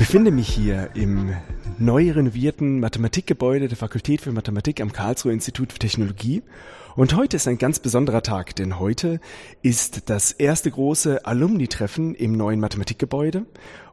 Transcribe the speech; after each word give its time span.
befinde 0.00 0.30
mich 0.30 0.48
hier 0.48 0.88
im 0.94 1.36
neu 1.78 2.10
renovierten 2.10 2.80
Mathematikgebäude 2.80 3.68
der 3.68 3.76
Fakultät 3.76 4.22
für 4.22 4.32
Mathematik 4.32 4.80
am 4.80 4.92
Karlsruher 4.92 5.34
Institut 5.34 5.74
für 5.74 5.78
Technologie. 5.78 6.42
Und 6.96 7.14
heute 7.16 7.36
ist 7.36 7.46
ein 7.46 7.58
ganz 7.58 7.80
besonderer 7.80 8.22
Tag, 8.22 8.56
denn 8.56 8.78
heute 8.78 9.20
ist 9.60 10.08
das 10.08 10.32
erste 10.32 10.70
große 10.70 11.26
Alumni-Treffen 11.26 12.14
im 12.14 12.32
neuen 12.32 12.60
Mathematikgebäude. 12.60 13.44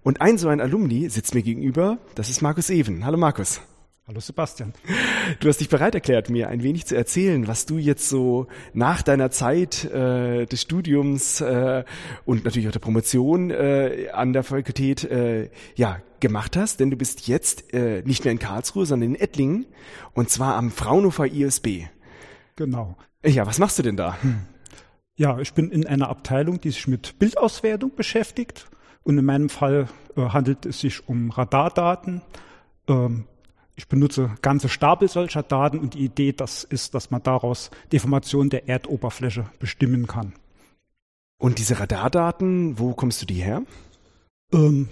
Und 0.02 0.22
ein 0.22 0.38
so 0.38 0.48
ein 0.48 0.62
Alumni 0.62 1.10
sitzt 1.10 1.36
mir 1.36 1.44
gegenüber, 1.44 1.98
das 2.16 2.30
ist 2.30 2.42
Markus 2.42 2.70
Even. 2.70 3.06
Hallo 3.06 3.18
Markus. 3.18 3.60
Hallo 4.10 4.22
Sebastian. 4.22 4.72
Du 5.42 5.50
hast 5.50 5.60
dich 5.60 5.68
bereit 5.68 5.94
erklärt, 5.94 6.30
mir 6.30 6.48
ein 6.48 6.64
wenig 6.64 6.86
zu 6.86 6.96
erzählen, 6.96 7.46
was 7.46 7.66
du 7.66 7.78
jetzt 7.78 8.08
so 8.08 8.48
nach 8.72 9.02
deiner 9.02 9.32
Zeit 9.32 9.84
äh, 9.84 10.46
des 10.46 10.62
Studiums 10.62 11.42
äh, 11.42 11.84
und 12.24 12.46
natürlich 12.46 12.70
auch 12.70 12.72
der 12.72 12.80
Promotion 12.80 13.52
äh, 13.52 14.08
an 14.14 14.32
der 14.32 14.44
Fakultät 14.44 15.04
äh, 15.04 15.50
ja 15.76 16.02
gemacht 16.22 16.56
hast, 16.56 16.80
denn 16.80 16.90
du 16.90 16.96
bist 16.96 17.28
jetzt 17.28 17.74
äh, 17.74 18.02
nicht 18.04 18.24
mehr 18.24 18.32
in 18.32 18.40
Karlsruhe, 18.40 18.86
sondern 18.86 19.10
in 19.10 19.20
Ettlingen 19.20 19.66
und 20.14 20.30
zwar 20.30 20.56
am 20.56 20.72
Fraunhofer 20.72 21.26
ISB. 21.26 21.88
Genau. 22.56 22.96
Ja, 23.26 23.46
was 23.46 23.60
machst 23.60 23.78
du 23.78 23.84
denn 23.84 23.98
da? 23.98 24.18
Hm. 24.22 24.40
Ja, 25.18 25.38
ich 25.40 25.54
bin 25.54 25.70
in 25.70 25.86
einer 25.86 26.08
Abteilung, 26.08 26.62
die 26.62 26.72
sich 26.72 26.88
mit 26.88 27.20
Bildauswertung 27.20 27.94
beschäftigt 27.94 28.70
und 29.04 29.18
in 29.18 29.26
meinem 29.26 29.50
Fall 29.50 29.90
äh, 30.16 30.22
handelt 30.22 30.66
es 30.66 30.80
sich 30.80 31.10
um 31.10 31.30
Radardaten. 31.30 32.22
Ähm, 32.88 33.26
ich 33.78 33.88
benutze 33.88 34.32
ganze 34.42 34.70
Stapel 34.70 35.08
solcher 35.08 35.44
Daten 35.44 35.78
und 35.78 35.94
die 35.94 36.04
Idee 36.04 36.34
das 36.34 36.64
ist, 36.64 36.96
dass 36.96 37.12
man 37.12 37.22
daraus 37.22 37.70
Deformation 37.92 38.50
der 38.50 38.68
Erdoberfläche 38.68 39.46
bestimmen 39.60 40.08
kann. 40.08 40.34
Und 41.40 41.60
diese 41.60 41.80
Radardaten, 41.80 42.80
wo 42.80 42.94
kommst 42.94 43.22
du 43.22 43.28
die 43.28 43.36
her? 43.36 43.62
Ähm, 44.52 44.90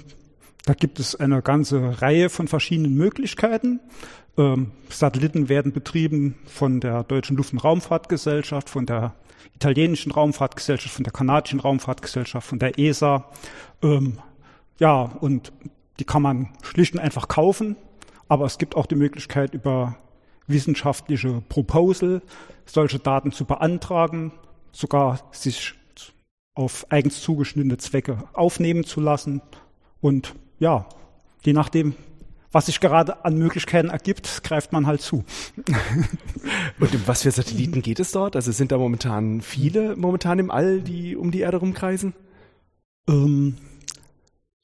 da 0.65 0.73
gibt 0.73 0.99
es 0.99 1.15
eine 1.15 1.41
ganze 1.41 2.01
Reihe 2.01 2.29
von 2.29 2.47
verschiedenen 2.47 2.93
Möglichkeiten. 2.93 3.79
Ähm, 4.37 4.71
Satelliten 4.89 5.49
werden 5.49 5.71
betrieben 5.71 6.35
von 6.45 6.79
der 6.79 7.03
Deutschen 7.03 7.37
Luft- 7.37 7.53
und 7.53 7.63
Raumfahrtgesellschaft, 7.63 8.69
von 8.69 8.85
der 8.85 9.15
italienischen 9.55 10.11
Raumfahrtgesellschaft, 10.11 10.93
von 10.93 11.03
der 11.03 11.13
kanadischen 11.13 11.59
Raumfahrtgesellschaft, 11.59 12.47
von 12.47 12.59
der 12.59 12.77
ESA. 12.77 13.31
Ähm, 13.81 14.19
ja, 14.77 15.01
und 15.01 15.51
die 15.99 16.03
kann 16.03 16.21
man 16.21 16.49
schlicht 16.61 16.93
und 16.93 16.99
einfach 16.99 17.27
kaufen 17.27 17.77
aber 18.27 18.45
es 18.45 18.57
gibt 18.57 18.75
auch 18.75 18.85
die 18.85 18.95
Möglichkeit, 18.95 19.53
über 19.53 19.97
wissenschaftliche 20.47 21.41
Proposal 21.49 22.21
solche 22.65 22.99
Daten 22.99 23.31
zu 23.31 23.45
beantragen, 23.45 24.31
sogar 24.71 25.19
sich 25.31 25.75
auf 26.53 26.87
eigens 26.89 27.21
zugeschnittene 27.21 27.77
Zwecke 27.77 28.23
aufnehmen 28.33 28.85
zu 28.85 29.01
lassen. 29.01 29.41
Und 30.01 30.35
ja, 30.59 30.87
je 31.43 31.53
nachdem, 31.53 31.95
was 32.51 32.67
sich 32.67 32.79
gerade 32.79 33.25
an 33.25 33.37
Möglichkeiten 33.37 33.89
ergibt, 33.89 34.43
greift 34.43 34.71
man 34.71 34.87
halt 34.87 35.01
zu. 35.01 35.25
Und 36.79 36.95
um 36.95 37.01
was 37.05 37.23
für 37.23 37.31
Satelliten 37.31 37.81
geht 37.81 37.99
es 37.99 38.13
dort? 38.13 38.35
Also 38.35 38.51
sind 38.51 38.71
da 38.71 38.77
momentan 38.77 39.41
viele 39.41 39.95
momentan 39.97 40.39
im 40.39 40.51
All, 40.51 40.79
die 40.79 41.17
um 41.17 41.31
die 41.31 41.41
Erde 41.41 41.57
rumkreisen? 41.57 42.13
Ähm, 43.09 43.57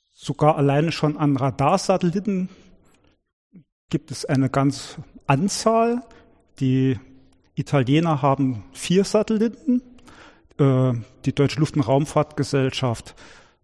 sogar 0.10 0.56
alleine 0.56 0.94
schon 0.94 1.18
an 1.18 1.36
Radarsatelliten 1.36 2.50
gibt 3.92 4.10
es 4.10 4.26
eine 4.26 4.50
ganz 4.50 4.98
Anzahl. 5.28 6.02
Die 6.60 7.00
Italiener 7.54 8.24
haben 8.24 8.64
vier 8.74 9.04
Satelliten. 9.04 9.84
Äh, 10.58 10.94
die 11.26 11.36
Deutsche 11.36 11.60
Luft- 11.60 11.76
und 11.76 11.84
Raumfahrtgesellschaft 11.84 13.14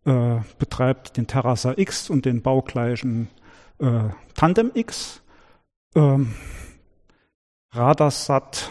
äh, 0.05 0.36
betreibt 0.59 1.17
den 1.17 1.25
Terrasa 1.25 1.73
X 1.75 2.11
und 2.11 2.25
den 2.25 2.44
baugleichen 2.44 3.30
äh, 3.80 4.09
Tandem 4.36 4.72
X. 4.75 5.22
Ähm, 5.95 6.33
Radarsat, 7.71 8.70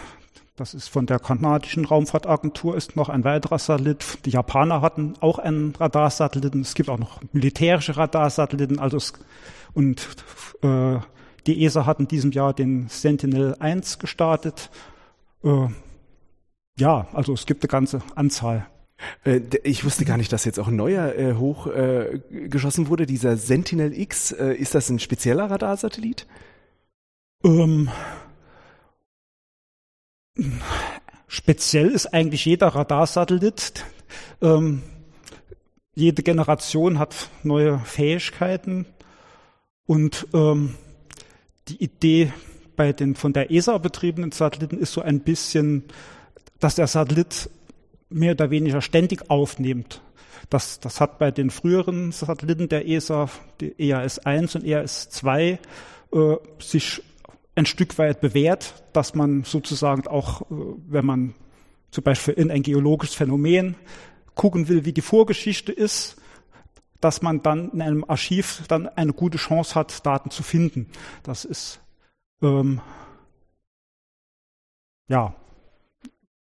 das 0.57 0.75
ist 0.75 0.89
von 0.89 1.07
der 1.07 1.19
kanadischen 1.19 1.85
Raumfahrtagentur, 1.85 2.77
ist 2.77 2.97
noch 2.97 3.09
ein 3.09 3.25
weiterer 3.25 3.59
Satellit. 3.59 4.19
Die 4.27 4.31
Japaner 4.31 4.83
hatten 4.83 5.15
auch 5.21 5.39
einen 5.39 5.75
Radarsatelliten. 5.75 6.61
Es 6.61 6.75
gibt 6.75 6.91
auch 6.91 6.99
noch 6.99 7.21
militärische 7.33 7.97
Radarsatelliten. 7.97 8.79
Also 8.79 8.99
es, 8.99 9.15
und 9.75 10.07
äh, 10.63 10.99
die 11.47 11.65
ESA 11.65 11.87
hat 11.87 12.01
in 12.01 12.09
diesem 12.09 12.33
Jahr 12.33 12.53
den 12.53 12.89
Sentinel-1 12.89 13.99
gestartet. 13.99 14.71
Äh, 15.43 15.69
ja, 16.79 17.09
also 17.13 17.33
es 17.33 17.47
gibt 17.47 17.63
eine 17.63 17.69
ganze 17.69 18.03
Anzahl. 18.15 18.67
Äh, 19.25 19.41
ich 19.65 19.85
wusste 19.85 20.05
gar 20.05 20.17
nicht, 20.17 20.33
dass 20.33 20.45
jetzt 20.45 20.59
auch 20.59 20.69
ein 20.69 20.77
neuer 20.77 21.15
äh, 21.15 21.35
hochgeschossen 21.35 22.87
äh, 22.87 22.89
wurde, 22.89 23.07
dieser 23.07 23.37
Sentinel 23.37 23.99
X. 23.99 24.33
Äh, 24.33 24.55
ist 24.55 24.75
das 24.75 24.89
ein 24.91 24.99
spezieller 24.99 25.51
Radarsatellit? 25.51 26.27
Ähm, 27.45 27.89
speziell 31.27 31.91
ist 31.91 32.13
eigentlich 32.13 32.45
jeder 32.45 32.69
Radarsatellit. 32.69 33.85
Ähm, 34.43 34.83
jede 35.95 36.23
Generation 36.23 36.99
hat 36.99 37.31
neue 37.43 37.79
Fähigkeiten 37.79 38.87
und 39.87 40.27
ähm, 40.35 40.75
die 41.69 41.83
Idee 41.83 42.33
bei 42.77 42.93
den 42.93 43.15
von 43.15 43.33
der 43.33 43.51
ESA 43.51 43.79
betriebenen 43.79 44.33
Satelliten 44.33 44.79
ist 44.79 44.93
so 44.93 45.01
ein 45.01 45.21
bisschen, 45.21 45.85
dass 46.61 46.75
der 46.75 46.87
Satellit 46.87 47.51
mehr 48.11 48.33
oder 48.33 48.51
weniger 48.51 48.83
ständig 48.83 49.31
aufnimmt. 49.31 50.03
Das, 50.51 50.79
das 50.79 51.01
hat 51.01 51.19
bei 51.19 51.31
den 51.31 51.51
früheren 51.51 52.13
Satelliten 52.13 52.69
der 52.69 52.87
ESA, 52.87 53.29
die 53.61 53.75
EAS 53.79 54.21
1 54.21 54.55
und 54.57 54.65
EAS 54.65 55.11
2, 55.11 55.43
äh, 55.51 55.59
sich 56.61 57.03
ein 57.57 57.67
Stück 57.67 57.99
weit 57.99 58.21
bewährt, 58.21 58.75
dass 58.93 59.15
man 59.15 59.43
sozusagen 59.43 60.07
auch, 60.07 60.43
äh, 60.43 60.45
wenn 60.89 61.07
man 61.07 61.35
zum 61.91 62.05
Beispiel 62.05 62.35
in 62.35 62.51
ein 62.51 62.63
geologisches 62.63 63.17
Phänomen 63.17 63.75
gucken 64.35 64.69
will, 64.69 64.85
wie 64.85 64.93
die 64.93 65.01
Vorgeschichte 65.01 65.73
ist, 65.73 66.17
dass 67.07 67.23
man 67.23 67.41
dann 67.41 67.71
in 67.71 67.83
einem 67.83 68.05
Archiv 68.05 68.65
dann 68.67 68.89
eine 68.89 69.13
gute 69.13 69.39
Chance 69.39 69.77
hat, 69.77 70.05
Daten 70.05 70.33
zu 70.33 70.43
finden. 70.43 70.91
Das 71.23 71.45
ist 71.45 71.81
ähm, 72.43 72.81
ja 75.07 75.33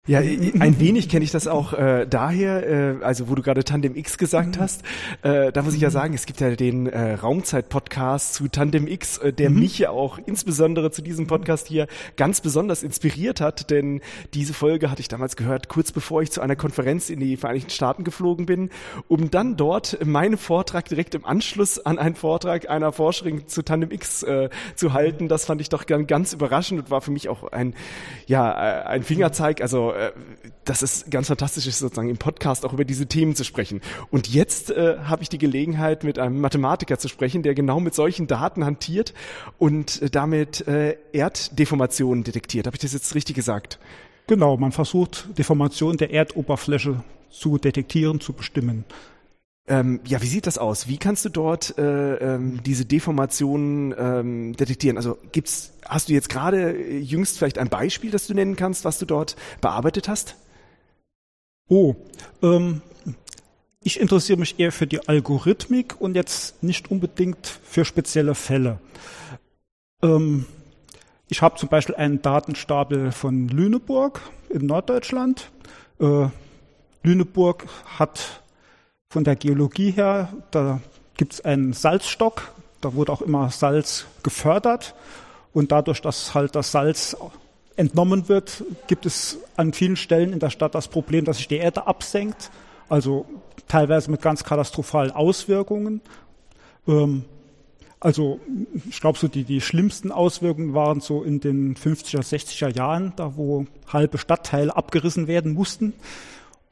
ja, 0.06 0.18
ein 0.18 0.80
wenig 0.80 1.08
kenne 1.08 1.24
ich 1.24 1.30
das 1.30 1.46
auch 1.46 1.72
äh, 1.72 2.06
daher, 2.06 2.98
äh, 3.00 3.02
also 3.02 3.30
wo 3.30 3.34
du 3.34 3.40
gerade 3.40 3.64
Tandem 3.64 3.96
X 3.96 4.18
gesagt 4.18 4.58
hast, 4.58 4.82
äh, 5.22 5.50
da 5.50 5.62
muss 5.62 5.72
ich 5.72 5.80
ja 5.80 5.88
sagen, 5.88 6.12
es 6.12 6.26
gibt 6.26 6.42
ja 6.42 6.54
den 6.54 6.86
äh, 6.86 7.14
Raumzeit-Podcast 7.14 8.34
zu 8.34 8.48
Tandem 8.48 8.86
X, 8.86 9.16
äh, 9.16 9.32
der 9.32 9.48
mhm. 9.48 9.60
mich 9.60 9.78
ja 9.78 9.88
auch 9.88 10.18
insbesondere 10.18 10.90
zu 10.90 11.00
diesem 11.00 11.26
Podcast 11.26 11.68
hier 11.68 11.86
ganz 12.18 12.42
besonders 12.42 12.82
inspiriert 12.82 13.40
hat, 13.40 13.70
denn 13.70 14.02
diese 14.34 14.52
Folge 14.52 14.90
hatte 14.90 15.00
ich 15.00 15.08
damals 15.08 15.36
gehört, 15.36 15.70
kurz 15.70 15.90
bevor 15.90 16.20
ich 16.20 16.30
zu 16.30 16.42
einer 16.42 16.56
Konferenz 16.56 17.08
in 17.08 17.18
die 17.18 17.38
Vereinigten 17.38 17.70
Staaten 17.70 18.04
geflogen 18.04 18.44
bin, 18.44 18.68
um 19.08 19.30
dann 19.30 19.56
dort 19.56 20.04
meinen 20.04 20.36
Vortrag 20.36 20.86
direkt 20.86 21.14
im 21.14 21.24
Anschluss 21.24 21.78
an 21.78 21.98
einen 21.98 22.14
Vortrag 22.14 22.68
einer 22.68 22.92
Forscherin 22.92 23.48
zu 23.48 23.62
Tandem 23.62 23.90
X 23.90 24.22
äh, 24.22 24.50
zu 24.74 24.92
halten. 24.92 25.28
Das 25.28 25.46
fand 25.46 25.62
ich 25.62 25.70
doch 25.70 25.86
ganz 25.86 26.34
überraschend 26.34 26.78
und 26.78 26.90
war 26.90 27.00
für 27.00 27.10
mich 27.10 27.30
auch 27.30 27.50
ein, 27.52 27.72
ja, 28.26 28.52
äh, 28.52 28.84
ein 28.84 29.02
Fingerzeig, 29.02 29.62
also 29.62 29.93
äh, 29.94 30.12
dass 30.64 30.82
es 30.82 31.06
ganz 31.10 31.28
fantastisch 31.28 31.66
ist, 31.66 31.78
sozusagen 31.78 32.08
im 32.08 32.16
Podcast 32.16 32.64
auch 32.64 32.72
über 32.72 32.84
diese 32.84 33.06
Themen 33.06 33.34
zu 33.34 33.44
sprechen. 33.44 33.80
Und 34.10 34.28
jetzt 34.28 34.70
äh, 34.70 34.98
habe 35.04 35.22
ich 35.22 35.28
die 35.28 35.38
Gelegenheit, 35.38 36.04
mit 36.04 36.18
einem 36.18 36.40
Mathematiker 36.40 36.98
zu 36.98 37.08
sprechen, 37.08 37.42
der 37.42 37.54
genau 37.54 37.80
mit 37.80 37.94
solchen 37.94 38.26
Daten 38.26 38.64
hantiert 38.64 39.14
und 39.58 40.02
äh, 40.02 40.10
damit 40.10 40.66
äh, 40.66 40.96
Erddeformationen 41.12 42.24
detektiert. 42.24 42.66
Habe 42.66 42.76
ich 42.76 42.82
das 42.82 42.92
jetzt 42.92 43.14
richtig 43.14 43.36
gesagt? 43.36 43.78
Genau, 44.26 44.56
man 44.56 44.72
versucht 44.72 45.28
Deformation 45.38 45.96
der 45.96 46.10
Erdoberfläche 46.10 47.04
zu 47.30 47.58
detektieren, 47.58 48.20
zu 48.20 48.32
bestimmen. 48.32 48.84
Ähm, 49.66 50.00
ja, 50.04 50.20
wie 50.20 50.26
sieht 50.26 50.46
das 50.46 50.58
aus? 50.58 50.88
Wie 50.88 50.98
kannst 50.98 51.24
du 51.24 51.30
dort 51.30 51.78
äh, 51.78 52.16
ähm, 52.16 52.62
diese 52.64 52.84
Deformationen 52.84 53.94
ähm, 53.96 54.56
detektieren? 54.56 54.98
Also 54.98 55.16
gibt's, 55.32 55.72
hast 55.86 56.10
du 56.10 56.12
jetzt 56.12 56.28
gerade 56.28 56.76
äh, 56.76 56.98
jüngst 56.98 57.38
vielleicht 57.38 57.58
ein 57.58 57.70
Beispiel, 57.70 58.10
das 58.10 58.26
du 58.26 58.34
nennen 58.34 58.56
kannst, 58.56 58.84
was 58.84 58.98
du 58.98 59.06
dort 59.06 59.36
bearbeitet 59.62 60.06
hast? 60.06 60.36
Oh, 61.68 61.94
ähm, 62.42 62.82
ich 63.82 63.98
interessiere 63.98 64.38
mich 64.38 64.60
eher 64.60 64.70
für 64.70 64.86
die 64.86 65.08
Algorithmik 65.08 65.98
und 65.98 66.14
jetzt 66.14 66.62
nicht 66.62 66.90
unbedingt 66.90 67.46
für 67.64 67.86
spezielle 67.86 68.34
Fälle. 68.34 68.80
Ähm, 70.02 70.44
ich 71.28 71.40
habe 71.40 71.56
zum 71.56 71.70
Beispiel 71.70 71.94
einen 71.94 72.20
Datenstapel 72.20 73.12
von 73.12 73.48
Lüneburg 73.48 74.20
in 74.50 74.66
Norddeutschland. 74.66 75.50
Äh, 76.00 76.28
Lüneburg 77.02 77.66
hat 77.98 78.42
von 79.14 79.22
der 79.22 79.36
Geologie 79.36 79.92
her, 79.92 80.28
da 80.50 80.80
gibt 81.16 81.34
es 81.34 81.44
einen 81.44 81.72
Salzstock, 81.72 82.50
da 82.80 82.94
wurde 82.94 83.12
auch 83.12 83.22
immer 83.22 83.48
Salz 83.48 84.06
gefördert 84.24 84.96
und 85.52 85.70
dadurch, 85.70 86.02
dass 86.02 86.34
halt 86.34 86.56
das 86.56 86.72
Salz 86.72 87.16
entnommen 87.76 88.28
wird, 88.28 88.64
gibt 88.88 89.06
es 89.06 89.38
an 89.54 89.72
vielen 89.72 89.94
Stellen 89.94 90.32
in 90.32 90.40
der 90.40 90.50
Stadt 90.50 90.74
das 90.74 90.88
Problem, 90.88 91.24
dass 91.24 91.36
sich 91.36 91.46
die 91.46 91.58
Erde 91.58 91.86
absenkt, 91.86 92.50
also 92.88 93.24
teilweise 93.68 94.10
mit 94.10 94.20
ganz 94.20 94.42
katastrophalen 94.42 95.12
Auswirkungen. 95.12 96.00
Ähm, 96.88 97.24
also 98.00 98.40
ich 98.90 99.00
glaube, 99.00 99.16
so 99.16 99.28
die, 99.28 99.44
die 99.44 99.60
schlimmsten 99.60 100.10
Auswirkungen 100.10 100.74
waren 100.74 101.00
so 101.00 101.22
in 101.22 101.38
den 101.38 101.76
50er, 101.76 102.18
60er 102.18 102.74
Jahren, 102.76 103.12
da 103.14 103.36
wo 103.36 103.66
halbe 103.86 104.18
Stadtteile 104.18 104.74
abgerissen 104.74 105.28
werden 105.28 105.52
mussten. 105.52 105.92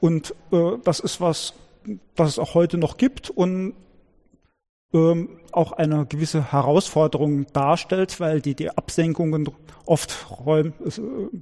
Und 0.01 0.35
äh, 0.51 0.73
das 0.83 0.99
ist 0.99 1.21
was, 1.21 1.55
das 2.15 2.31
es 2.31 2.39
auch 2.39 2.55
heute 2.55 2.79
noch 2.79 2.97
gibt 2.97 3.31
und 3.31 3.75
ähm, 4.95 5.41
auch 5.53 5.73
eine 5.73 6.07
gewisse 6.07 6.53
Herausforderung 6.53 7.47
darstellt, 7.53 8.21
weil 8.21 8.41
die, 8.41 8.55
die 8.55 8.71
Absenkungen 8.71 9.49
oft 9.87 10.27
räum, 10.31 10.75
äh, 10.85 10.91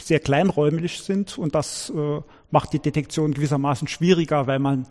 sehr 0.00 0.20
kleinräumlich 0.20 1.00
sind 1.00 1.36
und 1.38 1.54
das 1.54 1.90
äh, 1.90 2.20
macht 2.50 2.72
die 2.72 2.78
Detektion 2.78 3.34
gewissermaßen 3.34 3.88
schwieriger, 3.88 4.46
weil 4.46 4.58
man 4.58 4.86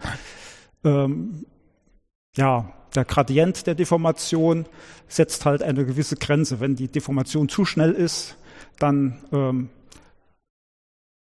ähm, 0.84 1.46
ja 2.36 2.74
der 2.96 3.06
Gradient 3.06 3.68
der 3.68 3.76
Deformation 3.76 4.66
setzt 5.08 5.46
halt 5.46 5.64
eine 5.64 5.86
gewisse 5.86 6.16
Grenze. 6.16 6.60
Wenn 6.60 6.76
die 6.76 6.88
Deformation 6.88 7.50
zu 7.50 7.66
schnell 7.66 7.92
ist, 7.92 8.36
dann 8.80 9.20
ähm, 9.32 9.70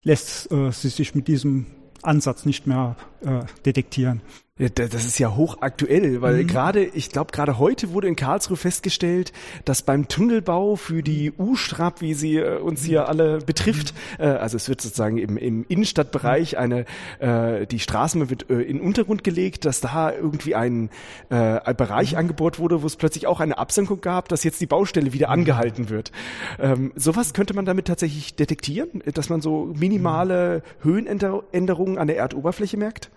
lässt 0.02 0.50
äh, 0.50 0.70
sie 0.72 0.88
sich 0.88 1.14
mit 1.14 1.28
diesem 1.28 1.66
Ansatz 2.02 2.44
nicht 2.44 2.66
mehr 2.66 2.96
äh, 3.24 3.44
detektieren. 3.64 4.20
Das 4.58 5.06
ist 5.06 5.18
ja 5.18 5.34
hochaktuell, 5.34 6.20
weil 6.20 6.42
mhm. 6.42 6.46
gerade, 6.46 6.84
ich 6.84 7.08
glaube, 7.08 7.32
gerade 7.32 7.58
heute 7.58 7.92
wurde 7.92 8.06
in 8.06 8.16
Karlsruhe 8.16 8.58
festgestellt, 8.58 9.32
dass 9.64 9.80
beim 9.80 10.08
Tunnelbau 10.08 10.76
für 10.76 11.02
die 11.02 11.32
U-Strap, 11.32 12.02
wie 12.02 12.12
sie 12.12 12.36
äh, 12.36 12.58
uns 12.58 12.84
hier 12.84 13.08
alle 13.08 13.38
betrifft, 13.38 13.94
mhm. 14.18 14.24
äh, 14.24 14.28
also 14.28 14.58
es 14.58 14.68
wird 14.68 14.82
sozusagen 14.82 15.16
im, 15.16 15.38
im 15.38 15.64
Innenstadtbereich 15.68 16.58
eine, 16.58 16.84
äh, 17.18 17.66
die 17.66 17.78
Straßen 17.78 18.28
wird 18.28 18.50
äh, 18.50 18.60
in 18.60 18.82
Untergrund 18.82 19.24
gelegt, 19.24 19.64
dass 19.64 19.80
da 19.80 20.12
irgendwie 20.12 20.54
ein, 20.54 20.90
ein 21.30 21.76
Bereich 21.76 22.12
mhm. 22.12 22.18
angebohrt 22.18 22.58
wurde, 22.58 22.82
wo 22.82 22.86
es 22.86 22.96
plötzlich 22.96 23.26
auch 23.26 23.40
eine 23.40 23.56
Absenkung 23.56 24.00
gab, 24.00 24.28
dass 24.28 24.44
jetzt 24.44 24.60
die 24.60 24.66
Baustelle 24.66 25.12
wieder 25.12 25.28
mhm. 25.28 25.32
angehalten 25.32 25.88
wird. 25.88 26.12
Ähm, 26.58 26.92
sowas 26.94 27.32
könnte 27.32 27.54
man 27.54 27.64
damit 27.64 27.86
tatsächlich 27.86 28.34
detektieren, 28.34 29.02
dass 29.14 29.30
man 29.30 29.40
so 29.40 29.72
minimale 29.74 30.62
mhm. 30.82 30.90
Höhenänderungen 30.90 31.98
an 31.98 32.06
der 32.06 32.18
Erdoberfläche 32.18 32.76
merkt? 32.76 33.10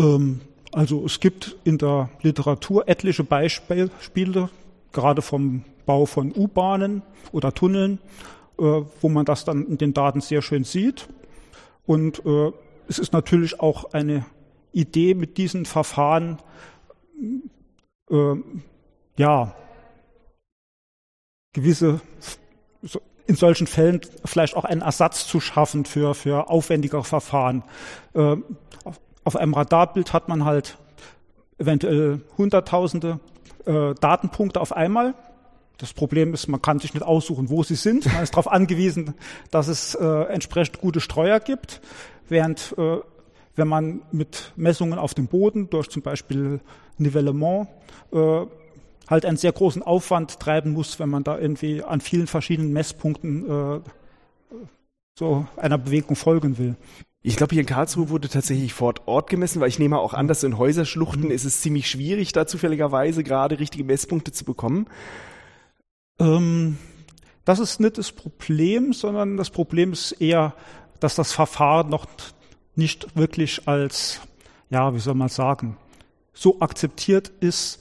Ähm 0.00 0.40
also 0.72 1.04
es 1.04 1.18
gibt 1.18 1.56
in 1.64 1.78
der 1.78 2.10
Literatur 2.22 2.88
etliche 2.88 3.24
Beispiele, 3.24 3.90
gerade 4.92 5.22
vom 5.22 5.64
Bau 5.84 6.06
von 6.06 6.32
U-Bahnen 6.34 7.02
oder 7.32 7.52
Tunneln, 7.52 7.98
äh, 8.58 8.62
wo 9.00 9.08
man 9.08 9.24
das 9.24 9.44
dann 9.44 9.66
in 9.66 9.78
den 9.78 9.94
Daten 9.94 10.20
sehr 10.20 10.42
schön 10.42 10.64
sieht. 10.64 11.08
Und 11.86 12.24
äh, 12.24 12.52
es 12.86 13.00
ist 13.00 13.12
natürlich 13.12 13.58
auch 13.58 13.92
eine 13.92 14.24
Idee 14.72 15.14
mit 15.14 15.38
diesen 15.38 15.66
Verfahren, 15.66 16.38
äh, 18.10 18.34
ja, 19.16 19.54
gewisse, 21.52 22.00
in 23.26 23.34
solchen 23.34 23.66
Fällen 23.66 24.00
vielleicht 24.24 24.56
auch 24.56 24.64
einen 24.64 24.82
Ersatz 24.82 25.26
zu 25.26 25.40
schaffen 25.40 25.84
für, 25.84 26.14
für 26.14 26.48
aufwendigere 26.48 27.02
Verfahren. 27.02 27.64
Auf 29.24 29.36
einem 29.36 29.54
Radarbild 29.54 30.12
hat 30.12 30.28
man 30.28 30.44
halt 30.44 30.78
eventuell 31.58 32.20
Hunderttausende 32.38 33.20
äh, 33.66 33.94
Datenpunkte 33.94 34.60
auf 34.60 34.72
einmal. 34.72 35.14
Das 35.78 35.92
Problem 35.92 36.34
ist, 36.34 36.46
man 36.48 36.60
kann 36.60 36.78
sich 36.78 36.94
nicht 36.94 37.02
aussuchen, 37.02 37.48
wo 37.48 37.62
sie 37.62 37.74
sind. 37.74 38.06
Man 38.12 38.22
ist 38.22 38.32
darauf 38.32 38.48
angewiesen, 38.52 39.14
dass 39.50 39.68
es 39.68 39.94
äh, 39.94 40.22
entsprechend 40.24 40.80
gute 40.80 41.00
Streuer 41.00 41.40
gibt, 41.40 41.80
während 42.28 42.74
äh, 42.78 42.98
wenn 43.56 43.68
man 43.68 44.02
mit 44.12 44.52
Messungen 44.56 44.98
auf 44.98 45.14
dem 45.14 45.26
Boden 45.26 45.70
durch 45.70 45.88
zum 45.88 46.02
Beispiel 46.02 46.60
Nivellement 46.98 47.68
äh, 48.12 48.46
halt 49.08 49.24
einen 49.24 49.36
sehr 49.36 49.52
großen 49.52 49.82
Aufwand 49.82 50.38
treiben 50.38 50.72
muss, 50.72 50.98
wenn 50.98 51.08
man 51.08 51.24
da 51.24 51.38
irgendwie 51.38 51.82
an 51.82 52.00
vielen 52.00 52.26
verschiedenen 52.26 52.72
Messpunkten 52.72 53.44
äh, 53.50 53.80
so 55.18 55.46
einer 55.56 55.78
Bewegung 55.78 56.16
folgen 56.16 56.58
will. 56.58 56.76
Ich 57.22 57.36
glaube, 57.36 57.52
hier 57.52 57.60
in 57.60 57.66
Karlsruhe 57.66 58.08
wurde 58.08 58.28
tatsächlich 58.28 58.72
vor 58.72 58.94
Ort 59.04 59.28
gemessen, 59.28 59.60
weil 59.60 59.68
ich 59.68 59.78
nehme 59.78 59.98
auch 59.98 60.14
an, 60.14 60.26
dass 60.26 60.42
in 60.42 60.56
Häuserschluchten 60.56 61.24
mhm. 61.24 61.30
ist 61.30 61.44
es 61.44 61.60
ziemlich 61.60 61.90
schwierig, 61.90 62.32
da 62.32 62.46
zufälligerweise 62.46 63.22
gerade 63.22 63.58
richtige 63.58 63.84
Messpunkte 63.84 64.32
zu 64.32 64.44
bekommen. 64.44 64.86
Ähm, 66.18 66.78
das 67.44 67.58
ist 67.58 67.78
nicht 67.78 67.98
das 67.98 68.12
Problem, 68.12 68.94
sondern 68.94 69.36
das 69.36 69.50
Problem 69.50 69.92
ist 69.92 70.12
eher, 70.12 70.54
dass 70.98 71.14
das 71.14 71.32
Verfahren 71.32 71.90
noch 71.90 72.06
nicht 72.74 73.14
wirklich 73.16 73.68
als, 73.68 74.20
ja, 74.70 74.94
wie 74.94 75.00
soll 75.00 75.14
man 75.14 75.28
sagen, 75.28 75.76
so 76.32 76.60
akzeptiert 76.60 77.28
ist, 77.40 77.80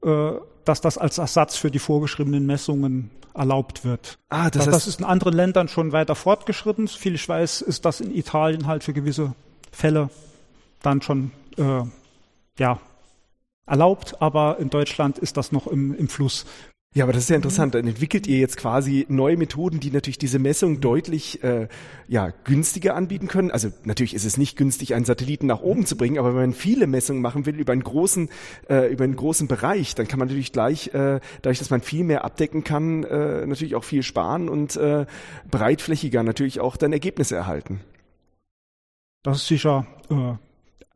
dass 0.00 0.80
das 0.80 0.98
als 0.98 1.18
Ersatz 1.18 1.56
für 1.56 1.70
die 1.70 1.78
vorgeschriebenen 1.78 2.46
Messungen 2.46 3.10
erlaubt 3.34 3.84
wird. 3.84 4.18
Ah, 4.28 4.50
das, 4.50 4.64
das, 4.64 4.74
das 4.74 4.86
ist 4.86 5.00
in 5.00 5.06
anderen 5.06 5.34
Ländern 5.34 5.68
schon 5.68 5.92
weiter 5.92 6.14
fortgeschritten. 6.14 6.86
Soviel 6.86 7.14
ich 7.14 7.28
weiß, 7.28 7.60
ist 7.62 7.84
das 7.84 8.00
in 8.00 8.14
Italien 8.14 8.66
halt 8.66 8.84
für 8.84 8.92
gewisse 8.92 9.34
Fälle 9.72 10.10
dann 10.82 11.02
schon 11.02 11.30
äh, 11.56 11.82
ja, 12.58 12.78
erlaubt, 13.66 14.20
aber 14.20 14.58
in 14.58 14.70
Deutschland 14.70 15.18
ist 15.18 15.36
das 15.36 15.52
noch 15.52 15.66
im, 15.66 15.94
im 15.94 16.08
Fluss. 16.08 16.46
Ja, 16.92 17.04
aber 17.04 17.12
das 17.12 17.22
ist 17.22 17.30
ja 17.30 17.36
interessant. 17.36 17.76
Dann 17.76 17.86
entwickelt 17.86 18.26
ihr 18.26 18.38
jetzt 18.38 18.56
quasi 18.56 19.06
neue 19.08 19.36
Methoden, 19.36 19.78
die 19.78 19.92
natürlich 19.92 20.18
diese 20.18 20.40
Messung 20.40 20.80
deutlich 20.80 21.40
äh, 21.44 21.68
ja, 22.08 22.30
günstiger 22.42 22.96
anbieten 22.96 23.28
können. 23.28 23.52
Also 23.52 23.68
natürlich 23.84 24.12
ist 24.12 24.24
es 24.24 24.36
nicht 24.36 24.56
günstig, 24.56 24.92
einen 24.94 25.04
Satelliten 25.04 25.46
nach 25.46 25.60
oben 25.60 25.86
zu 25.86 25.96
bringen, 25.96 26.18
aber 26.18 26.30
wenn 26.30 26.50
man 26.50 26.52
viele 26.52 26.88
Messungen 26.88 27.22
machen 27.22 27.46
will 27.46 27.60
über 27.60 27.72
einen 27.72 27.84
großen, 27.84 28.28
äh, 28.68 28.92
über 28.92 29.04
einen 29.04 29.14
großen 29.14 29.46
Bereich, 29.46 29.94
dann 29.94 30.08
kann 30.08 30.18
man 30.18 30.26
natürlich 30.26 30.50
gleich, 30.50 30.88
äh, 30.88 31.20
dadurch, 31.42 31.60
dass 31.60 31.70
man 31.70 31.80
viel 31.80 32.02
mehr 32.02 32.24
abdecken 32.24 32.64
kann, 32.64 33.04
äh, 33.04 33.46
natürlich 33.46 33.76
auch 33.76 33.84
viel 33.84 34.02
sparen 34.02 34.48
und 34.48 34.74
äh, 34.74 35.06
breitflächiger 35.48 36.24
natürlich 36.24 36.58
auch 36.58 36.76
dann 36.76 36.92
Ergebnisse 36.92 37.36
erhalten. 37.36 37.82
Das 39.22 39.36
ist 39.36 39.46
sicher 39.46 39.86
äh, 40.10 40.34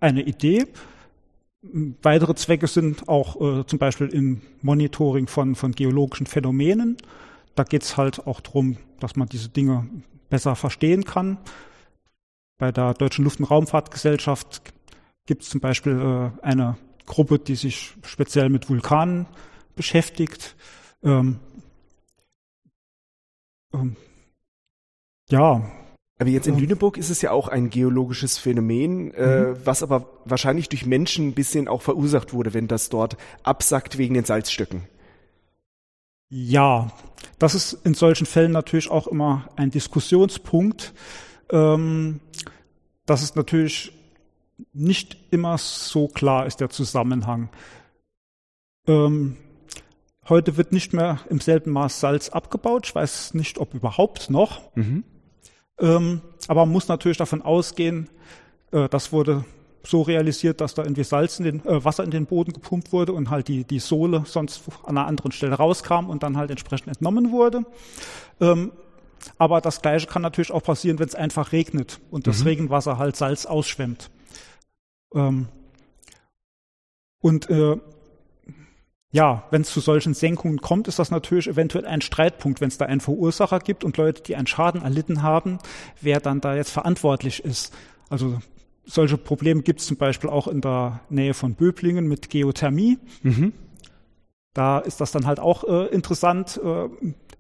eine 0.01 0.23
Idee. 0.23 0.67
Weitere 2.03 2.35
Zwecke 2.35 2.67
sind 2.67 3.09
auch 3.09 3.41
äh, 3.41 3.67
zum 3.67 3.79
Beispiel 3.79 4.09
im 4.09 4.43
Monitoring 4.61 5.27
von, 5.27 5.55
von 5.55 5.73
geologischen 5.73 6.27
Phänomenen. 6.27 6.99
Da 7.55 7.65
geht 7.65 7.83
es 7.83 7.97
halt 7.97 8.27
auch 8.27 8.41
darum, 8.41 8.77
dass 9.01 9.17
man 9.17 9.29
diese 9.29 9.49
Dinge 9.49 9.89
besser 10.29 10.57
verstehen 10.57 11.05
kann. 11.05 11.39
Bei 12.59 12.71
der 12.71 12.93
Deutschen 12.95 13.25
Luft- 13.25 13.41
und 13.41 13.47
Raumfahrtgesellschaft 13.47 14.63
gibt 15.27 15.43
es 15.43 15.49
zum 15.49 15.61
Beispiel 15.61 16.33
äh, 16.43 16.45
eine 16.45 16.77
Gruppe, 17.07 17.39
die 17.39 17.55
sich 17.55 17.95
speziell 18.05 18.51
mit 18.51 18.69
Vulkanen 18.69 19.27
beschäftigt. 19.75 20.57
Ähm, 21.03 21.41
ähm, 23.73 23.97
ja, 25.31 25.63
aber 26.19 26.31
jetzt 26.31 26.47
in 26.47 26.59
Lüneburg 26.59 26.97
ist 26.97 27.11
es 27.11 27.23
ja 27.23 27.33
auch 27.33 27.49
ein 27.49 27.71
geologisches 27.71 28.39
Phänomen, 28.39 29.13
äh, 29.15 29.41
mhm. 29.41 29.57
was 29.65 29.83
aber 29.83 30.09
wahrscheinlich 30.25 30.69
durch 30.69 30.87
Menschen 30.87 31.29
ein 31.29 31.35
bisschen 31.35 31.67
auch 31.67 31.83
verursacht 31.83 32.33
wurde, 32.33 32.55
wenn 32.55 32.69
das 32.69 32.89
dort 32.89 33.17
absackt 33.43 33.99
wegen 33.99 34.15
den 34.15 34.25
Salzstöcken. 34.25 34.83
Ja, 36.29 36.93
das 37.39 37.55
ist 37.55 37.73
in 37.85 37.95
solchen 37.95 38.27
Fällen 38.27 38.53
natürlich 38.53 38.91
auch 38.91 39.07
immer 39.07 39.49
ein 39.57 39.71
Diskussionspunkt. 39.71 40.95
Ähm, 41.51 42.21
dass 43.07 43.23
es 43.23 43.35
natürlich 43.35 43.93
nicht 44.73 45.17
immer 45.31 45.59
so 45.59 46.09
klar 46.09 46.47
ist, 46.47 46.61
der 46.61 46.71
Zusammenhang. 46.71 47.51
Ähm, 48.87 49.37
heute 50.29 50.57
wird 50.57 50.73
nicht 50.73 50.93
mehr 50.93 51.21
im 51.29 51.41
selben 51.41 51.73
Maß 51.73 52.01
Salz 52.01 52.29
abgebaut. 52.29 52.87
Ich 52.87 52.95
weiß 52.95 53.35
nicht, 53.35 53.59
ob 53.59 53.75
überhaupt 53.75 54.31
noch. 54.31 54.75
Mhm. 54.77 55.05
Ähm, 55.79 56.21
aber 56.49 56.67
man 56.67 56.73
muss 56.73 56.89
natürlich 56.89 57.19
davon 57.19 57.43
ausgehen, 57.43 58.09
äh, 58.71 58.89
das 58.89 59.13
wurde 59.13 59.45
so 59.87 60.03
realisiert, 60.03 60.61
dass 60.61 60.75
da 60.75 60.83
irgendwie 60.83 61.05
Salz 61.05 61.39
in 61.39 61.45
den, 61.45 61.67
äh, 61.67 61.85
Wasser 61.85 62.05
in 62.05 62.11
den 62.11 62.27
Boden 62.27 62.53
gepumpt 62.53 62.93
wurde 62.93 63.13
und 63.13 63.31
halt 63.31 63.49
die, 63.49 63.65
die 63.65 63.79
Sohle 63.79 64.25
sonst 64.27 64.63
an 64.85 64.97
einer 64.97 65.07
anderen 65.07 65.33
Stelle 65.33 65.55
rauskam 65.55 66.09
und 66.09 66.23
dann 66.23 66.37
halt 66.37 66.51
entsprechend 66.51 66.89
entnommen 66.89 67.33
wurde. 67.33 67.65
Ähm, 68.41 68.73
aber 69.39 69.61
das 69.61 69.83
Gleiche 69.83 70.07
kann 70.07 70.23
natürlich 70.23 70.53
auch 70.53 70.63
passieren, 70.63 70.99
wenn 70.99 71.09
es 71.09 71.15
einfach 71.15 71.53
regnet 71.53 72.01
und 72.11 72.27
das 72.27 72.41
mhm. 72.41 72.47
Regenwasser 72.47 72.99
halt 72.99 73.17
Salz 73.17 73.47
ausschwemmt. 73.47 74.11
Ähm, 75.15 75.49
und 77.21 77.49
äh, 77.49 77.77
ja, 79.15 79.45
wenn 79.53 79.63
es 79.63 79.71
zu 79.71 79.79
solchen 79.79 80.13
Senkungen 80.13 80.61
kommt, 80.61 80.89
ist 80.89 80.99
das 80.99 81.13
natürlich 81.13 81.47
eventuell 81.47 81.87
ein 81.87 82.01
Streitpunkt, 82.01 82.61
wenn 82.61 82.67
es 82.67 82.79
da 82.79 82.87
einen 82.87 83.01
Verursacher 83.01 83.61
gibt 83.61 83.85
und 83.85 83.97
Leute, 83.97 84.25
die 84.25 84.35
einen 84.35 84.49
Schaden 84.49 84.83
erlitten 84.83 85.23
haben, 85.23 85.59
wer 86.01 86.19
dann 86.19 86.41
da 86.41 86.57
jetzt 86.57 86.71
verantwortlich 86.71 87.45
ist. 87.45 87.73
Also 88.11 88.41
solche 88.85 89.17
Probleme 89.17 89.63
gibt 89.63 89.79
es 89.79 89.87
zum 89.87 89.99
Beispiel 89.99 90.29
auch 90.29 90.49
in 90.49 90.61
der 90.61 91.01
Nähe 91.11 91.33
von 91.33 91.55
Böblingen 91.55 92.09
mit 92.09 92.29
Geothermie. 92.29 92.99
Mhm. 93.23 93.53
Da 94.53 94.81
ist 94.81 95.01
das 95.01 95.13
dann 95.13 95.27
halt 95.27 95.39
auch 95.39 95.63
äh, 95.63 95.87
interessant. 95.95 96.61
Äh, 96.65 96.89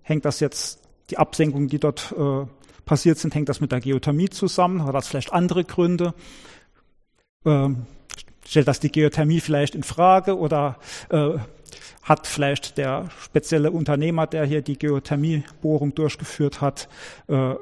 hängt 0.02 0.24
das 0.24 0.38
jetzt, 0.38 0.80
die 1.10 1.18
Absenkungen, 1.18 1.66
die 1.66 1.80
dort 1.80 2.14
äh, 2.16 2.46
passiert 2.84 3.18
sind, 3.18 3.34
hängt 3.34 3.48
das 3.48 3.60
mit 3.60 3.72
der 3.72 3.80
Geothermie 3.80 4.28
zusammen? 4.28 4.84
Hat 4.84 4.94
das 4.94 5.08
vielleicht 5.08 5.32
andere 5.32 5.64
Gründe? 5.64 6.14
Ähm, 7.44 7.86
stellt 8.46 8.68
das 8.68 8.78
die 8.78 8.92
Geothermie 8.92 9.40
vielleicht 9.40 9.74
in 9.74 9.82
Frage 9.82 10.38
oder 10.38 10.78
äh, 11.08 11.38
hat 12.04 12.26
vielleicht 12.26 12.78
der 12.78 13.08
spezielle 13.20 13.70
Unternehmer, 13.70 14.26
der 14.26 14.44
hier 14.44 14.62
die 14.62 14.78
Geothermiebohrung 14.78 15.94
durchgeführt 15.94 16.60
hat, 16.60 16.88
äh, 17.28 17.54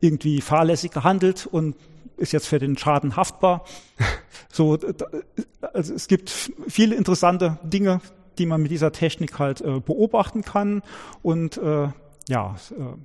irgendwie 0.00 0.40
fahrlässig 0.40 0.90
gehandelt 0.90 1.46
und 1.46 1.76
ist 2.16 2.32
jetzt 2.32 2.46
für 2.46 2.58
den 2.58 2.76
Schaden 2.76 3.16
haftbar. 3.16 3.64
So, 4.50 4.78
also 5.60 5.94
es 5.94 6.06
gibt 6.06 6.30
viele 6.68 6.94
interessante 6.94 7.58
Dinge, 7.64 8.00
die 8.38 8.46
man 8.46 8.62
mit 8.62 8.70
dieser 8.70 8.92
Technik 8.92 9.40
halt 9.40 9.60
äh, 9.62 9.80
beobachten 9.80 10.42
kann 10.42 10.82
und 11.22 11.56
äh, 11.56 11.88
ja, 12.28 12.56
äh, 12.70 12.96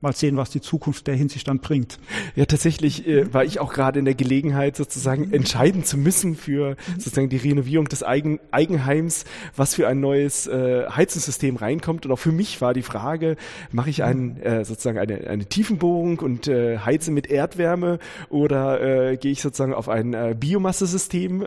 Mal 0.00 0.14
sehen, 0.14 0.36
was 0.36 0.50
die 0.50 0.60
Zukunft 0.60 1.08
der 1.08 1.16
Hinsicht 1.16 1.48
dann 1.48 1.58
bringt. 1.58 1.98
Ja, 2.36 2.46
tatsächlich 2.46 3.04
äh, 3.08 3.34
war 3.34 3.44
ich 3.44 3.58
auch 3.58 3.72
gerade 3.72 3.98
in 3.98 4.04
der 4.04 4.14
Gelegenheit, 4.14 4.76
sozusagen 4.76 5.32
entscheiden 5.32 5.82
zu 5.82 5.98
müssen 5.98 6.36
für 6.36 6.76
sozusagen 6.98 7.28
die 7.28 7.36
Renovierung 7.36 7.88
des 7.88 8.04
Eigen 8.04 8.38
Eigenheims, 8.52 9.24
was 9.56 9.74
für 9.74 9.88
ein 9.88 9.98
neues 9.98 10.46
äh, 10.46 10.88
Heizungssystem 10.88 11.56
reinkommt. 11.56 12.06
Und 12.06 12.12
auch 12.12 12.18
für 12.20 12.30
mich 12.30 12.60
war 12.60 12.74
die 12.74 12.82
Frage, 12.82 13.34
mache 13.72 13.90
ich 13.90 14.04
ein, 14.04 14.40
äh, 14.40 14.64
sozusagen 14.64 14.98
eine, 14.98 15.26
eine 15.26 15.46
Tiefenbohrung 15.46 16.20
und 16.20 16.46
äh, 16.46 16.78
heize 16.78 17.10
mit 17.10 17.28
Erdwärme 17.28 17.98
oder 18.28 18.80
äh, 19.10 19.16
gehe 19.16 19.32
ich 19.32 19.42
sozusagen 19.42 19.74
auf 19.74 19.88
ein 19.88 20.14
äh, 20.14 20.36
Biomassesystem? 20.38 21.42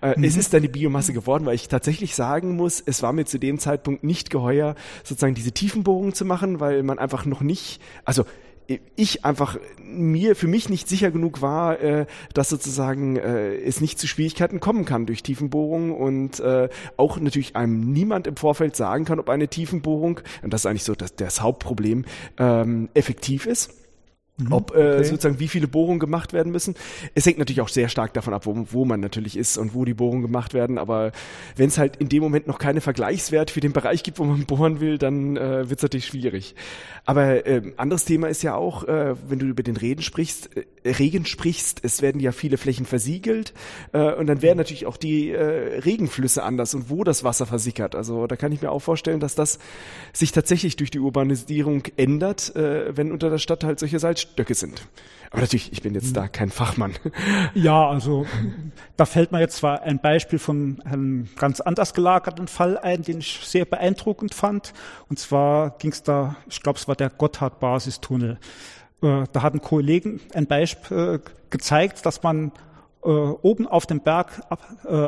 Äh, 0.00 0.16
mhm. 0.16 0.24
Es 0.24 0.38
ist 0.38 0.54
dann 0.54 0.62
die 0.62 0.68
Biomasse 0.68 1.12
geworden, 1.12 1.44
weil 1.44 1.56
ich 1.56 1.68
tatsächlich 1.68 2.14
sagen 2.14 2.56
muss, 2.56 2.82
es 2.84 3.02
war 3.02 3.12
mir 3.12 3.26
zu 3.26 3.38
dem 3.38 3.58
Zeitpunkt 3.58 4.02
nicht 4.02 4.30
geheuer, 4.30 4.76
sozusagen 5.04 5.34
diese 5.34 5.52
Tiefenbohrung 5.52 6.14
zu 6.14 6.24
machen, 6.24 6.58
weil 6.58 6.82
man 6.84 6.98
einfach 6.98 7.26
noch 7.26 7.42
nicht 7.42 7.81
also 8.04 8.24
ich 8.96 9.24
einfach 9.24 9.58
mir 9.82 10.36
für 10.36 10.46
mich 10.46 10.68
nicht 10.68 10.88
sicher 10.88 11.10
genug 11.10 11.42
war, 11.42 11.80
äh, 11.80 12.06
dass 12.34 12.48
sozusagen 12.48 13.16
äh, 13.16 13.54
es 13.56 13.80
nicht 13.80 13.98
zu 13.98 14.06
Schwierigkeiten 14.06 14.60
kommen 14.60 14.84
kann 14.84 15.06
durch 15.06 15.22
Tiefenbohrungen 15.22 15.90
und 15.92 16.40
äh, 16.40 16.68
auch 16.96 17.18
natürlich 17.18 17.56
einem 17.56 17.92
niemand 17.92 18.26
im 18.26 18.36
Vorfeld 18.36 18.76
sagen 18.76 19.04
kann, 19.04 19.20
ob 19.20 19.28
eine 19.28 19.48
Tiefenbohrung 19.48 20.20
und 20.42 20.52
das 20.52 20.62
ist 20.62 20.66
eigentlich 20.66 20.84
so 20.84 20.94
das, 20.94 21.14
das 21.16 21.42
Hauptproblem 21.42 22.04
ähm, 22.38 22.88
effektiv 22.94 23.46
ist. 23.46 23.81
Mhm, 24.42 24.52
ob 24.52 24.70
äh, 24.74 24.94
okay. 24.94 25.04
sozusagen 25.04 25.38
wie 25.38 25.48
viele 25.48 25.68
Bohrungen 25.68 26.00
gemacht 26.00 26.32
werden 26.32 26.52
müssen. 26.52 26.74
Es 27.14 27.26
hängt 27.26 27.38
natürlich 27.38 27.60
auch 27.60 27.68
sehr 27.68 27.88
stark 27.88 28.14
davon 28.14 28.34
ab, 28.34 28.46
wo, 28.46 28.66
wo 28.70 28.84
man 28.84 29.00
natürlich 29.00 29.36
ist 29.36 29.58
und 29.58 29.74
wo 29.74 29.84
die 29.84 29.94
Bohrungen 29.94 30.22
gemacht 30.22 30.54
werden. 30.54 30.78
Aber 30.78 31.12
wenn 31.56 31.68
es 31.68 31.78
halt 31.78 31.96
in 31.96 32.08
dem 32.08 32.22
Moment 32.22 32.46
noch 32.46 32.58
keine 32.58 32.80
Vergleichswert 32.80 33.50
für 33.50 33.60
den 33.60 33.72
Bereich 33.72 34.02
gibt, 34.02 34.18
wo 34.18 34.24
man 34.24 34.44
bohren 34.46 34.80
will, 34.80 34.98
dann 34.98 35.36
äh, 35.36 35.68
wird 35.68 35.78
es 35.78 35.82
natürlich 35.82 36.06
schwierig. 36.06 36.54
Aber 37.04 37.46
äh, 37.46 37.62
anderes 37.76 38.04
Thema 38.04 38.28
ist 38.28 38.42
ja 38.42 38.54
auch, 38.54 38.84
äh, 38.84 39.14
wenn 39.28 39.38
du 39.38 39.46
über 39.46 39.62
den 39.62 39.76
Regen 39.76 40.02
sprichst, 40.02 40.50
äh, 40.56 40.90
Regen 40.90 41.26
sprichst, 41.26 41.80
es 41.82 42.02
werden 42.02 42.20
ja 42.20 42.32
viele 42.32 42.58
Flächen 42.58 42.86
versiegelt 42.86 43.54
äh, 43.92 44.12
und 44.12 44.26
dann 44.26 44.42
werden 44.42 44.58
natürlich 44.58 44.86
auch 44.86 44.96
die 44.96 45.30
äh, 45.30 45.80
Regenflüsse 45.80 46.42
anders 46.42 46.74
und 46.74 46.90
wo 46.90 47.04
das 47.04 47.24
Wasser 47.24 47.46
versickert. 47.46 47.94
Also 47.94 48.26
da 48.26 48.36
kann 48.36 48.52
ich 48.52 48.62
mir 48.62 48.70
auch 48.70 48.80
vorstellen, 48.80 49.20
dass 49.20 49.34
das 49.34 49.58
sich 50.12 50.32
tatsächlich 50.32 50.76
durch 50.76 50.90
die 50.90 50.98
Urbanisierung 50.98 51.84
ändert, 51.96 52.52
wenn 52.54 53.12
unter 53.12 53.30
der 53.30 53.38
Stadt 53.38 53.64
halt 53.64 53.78
solche 53.78 53.98
Salzstöcke 54.32 54.54
sind. 54.54 54.82
Aber 55.30 55.40
natürlich, 55.40 55.72
ich 55.72 55.80
bin 55.80 55.94
jetzt 55.94 56.14
da 56.14 56.28
kein 56.28 56.50
Fachmann. 56.50 56.92
Ja, 57.54 57.88
also 57.88 58.26
da 58.96 59.06
fällt 59.06 59.32
mir 59.32 59.40
jetzt 59.40 59.56
zwar 59.56 59.82
ein 59.82 59.98
Beispiel 59.98 60.38
von 60.38 60.80
einem 60.84 61.28
ganz 61.36 61.60
anders 61.60 61.94
gelagerten 61.94 62.48
Fall 62.48 62.76
ein, 62.78 63.02
den 63.02 63.18
ich 63.18 63.40
sehr 63.42 63.64
beeindruckend 63.64 64.34
fand. 64.34 64.74
Und 65.08 65.18
zwar 65.18 65.78
ging 65.78 65.92
es 65.92 66.02
da, 66.02 66.36
ich 66.48 66.62
glaube, 66.62 66.78
es 66.78 66.86
war 66.86 66.96
der 66.96 67.08
Gotthard-Basistunnel. 67.08 68.38
Äh, 69.02 69.24
da 69.32 69.42
hatten 69.42 69.62
Kollegen 69.62 70.20
ein 70.34 70.46
Beispiel 70.46 71.20
äh, 71.24 71.30
gezeigt, 71.48 72.04
dass 72.04 72.22
man 72.22 72.52
äh, 73.02 73.08
oben 73.08 73.66
auf 73.66 73.86
dem 73.86 74.00
Berg 74.00 74.42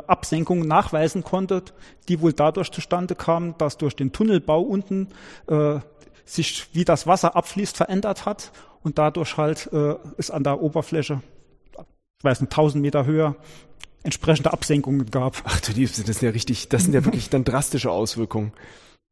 Absenkungen 0.06 0.66
nachweisen 0.66 1.22
konnte, 1.22 1.62
die 2.08 2.20
wohl 2.20 2.32
dadurch 2.32 2.70
zustande 2.70 3.14
kamen, 3.14 3.54
dass 3.58 3.76
durch 3.76 3.94
den 3.94 4.12
Tunnelbau 4.12 4.62
unten 4.62 5.08
sich, 6.24 6.68
wie 6.72 6.84
das 6.84 7.06
Wasser 7.06 7.36
abfließt, 7.36 7.76
verändert 7.76 8.24
hat 8.24 8.50
und 8.84 8.98
dadurch 8.98 9.36
halt 9.36 9.68
äh, 9.72 9.96
ist 10.18 10.30
an 10.30 10.44
der 10.44 10.60
Oberfläche, 10.62 11.20
ich 12.18 12.24
weiß 12.24 12.40
nicht, 12.42 12.52
1000 12.52 12.80
Meter 12.80 13.06
höher, 13.06 13.34
entsprechende 14.04 14.52
Absenkungen 14.52 15.10
gab. 15.10 15.42
Ach 15.44 15.60
du 15.60 15.72
Liebste, 15.72 16.04
das 16.04 16.18
sind 16.18 16.28
ja 16.28 16.32
richtig, 16.32 16.68
das 16.68 16.84
sind 16.84 16.92
ja 16.92 17.04
wirklich 17.04 17.30
dann 17.30 17.42
drastische 17.42 17.90
Auswirkungen. 17.90 18.52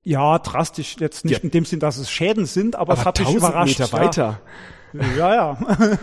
Ja, 0.04 0.38
drastisch 0.38 0.96
jetzt 0.98 1.24
nicht 1.24 1.38
ja. 1.38 1.42
in 1.42 1.50
dem 1.50 1.64
Sinn, 1.64 1.80
dass 1.80 1.96
es 1.96 2.10
Schäden 2.10 2.46
sind, 2.46 2.76
aber, 2.76 2.92
aber 2.92 3.00
es 3.00 3.06
hat 3.06 3.18
mich 3.18 3.34
überrascht. 3.34 3.78
Meter 3.78 3.92
weiter. 3.92 4.40
Ja, 5.16 5.34
ja. 5.34 5.58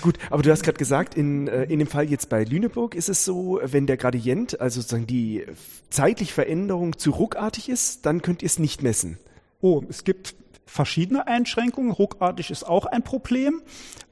Gut, 0.00 0.16
aber 0.30 0.42
du 0.42 0.50
hast 0.50 0.62
gerade 0.62 0.78
gesagt, 0.78 1.16
in, 1.16 1.48
äh, 1.48 1.64
in 1.64 1.80
dem 1.80 1.88
Fall 1.88 2.08
jetzt 2.08 2.30
bei 2.30 2.44
Lüneburg 2.44 2.94
ist 2.94 3.10
es 3.10 3.24
so, 3.24 3.60
wenn 3.62 3.86
der 3.86 3.98
Gradient, 3.98 4.58
also 4.60 4.80
sozusagen 4.80 5.06
die 5.06 5.44
zeitliche 5.90 6.32
Veränderung 6.32 6.96
zu 6.96 7.10
ruckartig 7.10 7.68
ist, 7.68 8.06
dann 8.06 8.22
könnt 8.22 8.42
ihr 8.42 8.46
es 8.46 8.58
nicht 8.58 8.82
messen. 8.82 9.18
Oh, 9.60 9.82
es 9.88 10.04
gibt 10.04 10.34
verschiedene 10.66 11.26
Einschränkungen. 11.26 11.92
Ruckartig 11.92 12.50
ist 12.50 12.64
auch 12.64 12.86
ein 12.86 13.02
Problem, 13.02 13.62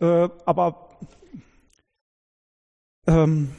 äh, 0.00 0.28
aber 0.44 0.88
ähm, 3.06 3.52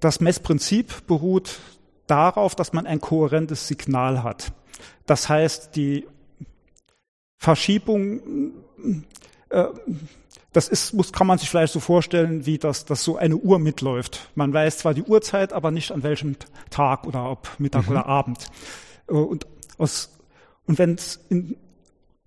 das 0.00 0.20
Messprinzip 0.20 1.06
beruht 1.06 1.60
darauf, 2.06 2.54
dass 2.54 2.72
man 2.72 2.86
ein 2.86 3.00
kohärentes 3.00 3.68
Signal 3.68 4.22
hat. 4.22 4.52
Das 5.06 5.28
heißt, 5.28 5.76
die 5.76 6.06
Verschiebung, 7.38 8.52
äh, 9.50 9.66
das 10.52 10.68
ist, 10.68 10.92
muss, 10.92 11.12
kann 11.12 11.26
man 11.26 11.38
sich 11.38 11.48
vielleicht 11.48 11.72
so 11.72 11.80
vorstellen, 11.80 12.44
wie 12.46 12.58
das, 12.58 12.84
dass 12.84 13.04
so 13.04 13.16
eine 13.16 13.36
Uhr 13.36 13.58
mitläuft. 13.58 14.30
Man 14.34 14.52
weiß 14.52 14.78
zwar 14.78 14.94
die 14.94 15.02
Uhrzeit, 15.02 15.52
aber 15.52 15.70
nicht 15.70 15.92
an 15.92 16.02
welchem 16.02 16.36
Tag 16.70 17.06
oder 17.06 17.30
ob 17.30 17.48
Mittag 17.58 17.84
mhm. 17.84 17.90
oder 17.90 18.06
Abend. 18.06 18.50
Äh, 19.08 19.12
und, 19.12 19.46
aus, 19.78 20.18
und 20.66 20.78
wenn 20.78 20.94
es 20.94 21.20
in, 21.28 21.56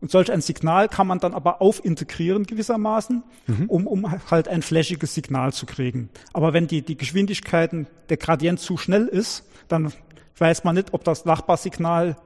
und 0.04 0.12
solch 0.12 0.34
ein 0.34 0.42
Signal 0.42 0.90
kann 0.90 1.08
man 1.08 1.20
dann 1.20 1.34
aber 1.34 1.62
aufintegrieren 1.62 2.46
gewissermaßen, 2.46 3.24
mhm. 3.48 3.66
um, 3.70 3.88
um 3.88 4.12
halt 4.30 4.50
ein 4.50 4.62
flächiges 4.62 5.14
Signal 5.14 5.54
zu 5.54 5.66
kriegen. 5.66 6.10
Aber 6.34 6.52
wenn 6.52 6.68
die, 6.68 6.82
die 6.82 6.98
Geschwindigkeiten, 6.98 7.88
der 8.10 8.18
Gradient 8.18 8.60
zu 8.60 8.76
schnell 8.76 9.08
ist, 9.08 9.46
dann 9.70 9.94
weiß 10.38 10.66
man 10.66 10.76
nicht, 10.76 10.94
ob 10.94 11.06
das 11.06 11.24
Nachbarsignal 11.24 12.18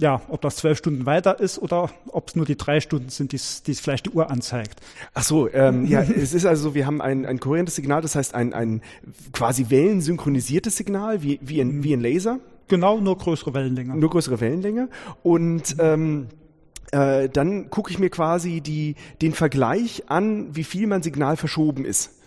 ja, 0.00 0.22
ob 0.28 0.40
das 0.40 0.56
zwölf 0.56 0.78
Stunden 0.78 1.04
weiter 1.04 1.38
ist 1.38 1.58
oder 1.58 1.90
ob 2.06 2.28
es 2.28 2.36
nur 2.36 2.46
die 2.46 2.56
drei 2.56 2.80
Stunden 2.80 3.10
sind, 3.10 3.32
die 3.32 3.36
es 3.36 3.62
vielleicht 3.78 4.06
die 4.06 4.10
Uhr 4.10 4.30
anzeigt. 4.30 4.80
Ach 5.12 5.22
so, 5.22 5.52
ähm, 5.52 5.84
ja, 5.84 6.00
es 6.16 6.32
ist 6.32 6.46
also, 6.46 6.74
wir 6.74 6.86
haben 6.86 7.02
ein, 7.02 7.26
ein 7.26 7.38
kohärentes 7.38 7.74
Signal, 7.74 8.00
das 8.00 8.14
heißt 8.14 8.34
ein, 8.34 8.54
ein 8.54 8.80
quasi 9.34 9.66
wellensynchronisiertes 9.68 10.74
Signal, 10.74 11.22
wie, 11.22 11.38
wie, 11.42 11.60
ein, 11.60 11.84
wie 11.84 11.92
ein 11.92 12.00
Laser. 12.00 12.38
Genau, 12.68 12.98
nur 12.98 13.18
größere 13.18 13.52
Wellenlänge. 13.52 13.94
Nur 13.94 14.08
größere 14.08 14.40
Wellenlänge. 14.40 14.88
Und 15.22 15.76
ähm, 15.78 16.28
äh, 16.92 17.28
dann 17.28 17.70
gucke 17.70 17.90
ich 17.90 17.98
mir 17.98 18.10
quasi 18.10 18.60
die, 18.60 18.94
den 19.20 19.32
Vergleich 19.32 20.04
an, 20.08 20.54
wie 20.54 20.64
viel 20.64 20.86
mein 20.86 21.02
Signal 21.02 21.36
verschoben 21.36 21.84
ist. 21.84 22.18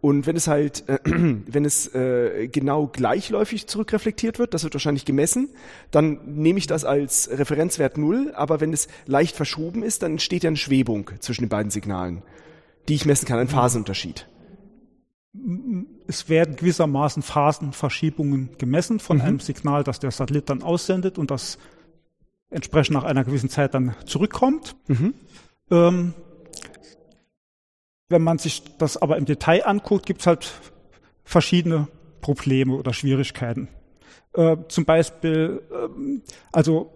Und 0.00 0.26
wenn 0.26 0.36
es 0.36 0.48
halt, 0.48 0.86
äh, 0.88 0.98
wenn 1.04 1.64
es 1.64 1.94
äh, 1.94 2.48
genau 2.48 2.88
gleichläufig 2.88 3.66
zurückreflektiert 3.66 4.38
wird, 4.38 4.52
das 4.52 4.64
wird 4.64 4.74
wahrscheinlich 4.74 5.04
gemessen, 5.04 5.48
dann 5.90 6.20
nehme 6.26 6.58
ich 6.58 6.66
das 6.66 6.84
als 6.84 7.30
Referenzwert 7.30 7.96
null. 7.96 8.32
Aber 8.34 8.60
wenn 8.60 8.72
es 8.72 8.88
leicht 9.06 9.36
verschoben 9.36 9.82
ist, 9.82 10.02
dann 10.02 10.12
entsteht 10.12 10.42
ja 10.42 10.48
eine 10.48 10.56
Schwebung 10.56 11.10
zwischen 11.20 11.44
den 11.44 11.48
beiden 11.48 11.70
Signalen, 11.70 12.22
die 12.88 12.94
ich 12.94 13.06
messen 13.06 13.26
kann, 13.26 13.38
ein 13.38 13.48
Phasenunterschied. 13.48 14.26
Es 16.06 16.28
werden 16.28 16.56
gewissermaßen 16.56 17.22
Phasenverschiebungen 17.22 18.50
gemessen 18.58 19.00
von 19.00 19.16
mhm. 19.16 19.22
einem 19.22 19.40
Signal, 19.40 19.84
das 19.84 20.00
der 20.00 20.10
Satellit 20.10 20.50
dann 20.50 20.62
aussendet 20.62 21.18
und 21.18 21.30
das 21.30 21.58
entsprechend 22.54 22.94
nach 22.94 23.04
einer 23.04 23.24
gewissen 23.24 23.50
Zeit 23.50 23.74
dann 23.74 23.94
zurückkommt. 24.06 24.76
Mhm. 24.86 25.14
Ähm, 25.70 26.14
wenn 28.08 28.22
man 28.22 28.38
sich 28.38 28.62
das 28.78 28.96
aber 28.96 29.16
im 29.16 29.24
Detail 29.24 29.66
anguckt, 29.66 30.06
gibt 30.06 30.20
es 30.20 30.26
halt 30.26 30.52
verschiedene 31.24 31.88
Probleme 32.20 32.74
oder 32.74 32.92
Schwierigkeiten. 32.92 33.68
Äh, 34.34 34.56
zum 34.68 34.84
Beispiel, 34.84 35.62
äh, 35.70 36.20
also 36.52 36.90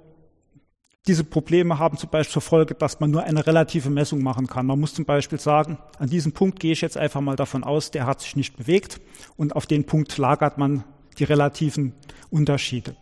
diese 1.06 1.24
Probleme 1.24 1.78
haben 1.78 1.96
zum 1.96 2.10
Beispiel 2.10 2.34
zur 2.34 2.42
Folge, 2.42 2.74
dass 2.74 3.00
man 3.00 3.10
nur 3.10 3.22
eine 3.22 3.46
relative 3.46 3.88
Messung 3.88 4.22
machen 4.22 4.46
kann. 4.46 4.66
Man 4.66 4.78
muss 4.78 4.92
zum 4.94 5.06
Beispiel 5.06 5.40
sagen, 5.40 5.78
an 5.98 6.10
diesem 6.10 6.32
Punkt 6.32 6.60
gehe 6.60 6.72
ich 6.72 6.82
jetzt 6.82 6.98
einfach 6.98 7.22
mal 7.22 7.36
davon 7.36 7.64
aus, 7.64 7.90
der 7.90 8.06
hat 8.06 8.20
sich 8.20 8.36
nicht 8.36 8.56
bewegt 8.56 9.00
und 9.36 9.56
auf 9.56 9.66
den 9.66 9.84
Punkt 9.84 10.16
lagert 10.18 10.58
man 10.58 10.84
die 11.18 11.24
relativen 11.24 11.94
Unterschiede. 12.30 12.94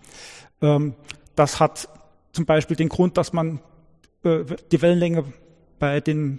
Ähm, 0.63 0.95
das 1.35 1.59
hat 1.59 1.89
zum 2.37 2.45
Beispiel 2.45 2.77
den 2.77 2.91
Grund, 2.91 3.17
dass 3.17 3.33
man 3.33 3.61
äh, 4.23 4.45
die 4.71 4.83
Wellenlänge 4.83 5.25
bei 5.79 6.01
den 6.01 6.39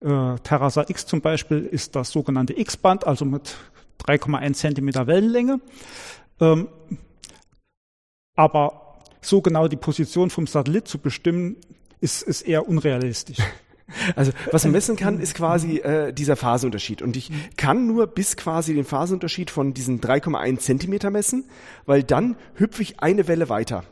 äh, 0.00 0.36
Terrasa 0.42 0.86
X 0.88 1.04
zum 1.04 1.20
Beispiel 1.20 1.66
ist 1.66 1.94
das 1.94 2.10
sogenannte 2.10 2.58
X-Band, 2.58 3.06
also 3.06 3.26
mit 3.26 3.54
3,1 4.06 4.54
Zentimeter 4.54 5.06
Wellenlänge. 5.06 5.60
Ähm, 6.40 6.68
aber 8.34 8.96
so 9.20 9.42
genau 9.42 9.68
die 9.68 9.76
Position 9.76 10.30
vom 10.30 10.46
Satellit 10.46 10.88
zu 10.88 10.98
bestimmen, 10.98 11.56
ist, 12.00 12.22
ist 12.22 12.42
eher 12.42 12.66
unrealistisch. 12.66 13.38
Also 14.16 14.32
was 14.50 14.64
man 14.64 14.72
messen 14.72 14.96
kann, 14.96 15.20
ist 15.20 15.34
quasi 15.36 15.76
äh, 15.76 16.12
dieser 16.12 16.34
Phasenunterschied. 16.34 17.02
Und 17.02 17.16
ich 17.16 17.30
kann 17.56 17.86
nur 17.86 18.08
bis 18.08 18.36
quasi 18.36 18.74
den 18.74 18.84
Phasenunterschied 18.84 19.48
von 19.48 19.74
diesen 19.74 20.00
3,1 20.00 20.58
Zentimeter 20.58 21.10
messen, 21.10 21.44
weil 21.84 22.02
dann 22.02 22.34
hüpfe 22.56 22.82
ich 22.82 22.98
eine 22.98 23.28
Welle 23.28 23.48
weiter. 23.48 23.84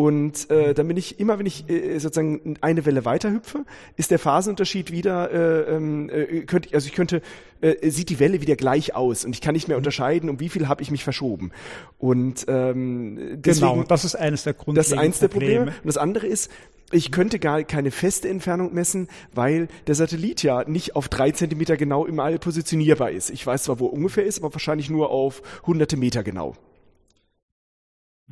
Und 0.00 0.48
äh, 0.48 0.72
dann 0.72 0.88
bin 0.88 0.96
ich 0.96 1.20
immer, 1.20 1.38
wenn 1.38 1.44
ich 1.44 1.68
äh, 1.68 1.98
sozusagen 1.98 2.56
eine 2.62 2.86
Welle 2.86 3.04
weiter 3.04 3.30
hüpfe, 3.30 3.66
ist 3.98 4.10
der 4.10 4.18
Phasenunterschied 4.18 4.90
wieder, 4.90 5.30
äh, 5.30 5.76
ähm, 5.76 6.08
äh, 6.08 6.40
könnte, 6.46 6.70
also 6.72 6.86
ich 6.86 6.94
könnte, 6.94 7.20
äh, 7.60 7.90
sieht 7.90 8.08
die 8.08 8.18
Welle 8.18 8.40
wieder 8.40 8.56
gleich 8.56 8.94
aus 8.94 9.26
und 9.26 9.34
ich 9.34 9.42
kann 9.42 9.52
nicht 9.52 9.68
mehr 9.68 9.76
unterscheiden, 9.76 10.30
um 10.30 10.40
wie 10.40 10.48
viel 10.48 10.68
habe 10.68 10.80
ich 10.80 10.90
mich 10.90 11.04
verschoben. 11.04 11.52
Und 11.98 12.46
ähm, 12.48 13.42
deswegen, 13.42 13.72
genau, 13.72 13.82
das 13.82 14.06
ist 14.06 14.14
eines 14.14 14.44
der 14.44 14.54
Grundprobleme. 14.54 14.78
Das 14.78 14.86
ist 14.90 14.98
eines 14.98 15.18
der 15.18 15.28
Probleme. 15.28 15.66
Und 15.66 15.84
das 15.84 15.98
andere 15.98 16.26
ist, 16.26 16.50
ich 16.92 17.12
könnte 17.12 17.38
gar 17.38 17.62
keine 17.64 17.90
feste 17.90 18.26
Entfernung 18.30 18.72
messen, 18.72 19.06
weil 19.34 19.68
der 19.86 19.96
Satellit 19.96 20.42
ja 20.42 20.64
nicht 20.66 20.96
auf 20.96 21.10
drei 21.10 21.32
Zentimeter 21.32 21.76
genau 21.76 22.06
im 22.06 22.20
All 22.20 22.38
positionierbar 22.38 23.10
ist. 23.10 23.28
Ich 23.28 23.46
weiß 23.46 23.64
zwar, 23.64 23.78
wo 23.80 23.88
er 23.88 23.92
ungefähr 23.92 24.24
ist, 24.24 24.38
aber 24.38 24.54
wahrscheinlich 24.54 24.88
nur 24.88 25.10
auf 25.10 25.42
hunderte 25.66 25.98
Meter 25.98 26.22
genau 26.22 26.56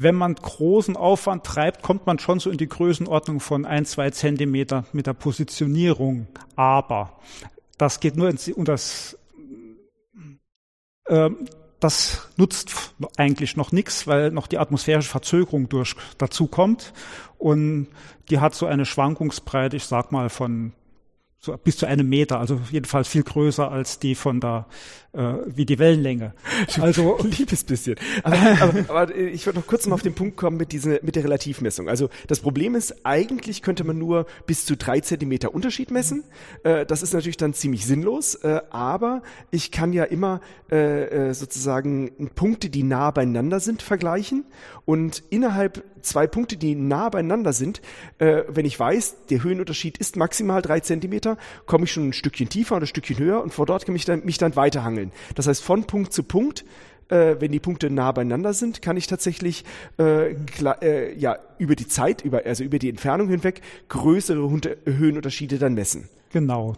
wenn 0.00 0.14
man 0.14 0.37
großen 0.37 0.97
Aufwand 0.97 1.43
treibt, 1.43 1.83
kommt 1.83 2.07
man 2.07 2.21
schon 2.21 2.38
so 2.38 2.50
in 2.50 2.57
die 2.57 2.69
Größenordnung 2.69 3.40
von 3.40 3.67
ein, 3.67 3.85
zwei 3.85 4.11
Zentimeter 4.11 4.85
mit 4.93 5.09
der 5.09 5.12
Positionierung. 5.12 6.28
Aber 6.55 7.19
das 7.78 7.99
geht 7.99 8.17
nur 8.17 8.31
ins, 8.31 8.47
und 8.47 8.69
das, 8.69 9.19
äh, 11.07 11.31
das 11.81 12.28
nutzt 12.37 12.95
eigentlich 13.17 13.57
noch 13.57 13.73
nichts, 13.73 14.07
weil 14.07 14.31
noch 14.31 14.47
die 14.47 14.59
atmosphärische 14.59 15.11
Verzögerung 15.11 15.69
durch 15.69 15.97
dazu 16.17 16.47
kommt. 16.47 16.93
Und 17.37 17.88
die 18.31 18.38
hat 18.38 18.55
so 18.55 18.67
eine 18.67 18.87
Schwankungsbreite, 18.87 19.76
ich 19.76 19.85
sag 19.85 20.12
mal, 20.12 20.28
von 20.28 20.75
so 21.40 21.57
bis 21.57 21.76
zu 21.76 21.87
einem 21.87 22.09
Meter, 22.09 22.40
also 22.40 22.61
jedenfalls 22.71 23.07
viel 23.07 23.23
größer 23.23 23.71
als 23.71 24.00
die 24.00 24.16
von 24.16 24.40
der, 24.40 24.66
äh, 25.12 25.35
wie 25.47 25.64
die 25.64 25.78
Wellenlänge. 25.78 26.35
Also 26.80 27.18
liebes 27.23 27.64
bisschen. 27.64 27.97
Aber, 28.23 28.37
aber, 28.61 28.90
aber 28.90 29.14
ich 29.14 29.47
würde 29.47 29.61
noch 29.61 29.66
kurz 29.66 29.87
mal 29.87 29.95
auf 29.95 30.02
den 30.02 30.14
Punkt 30.14 30.37
kommen 30.37 30.57
mit 30.57 30.73
dieser, 30.73 30.99
mit 31.02 31.16
der 31.16 31.25
Relativmessung. 31.25 31.88
Also 31.88 32.09
das 32.26 32.40
Problem 32.40 32.75
ist, 32.75 33.07
eigentlich 33.07 33.62
könnte 33.62 33.85
man 33.85 33.99
nur 33.99 34.26
bis 34.47 34.64
zu 34.64 34.76
drei 34.76 35.00
Zentimeter 35.00 35.54
Unterschied 35.54 35.90
messen. 35.90 36.25
Äh, 36.64 36.87
das 36.87 37.02
ist 37.02 37.14
natürlich 37.14 37.37
dann 37.37 37.54
ziemlich 37.54 37.87
sinnlos, 37.87 38.35
äh, 38.37 38.61
aber 38.71 39.23
ich 39.50 39.71
kann 39.71 39.92
ja 39.92 40.04
immer 40.04 40.40
äh, 40.71 41.28
äh 41.28 41.35
sozusagen 41.35 42.30
Punkte, 42.35 42.68
die 42.68 42.83
nah 42.83 43.11
beieinander 43.11 43.61
sind, 43.61 43.83
vergleichen 43.83 44.45
und 44.85 45.23
innerhalb 45.30 45.85
zwei 46.00 46.26
Punkte, 46.26 46.57
die 46.57 46.75
nah 46.75 47.09
beieinander 47.11 47.52
sind, 47.52 47.83
äh, 48.18 48.45
wenn 48.49 48.64
ich 48.64 48.78
weiß, 48.78 49.26
der 49.30 49.42
Höhenunterschied 49.42 49.99
ist 49.99 50.16
maximal 50.16 50.62
drei 50.62 50.80
Zentimeter, 50.80 51.28
komme 51.67 51.85
ich 51.85 51.93
schon 51.93 52.09
ein 52.09 52.13
Stückchen 52.13 52.49
tiefer 52.49 52.77
oder 52.77 52.85
ein 52.85 52.89
Stückchen 52.89 53.19
höher 53.19 53.43
und 53.43 53.53
vor 53.53 53.67
dort 53.67 53.85
kann 53.85 53.95
ich 53.97 54.05
dann, 54.05 54.25
mich 54.25 54.39
dann 54.39 54.57
weiterhangeln. 54.57 55.13
Das 55.35 55.47
heißt, 55.47 55.63
von 55.63 55.85
Punkt 55.85 56.13
zu 56.13 56.23
Punkt 56.23 56.65
äh, 57.09 57.37
wenn 57.39 57.53
die 57.53 57.61
Punkte 57.61 57.91
nah 57.91 58.13
beieinander 58.13 58.53
sind, 58.53 58.83
kann 58.83 58.97
ich 58.97 59.07
tatsächlich 59.07 59.65
äh, 59.99 60.33
äh, 60.33 61.19
ja 61.19 61.39
über 61.59 61.75
die 61.75 61.89
Zeit, 61.89 62.23
über 62.25 62.43
also 62.45 62.65
über 62.65 62.79
die 62.79 62.89
Entfernung 62.89 63.29
hinweg 63.29 63.63
größere 63.89 64.49
Höhenunterschiede 64.85 65.59
dann 65.59 65.75
messen. 65.75 66.09
Genau. 66.33 66.77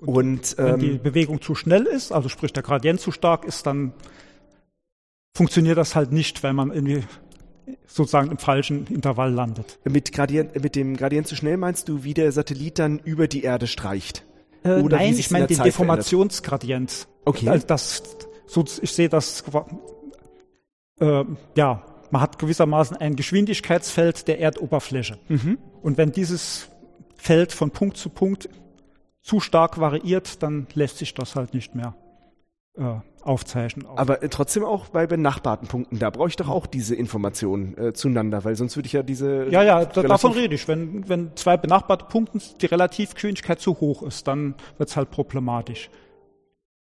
Und, 0.00 0.08
und 0.08 0.58
wenn 0.58 0.74
ähm, 0.74 0.80
die 0.80 0.98
Bewegung 0.98 1.40
zu 1.40 1.54
schnell 1.54 1.84
ist, 1.84 2.12
also 2.12 2.28
sprich 2.28 2.52
der 2.52 2.62
Gradient 2.62 3.00
zu 3.00 3.10
stark 3.10 3.44
ist, 3.44 3.66
dann 3.66 3.92
funktioniert 5.36 5.78
das 5.78 5.94
halt 5.96 6.12
nicht, 6.12 6.42
weil 6.42 6.52
man 6.52 6.72
irgendwie 6.72 7.04
sozusagen 7.86 8.30
im 8.30 8.38
falschen 8.38 8.86
Intervall 8.86 9.32
landet. 9.32 9.78
Mit, 9.84 10.12
Gradient, 10.12 10.60
mit 10.62 10.76
dem 10.76 10.96
Gradient 10.96 11.26
zu 11.26 11.36
schnell 11.36 11.56
meinst 11.56 11.88
du, 11.88 12.04
wie 12.04 12.14
der 12.14 12.32
Satellit 12.32 12.78
dann 12.78 12.98
über 12.98 13.28
die 13.28 13.42
Erde 13.42 13.66
streicht? 13.66 14.24
Äh, 14.64 14.80
Oder 14.80 14.98
nein, 14.98 15.16
ich 15.16 15.30
meine 15.30 15.46
den 15.46 15.56
Zeit 15.56 15.66
Deformationsgradient. 15.66 17.08
Okay. 17.24 17.48
Also 17.48 17.66
das, 17.66 18.02
so, 18.46 18.64
ich 18.80 18.92
sehe 18.92 19.08
das, 19.08 19.44
äh, 21.00 21.24
ja, 21.56 21.84
man 22.10 22.22
hat 22.22 22.38
gewissermaßen 22.38 22.96
ein 22.96 23.16
Geschwindigkeitsfeld 23.16 24.28
der 24.28 24.40
Erdoberfläche. 24.40 25.18
Mhm. 25.28 25.58
Und 25.82 25.98
wenn 25.98 26.12
dieses 26.12 26.68
Feld 27.16 27.52
von 27.52 27.70
Punkt 27.70 27.96
zu 27.96 28.08
Punkt 28.08 28.48
zu 29.22 29.40
stark 29.40 29.78
variiert, 29.78 30.42
dann 30.42 30.66
lässt 30.74 30.98
sich 30.98 31.14
das 31.14 31.36
halt 31.36 31.54
nicht 31.54 31.74
mehr 31.74 31.94
äh, 32.78 32.96
aufzeichnen. 33.28 33.86
Auch. 33.86 33.98
Aber 33.98 34.22
äh, 34.22 34.28
trotzdem 34.28 34.64
auch 34.64 34.88
bei 34.88 35.06
benachbarten 35.06 35.68
Punkten, 35.68 35.98
da 35.98 36.10
brauche 36.10 36.28
ich 36.28 36.36
doch 36.36 36.48
auch 36.48 36.66
diese 36.66 36.94
Informationen 36.94 37.76
äh, 37.78 37.92
zueinander, 37.92 38.44
weil 38.44 38.56
sonst 38.56 38.76
würde 38.76 38.86
ich 38.86 38.94
ja 38.94 39.02
diese. 39.02 39.48
Ja, 39.50 39.62
ja, 39.62 39.84
da, 39.84 40.02
davon 40.02 40.32
rede 40.32 40.54
ich. 40.54 40.66
Wenn, 40.66 41.08
wenn 41.08 41.36
zwei 41.36 41.56
benachbarte 41.56 42.06
Punkte 42.06 42.40
die 42.60 42.66
Relativgeschwindigkeit 42.66 43.60
zu 43.60 43.78
hoch 43.80 44.02
ist, 44.02 44.26
dann 44.26 44.54
wird 44.78 44.88
es 44.88 44.96
halt 44.96 45.10
problematisch. 45.10 45.90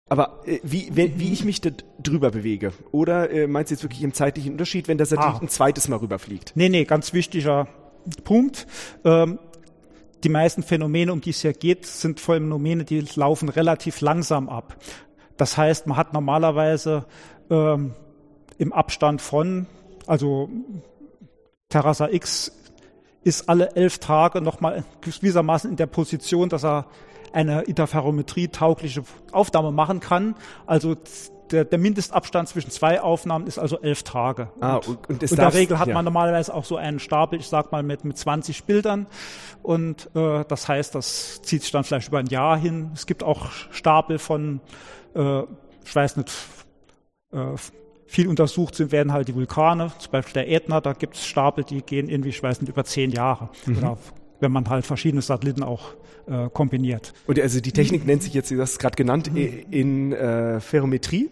Aber 0.07 0.41
äh, 0.45 0.59
wie, 0.61 0.89
wenn, 0.91 1.19
wie 1.19 1.33
ich 1.33 1.45
mich 1.45 1.61
da 1.61 1.71
drüber 2.01 2.29
bewege? 2.31 2.73
Oder 2.91 3.31
äh, 3.31 3.47
meinst 3.47 3.71
du 3.71 3.75
jetzt 3.75 3.83
wirklich 3.83 4.03
im 4.03 4.13
zeitlichen 4.13 4.51
Unterschied, 4.51 4.87
wenn 4.87 4.97
der 4.97 5.07
Satellit 5.07 5.35
ah. 5.35 5.41
ein 5.41 5.49
zweites 5.49 5.87
Mal 5.87 5.97
rüberfliegt? 5.97 6.51
Nee, 6.55 6.69
nee, 6.69 6.83
ganz 6.83 7.13
wichtiger 7.13 7.67
Punkt. 8.23 8.67
Ähm, 9.03 9.39
die 10.23 10.29
meisten 10.29 10.63
Phänomene, 10.63 11.11
um 11.11 11.21
die 11.21 11.31
es 11.31 11.41
hier 11.41 11.53
geht, 11.53 11.85
sind 11.85 12.19
Phänomene, 12.19 12.83
die 12.83 13.05
laufen 13.15 13.49
relativ 13.49 14.01
langsam 14.01 14.49
ab. 14.49 14.75
Das 15.37 15.57
heißt, 15.57 15.87
man 15.87 15.97
hat 15.97 16.13
normalerweise 16.13 17.05
ähm, 17.49 17.93
im 18.57 18.73
Abstand 18.73 19.21
von, 19.21 19.67
also 20.07 20.49
Terrassa 21.69 22.07
X 22.09 22.51
ist 23.23 23.49
alle 23.49 23.75
elf 23.75 23.99
Tage 23.99 24.39
nochmal 24.39 24.83
gewissermaßen 25.01 25.69
in 25.69 25.77
der 25.77 25.87
Position, 25.87 26.47
dass 26.47 26.63
er 26.63 26.85
eine 27.33 27.63
Interferometrie-taugliche 27.63 29.03
Aufnahme 29.31 29.71
machen 29.71 29.99
kann. 29.99 30.35
Also 30.67 30.95
der, 31.51 31.65
der 31.65 31.79
Mindestabstand 31.79 32.47
zwischen 32.49 32.71
zwei 32.71 33.01
Aufnahmen 33.01 33.47
ist 33.47 33.59
also 33.59 33.79
elf 33.79 34.03
Tage. 34.03 34.49
Ah, 34.61 34.77
und, 34.77 35.09
und 35.09 35.23
in 35.23 35.35
der 35.35 35.53
Regel 35.53 35.79
hat 35.79 35.87
ja. 35.87 35.93
man 35.93 36.05
normalerweise 36.05 36.53
auch 36.53 36.65
so 36.65 36.77
einen 36.77 36.99
Stapel, 36.99 37.39
ich 37.39 37.47
sag 37.47 37.71
mal 37.71 37.83
mit, 37.83 38.05
mit 38.05 38.17
20 38.17 38.63
Bildern. 38.63 39.07
Und 39.61 40.09
äh, 40.15 40.45
das 40.47 40.67
heißt, 40.67 40.95
das 40.95 41.41
zieht 41.41 41.63
sich 41.63 41.71
dann 41.71 41.83
vielleicht 41.83 42.07
über 42.07 42.19
ein 42.19 42.27
Jahr 42.27 42.57
hin. 42.57 42.91
Es 42.93 43.05
gibt 43.05 43.23
auch 43.23 43.49
Stapel 43.71 44.17
von 44.17 44.61
äh, 45.15 45.43
ich 45.85 45.95
weiß 45.95 46.17
nicht, 46.17 46.31
äh, 47.31 47.55
viel 48.07 48.27
untersucht 48.27 48.75
sind, 48.75 48.91
werden 48.91 49.11
halt 49.11 49.27
die 49.27 49.35
Vulkane, 49.35 49.91
zum 49.97 50.11
Beispiel 50.11 50.33
der 50.33 50.51
Ätna, 50.51 50.81
da 50.81 50.93
gibt 50.93 51.15
es 51.15 51.25
Stapel, 51.25 51.63
die 51.63 51.81
gehen 51.81 52.07
irgendwie, 52.07 52.29
ich 52.29 52.41
weiß 52.41 52.61
nicht, 52.61 52.69
über 52.69 52.83
zehn 52.83 53.11
Jahre. 53.11 53.49
Mhm. 53.65 53.77
Oder 53.77 53.97
wenn 54.39 54.51
man 54.51 54.69
halt 54.69 54.85
verschiedene 54.85 55.21
Satelliten 55.21 55.63
auch 55.63 55.93
äh, 56.27 56.49
kombiniert. 56.49 57.13
Und 57.25 57.39
also 57.39 57.59
die 57.61 57.71
Technik 57.71 58.05
nennt 58.05 58.23
sich 58.23 58.33
jetzt, 58.33 58.51
du 58.51 58.61
hast 58.61 58.73
es 58.73 58.79
gerade 58.79 58.95
genannt, 58.95 59.31
mhm. 59.33 59.65
in 59.71 60.13
äh, 60.13 60.59
Ferrometrie. 60.59 61.29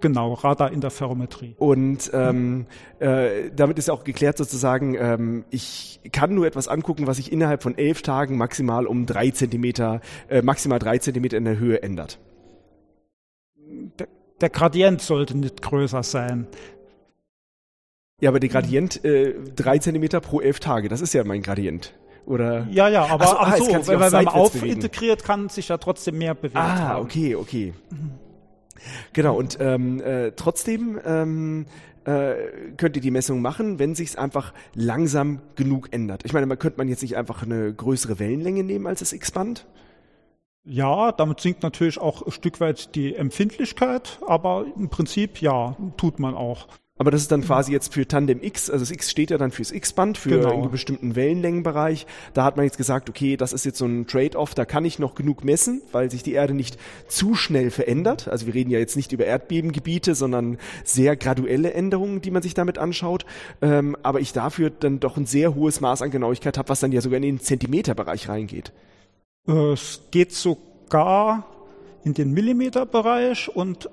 Genau, 0.00 0.34
Radar 0.34 0.70
in 0.70 0.80
der 0.80 0.90
Ferrometrie. 0.90 1.54
Und 1.56 2.10
ähm, 2.12 2.66
äh, 2.98 3.50
damit 3.54 3.78
ist 3.78 3.88
auch 3.88 4.04
geklärt 4.04 4.36
sozusagen, 4.36 4.96
ähm, 4.98 5.44
ich 5.50 6.00
kann 6.12 6.34
nur 6.34 6.46
etwas 6.46 6.68
angucken, 6.68 7.06
was 7.06 7.16
sich 7.16 7.32
innerhalb 7.32 7.62
von 7.62 7.78
elf 7.78 8.02
Tagen 8.02 8.36
maximal 8.36 8.86
um 8.86 9.06
drei 9.06 9.30
Zentimeter, 9.30 10.00
äh, 10.28 10.42
maximal 10.42 10.78
drei 10.78 10.98
Zentimeter 10.98 11.38
in 11.38 11.44
der 11.44 11.58
Höhe 11.58 11.82
ändert 11.82 12.18
der, 14.44 14.50
Gradient 14.50 15.02
sollte 15.02 15.36
nicht 15.36 15.62
größer 15.62 16.02
sein. 16.02 16.46
Ja, 18.20 18.30
aber 18.30 18.40
der 18.40 18.48
Gradient 18.48 19.04
äh, 19.04 19.34
drei 19.54 19.78
Zentimeter 19.78 20.20
pro 20.20 20.40
elf 20.40 20.60
Tage, 20.60 20.88
das 20.88 21.00
ist 21.00 21.12
ja 21.14 21.24
mein 21.24 21.42
Gradient. 21.42 21.94
Oder? 22.26 22.66
Ja, 22.70 22.88
ja, 22.88 23.06
aber 23.06 23.26
so, 23.26 23.36
ach 23.36 23.56
so, 23.56 23.86
wenn, 23.86 23.98
man 23.98 24.28
auf 24.28 24.62
integriert, 24.62 25.24
kann 25.24 25.48
sich 25.48 25.68
ja 25.68 25.76
trotzdem 25.76 26.18
mehr 26.18 26.34
bewegen. 26.34 26.56
Ah, 26.56 26.78
haben. 26.78 27.04
okay, 27.04 27.34
okay. 27.34 27.74
Genau, 29.12 29.36
und 29.36 29.58
ähm, 29.60 30.00
äh, 30.00 30.32
trotzdem 30.32 30.98
ähm, 31.04 31.66
äh, 32.04 32.34
könnt 32.76 32.96
ihr 32.96 33.02
die 33.02 33.10
Messung 33.10 33.42
machen, 33.42 33.78
wenn 33.78 33.94
sich 33.94 34.10
es 34.10 34.16
einfach 34.16 34.52
langsam 34.74 35.40
genug 35.56 35.88
ändert. 35.92 36.22
Ich 36.24 36.32
meine, 36.32 36.46
man 36.46 36.58
könnte 36.58 36.78
man 36.78 36.88
jetzt 36.88 37.02
nicht 37.02 37.16
einfach 37.16 37.42
eine 37.42 37.72
größere 37.72 38.18
Wellenlänge 38.18 38.62
nehmen 38.62 38.86
als 38.86 39.00
das 39.00 39.12
X-Band? 39.12 39.66
Ja, 40.64 41.12
damit 41.12 41.40
sinkt 41.40 41.62
natürlich 41.62 42.00
auch 42.00 42.22
ein 42.22 42.32
Stück 42.32 42.58
weit 42.60 42.94
die 42.94 43.14
Empfindlichkeit, 43.14 44.18
aber 44.26 44.64
im 44.76 44.88
Prinzip 44.88 45.42
ja, 45.42 45.76
tut 45.98 46.18
man 46.18 46.34
auch. 46.34 46.68
Aber 46.96 47.10
das 47.10 47.22
ist 47.22 47.32
dann 47.32 47.42
quasi 47.42 47.72
jetzt 47.72 47.92
für 47.92 48.06
Tandem 48.06 48.40
X, 48.40 48.70
also 48.70 48.84
das 48.84 48.92
X 48.92 49.10
steht 49.10 49.30
ja 49.30 49.36
dann 49.36 49.50
fürs 49.50 49.72
X-Band, 49.72 50.16
für 50.16 50.38
genau. 50.38 50.52
einen 50.52 50.70
bestimmten 50.70 51.16
Wellenlängenbereich. 51.16 52.06
Da 52.34 52.44
hat 52.44 52.56
man 52.56 52.64
jetzt 52.64 52.78
gesagt, 52.78 53.10
okay, 53.10 53.36
das 53.36 53.52
ist 53.52 53.64
jetzt 53.64 53.78
so 53.78 53.84
ein 53.84 54.06
Trade-off, 54.06 54.54
da 54.54 54.64
kann 54.64 54.84
ich 54.84 55.00
noch 55.00 55.16
genug 55.16 55.42
messen, 55.42 55.82
weil 55.90 56.08
sich 56.08 56.22
die 56.22 56.34
Erde 56.34 56.54
nicht 56.54 56.78
zu 57.08 57.34
schnell 57.34 57.72
verändert. 57.72 58.28
Also 58.28 58.46
wir 58.46 58.54
reden 58.54 58.70
ja 58.70 58.78
jetzt 58.78 58.94
nicht 58.94 59.10
über 59.10 59.24
Erdbebengebiete, 59.26 60.14
sondern 60.14 60.58
sehr 60.84 61.16
graduelle 61.16 61.74
Änderungen, 61.74 62.20
die 62.20 62.30
man 62.30 62.42
sich 62.42 62.54
damit 62.54 62.78
anschaut. 62.78 63.26
Ähm, 63.60 63.96
aber 64.04 64.20
ich 64.20 64.32
dafür 64.32 64.70
dann 64.70 65.00
doch 65.00 65.16
ein 65.16 65.26
sehr 65.26 65.56
hohes 65.56 65.80
Maß 65.80 66.00
an 66.00 66.12
Genauigkeit 66.12 66.56
habe, 66.56 66.68
was 66.68 66.78
dann 66.78 66.92
ja 66.92 67.00
sogar 67.00 67.16
in 67.16 67.22
den 67.22 67.40
Zentimeterbereich 67.40 68.28
reingeht. 68.28 68.72
Es 69.46 70.00
geht 70.10 70.32
sogar 70.32 71.44
in 72.04 72.14
den 72.14 72.32
Millimeterbereich 72.32 73.54
und 73.54 73.90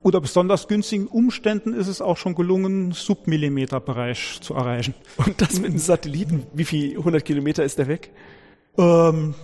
unter 0.00 0.20
besonders 0.20 0.68
günstigen 0.68 1.06
Umständen 1.06 1.72
ist 1.72 1.88
es 1.88 2.00
auch 2.00 2.16
schon 2.16 2.34
gelungen, 2.34 2.92
Submillimeterbereich 2.92 4.38
zu 4.40 4.54
erreichen. 4.54 4.94
Und 5.16 5.40
das 5.40 5.58
mit 5.58 5.70
einem 5.70 5.78
Satelliten? 5.78 6.46
Wie 6.52 6.64
viel 6.64 6.98
100 6.98 7.24
Kilometer 7.24 7.64
ist 7.64 7.78
der 7.78 7.88
weg? 7.88 8.10
Ähm, 8.78 9.34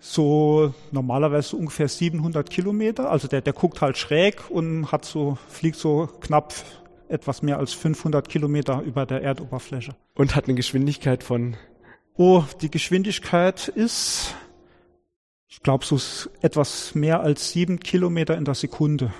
so 0.00 0.74
normalerweise 0.90 1.56
ungefähr 1.56 1.88
700 1.88 2.50
Kilometer. 2.50 3.10
Also 3.10 3.28
der, 3.28 3.40
der 3.40 3.52
guckt 3.52 3.80
halt 3.80 3.96
schräg 3.96 4.50
und 4.50 4.92
hat 4.92 5.04
so, 5.04 5.38
fliegt 5.48 5.76
so 5.76 6.08
knapp 6.20 6.52
etwas 7.08 7.42
mehr 7.42 7.58
als 7.58 7.72
500 7.72 8.28
Kilometer 8.28 8.82
über 8.82 9.06
der 9.06 9.22
Erdoberfläche. 9.22 9.94
Und 10.14 10.34
hat 10.34 10.46
eine 10.46 10.54
Geschwindigkeit 10.54 11.22
von? 11.22 11.56
Oh, 12.18 12.44
die 12.62 12.70
Geschwindigkeit 12.70 13.68
ist, 13.68 14.34
ich 15.48 15.60
glaube, 15.60 15.84
so 15.84 15.98
etwas 16.40 16.94
mehr 16.94 17.20
als 17.20 17.50
sieben 17.50 17.78
Kilometer 17.78 18.38
in 18.38 18.46
der 18.46 18.54
Sekunde. 18.54 19.12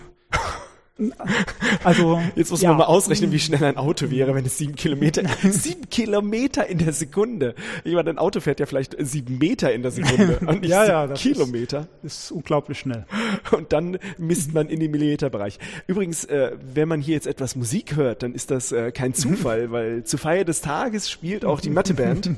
Also 1.84 2.18
jetzt 2.36 2.50
muss 2.50 2.62
ja. 2.62 2.70
man 2.70 2.78
mal 2.78 2.84
ausrechnen, 2.84 3.30
wie 3.30 3.38
schnell 3.38 3.62
ein 3.64 3.76
Auto 3.76 4.10
wäre, 4.10 4.34
wenn 4.34 4.46
es 4.46 4.56
sieben 4.56 4.76
Kilometer, 4.76 5.22
sieben 5.42 5.90
Kilometer 5.90 6.66
in 6.66 6.78
der 6.78 6.94
Sekunde. 6.94 7.54
Ich 7.84 7.92
meine, 7.92 8.10
ein 8.10 8.18
Auto 8.18 8.40
fährt 8.40 8.60
ja 8.60 8.66
vielleicht 8.66 8.96
sieben 8.98 9.36
Meter 9.36 9.72
in 9.74 9.82
der 9.82 9.90
Sekunde 9.90 10.38
und 10.46 10.62
nicht 10.62 10.70
ja, 10.70 10.86
ja, 10.86 11.08
Kilometer. 11.08 11.86
Ist, 12.02 12.24
ist, 12.24 12.30
unglaublich 12.30 12.78
schnell. 12.78 13.04
Und 13.52 13.74
dann 13.74 13.98
misst 14.16 14.54
man 14.54 14.68
in 14.68 14.80
den 14.80 14.90
Millimeterbereich. 14.90 15.58
Übrigens, 15.86 16.24
äh, 16.24 16.52
wenn 16.74 16.88
man 16.88 17.02
hier 17.02 17.14
jetzt 17.14 17.26
etwas 17.26 17.56
Musik 17.56 17.96
hört, 17.96 18.22
dann 18.22 18.34
ist 18.34 18.50
das 18.50 18.72
äh, 18.72 18.90
kein 18.90 19.12
Zufall, 19.12 19.70
weil 19.70 20.04
zur 20.04 20.18
Feier 20.18 20.44
des 20.44 20.62
Tages 20.62 21.10
spielt 21.10 21.44
auch 21.44 21.60
die 21.60 21.70
Matheband 21.70 22.30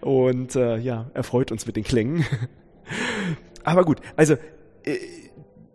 und 0.00 0.56
äh, 0.56 0.78
ja, 0.78 1.10
erfreut 1.12 1.52
uns 1.52 1.66
mit 1.66 1.76
den 1.76 1.84
Klängen. 1.84 2.24
Aber 3.62 3.84
gut, 3.84 3.98
also 4.16 4.34
äh, 4.84 4.96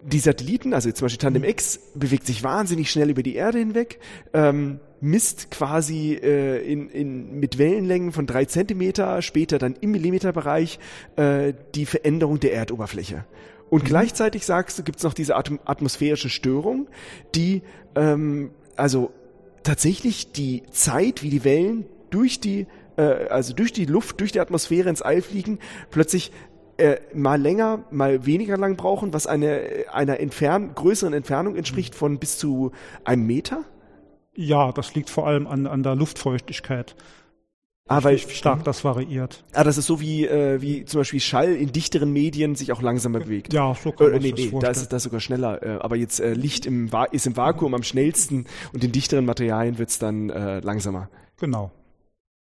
die 0.05 0.19
Satelliten, 0.19 0.73
also 0.73 0.91
zum 0.91 1.05
Beispiel 1.05 1.17
Tandem 1.17 1.43
X, 1.43 1.79
bewegt 1.95 2.27
sich 2.27 2.43
wahnsinnig 2.43 2.91
schnell 2.91 3.09
über 3.09 3.23
die 3.23 3.35
Erde 3.35 3.57
hinweg, 3.57 3.99
ähm, 4.33 4.79
misst 5.01 5.49
quasi 5.51 6.13
äh, 6.13 6.57
in, 6.61 6.89
in, 6.89 7.39
mit 7.39 7.57
Wellenlängen 7.57 8.11
von 8.11 8.27
drei 8.27 8.45
Zentimeter, 8.45 9.21
später 9.21 9.57
dann 9.57 9.75
im 9.81 9.91
Millimeterbereich 9.91 10.79
äh, 11.15 11.53
die 11.73 11.85
Veränderung 11.85 12.39
der 12.39 12.53
Erdoberfläche. 12.53 13.25
Und 13.69 13.83
mhm. 13.83 13.87
gleichzeitig 13.87 14.45
sagst 14.45 14.77
du, 14.77 14.83
gibt's 14.83 15.03
noch 15.03 15.13
diese 15.13 15.35
Atom 15.35 15.59
atmosphärische 15.65 16.29
Störung, 16.29 16.87
die 17.33 17.63
ähm, 17.95 18.51
also 18.75 19.11
tatsächlich 19.63 20.31
die 20.31 20.63
Zeit, 20.69 21.23
wie 21.23 21.29
die 21.29 21.43
Wellen 21.43 21.85
durch 22.11 22.39
die 22.39 22.67
äh, 22.97 23.01
also 23.01 23.53
durch 23.53 23.73
die 23.73 23.85
Luft, 23.85 24.19
durch 24.19 24.31
die 24.31 24.39
Atmosphäre 24.39 24.89
ins 24.89 25.01
All 25.01 25.21
fliegen, 25.21 25.59
plötzlich 25.89 26.31
äh, 26.77 26.97
mal 27.13 27.41
länger, 27.41 27.83
mal 27.91 28.25
weniger 28.25 28.57
lang 28.57 28.75
brauchen, 28.75 29.13
was 29.13 29.27
eine, 29.27 29.85
einer 29.91 30.19
entfern 30.19 30.75
größeren 30.75 31.13
Entfernung 31.13 31.55
entspricht 31.55 31.95
von 31.95 32.19
bis 32.19 32.37
zu 32.37 32.71
einem 33.03 33.25
Meter? 33.25 33.63
Ja, 34.35 34.71
das 34.71 34.95
liegt 34.95 35.09
vor 35.09 35.27
allem 35.27 35.47
an, 35.47 35.67
an 35.67 35.83
der 35.83 35.95
Luftfeuchtigkeit. 35.95 36.95
Ah, 37.87 38.03
weil, 38.03 38.17
wie 38.17 38.33
stark 38.33 38.63
das 38.63 38.83
variiert. 38.83 39.43
Ah, 39.53 39.63
das 39.63 39.77
ist 39.77 39.85
so 39.85 40.01
wie, 40.01 40.25
äh, 40.25 40.59
wie 40.59 40.85
zum 40.85 41.01
Beispiel 41.01 41.19
Schall 41.19 41.53
in 41.53 41.71
dichteren 41.71 42.11
Medien 42.11 42.55
sich 42.55 42.71
auch 42.71 42.81
langsamer 42.81 43.19
bewegt. 43.19 43.53
Ja, 43.53 43.75
so 43.75 43.91
kann 43.91 44.11
äh, 44.11 44.19
nee, 44.19 44.33
nee, 44.35 44.51
da 44.59 44.69
ist 44.69 44.91
das 44.91 45.03
sogar 45.03 45.19
schneller. 45.19 45.61
Äh, 45.61 45.77
aber 45.81 45.95
jetzt 45.95 46.19
äh, 46.19 46.33
Licht 46.33 46.65
im, 46.65 46.89
ist 47.11 47.27
im 47.27 47.37
Vakuum 47.37 47.75
am 47.75 47.83
schnellsten 47.83 48.47
und 48.73 48.83
in 48.83 48.91
dichteren 48.91 49.25
Materialien 49.25 49.77
wird's 49.77 49.99
dann 49.99 50.31
äh, 50.31 50.61
langsamer. 50.61 51.09
Genau. 51.39 51.71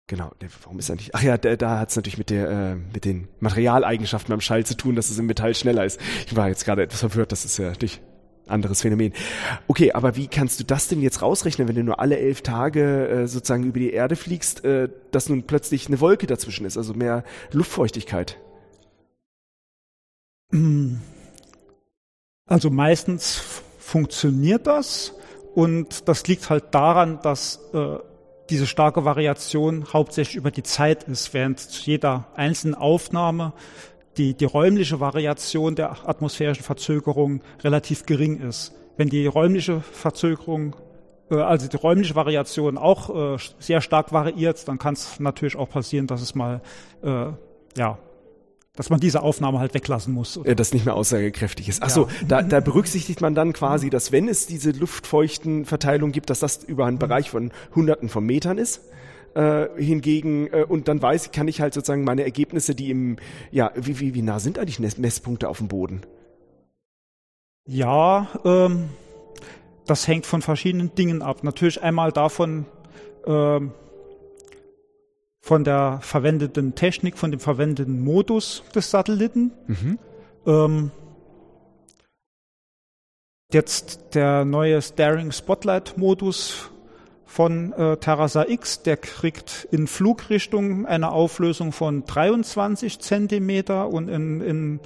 Genau, 0.09 0.31
warum 0.63 0.79
ist 0.79 0.89
er 0.89 0.95
nicht? 0.95 1.13
Ach 1.13 1.21
ja, 1.21 1.37
da, 1.37 1.55
da 1.55 1.77
hat 1.77 1.91
es 1.91 1.95
natürlich 1.95 2.17
mit 2.17 2.31
der 2.31 2.49
äh, 2.49 2.75
mit 2.75 3.05
den 3.05 3.27
Materialeigenschaften 3.41 4.33
beim 4.33 4.41
Schall 4.41 4.65
zu 4.65 4.75
tun, 4.75 4.95
dass 4.95 5.11
es 5.11 5.19
im 5.19 5.27
Metall 5.27 5.53
schneller 5.53 5.85
ist. 5.85 6.01
Ich 6.25 6.35
war 6.35 6.47
jetzt 6.47 6.65
gerade 6.65 6.81
etwas 6.81 7.01
verwirrt, 7.01 7.31
das 7.31 7.45
ist 7.45 7.59
ja 7.59 7.73
nicht 7.79 8.01
anderes 8.47 8.81
Phänomen. 8.81 9.13
Okay, 9.67 9.91
aber 9.91 10.15
wie 10.15 10.27
kannst 10.27 10.59
du 10.59 10.63
das 10.63 10.87
denn 10.87 11.03
jetzt 11.03 11.21
rausrechnen, 11.21 11.67
wenn 11.67 11.75
du 11.75 11.83
nur 11.83 11.99
alle 11.99 12.17
elf 12.17 12.41
Tage 12.41 13.07
äh, 13.07 13.27
sozusagen 13.27 13.65
über 13.65 13.77
die 13.77 13.91
Erde 13.91 14.15
fliegst, 14.15 14.65
äh, 14.65 14.89
dass 15.11 15.29
nun 15.29 15.43
plötzlich 15.43 15.85
eine 15.85 15.99
Wolke 15.99 16.25
dazwischen 16.25 16.65
ist, 16.65 16.75
also 16.75 16.95
mehr 16.95 17.23
Luftfeuchtigkeit? 17.51 18.39
Also 22.47 22.71
meistens 22.71 23.43
funktioniert 23.77 24.65
das 24.65 25.13
und 25.53 26.07
das 26.07 26.25
liegt 26.25 26.49
halt 26.49 26.73
daran, 26.73 27.19
dass 27.21 27.59
äh, 27.75 27.99
diese 28.49 28.67
starke 28.67 29.05
Variation 29.05 29.85
hauptsächlich 29.93 30.35
über 30.35 30.51
die 30.51 30.63
Zeit 30.63 31.03
ist, 31.03 31.33
während 31.33 31.59
zu 31.59 31.89
jeder 31.89 32.27
einzelnen 32.35 32.75
Aufnahme 32.75 33.53
die, 34.17 34.33
die 34.33 34.45
räumliche 34.45 34.99
Variation 34.99 35.75
der 35.75 36.07
atmosphärischen 36.07 36.63
Verzögerung 36.63 37.41
relativ 37.63 38.05
gering 38.05 38.39
ist. 38.41 38.73
Wenn 38.97 39.09
die 39.09 39.27
räumliche 39.27 39.81
Verzögerung, 39.81 40.75
äh, 41.31 41.35
also 41.35 41.67
die 41.67 41.77
räumliche 41.77 42.15
Variation 42.15 42.77
auch 42.77 43.35
äh, 43.35 43.37
sehr 43.59 43.81
stark 43.81 44.11
variiert, 44.11 44.67
dann 44.67 44.77
kann 44.77 44.93
es 44.93 45.19
natürlich 45.19 45.55
auch 45.55 45.69
passieren, 45.69 46.07
dass 46.07 46.21
es 46.21 46.35
mal 46.35 46.61
äh, 47.01 47.27
ja, 47.77 47.97
dass 48.79 48.89
man 48.89 49.01
diese 49.01 49.23
Aufnahme 49.23 49.59
halt 49.59 49.73
weglassen 49.73 50.13
muss. 50.13 50.37
Oder? 50.37 50.55
Das 50.55 50.73
nicht 50.73 50.85
mehr 50.85 50.95
aussagekräftig 50.95 51.67
ist. 51.67 51.83
Achso, 51.83 52.03
ja. 52.03 52.27
da, 52.29 52.41
da 52.41 52.61
berücksichtigt 52.61 53.19
man 53.19 53.35
dann 53.35 53.51
quasi, 53.51 53.89
dass 53.89 54.13
wenn 54.13 54.29
es 54.29 54.47
diese 54.47 54.71
luftfeuchten 54.71 55.65
Verteilung 55.65 56.13
gibt, 56.13 56.29
dass 56.29 56.39
das 56.39 56.63
über 56.63 56.85
einen 56.85 56.97
Bereich 56.97 57.29
von 57.29 57.51
Hunderten 57.75 58.07
von 58.07 58.25
Metern 58.25 58.57
ist. 58.57 58.79
Äh, 59.35 59.67
hingegen, 59.75 60.47
äh, 60.47 60.65
und 60.65 60.87
dann 60.87 61.01
weiß, 61.01 61.33
kann 61.33 61.49
ich 61.49 61.59
halt 61.59 61.73
sozusagen 61.73 62.05
meine 62.05 62.23
Ergebnisse, 62.23 62.73
die 62.73 62.89
im, 62.89 63.17
ja, 63.51 63.69
wie, 63.75 63.99
wie, 63.99 64.13
wie 64.15 64.21
nah 64.21 64.39
sind 64.39 64.57
eigentlich 64.57 64.97
Messpunkte 64.97 65.49
auf 65.49 65.57
dem 65.57 65.67
Boden? 65.67 66.01
Ja, 67.67 68.29
ähm, 68.45 68.85
das 69.85 70.07
hängt 70.07 70.25
von 70.25 70.41
verschiedenen 70.41 70.95
Dingen 70.95 71.21
ab. 71.21 71.43
Natürlich 71.43 71.83
einmal 71.83 72.13
davon, 72.13 72.65
ähm, 73.27 73.73
von 75.41 75.63
der 75.63 75.99
verwendeten 76.01 76.75
Technik, 76.75 77.17
von 77.17 77.31
dem 77.31 77.39
verwendeten 77.39 78.03
Modus 78.03 78.63
des 78.75 78.91
Satelliten. 78.91 79.51
Mhm. 79.67 79.99
Ähm, 80.45 80.91
jetzt 83.51 84.15
der 84.15 84.45
neue 84.45 84.81
Staring 84.81 85.31
Spotlight 85.31 85.97
Modus 85.97 86.69
von 87.25 87.73
äh, 87.73 87.97
Terrasa 87.97 88.45
X, 88.47 88.81
der 88.81 88.97
kriegt 88.97 89.67
in 89.71 89.87
Flugrichtung 89.87 90.85
eine 90.85 91.11
Auflösung 91.11 91.71
von 91.71 92.03
23 92.05 92.99
Zentimeter 92.99 93.87
und 93.89 94.09
in, 94.09 94.41
in 94.41 94.79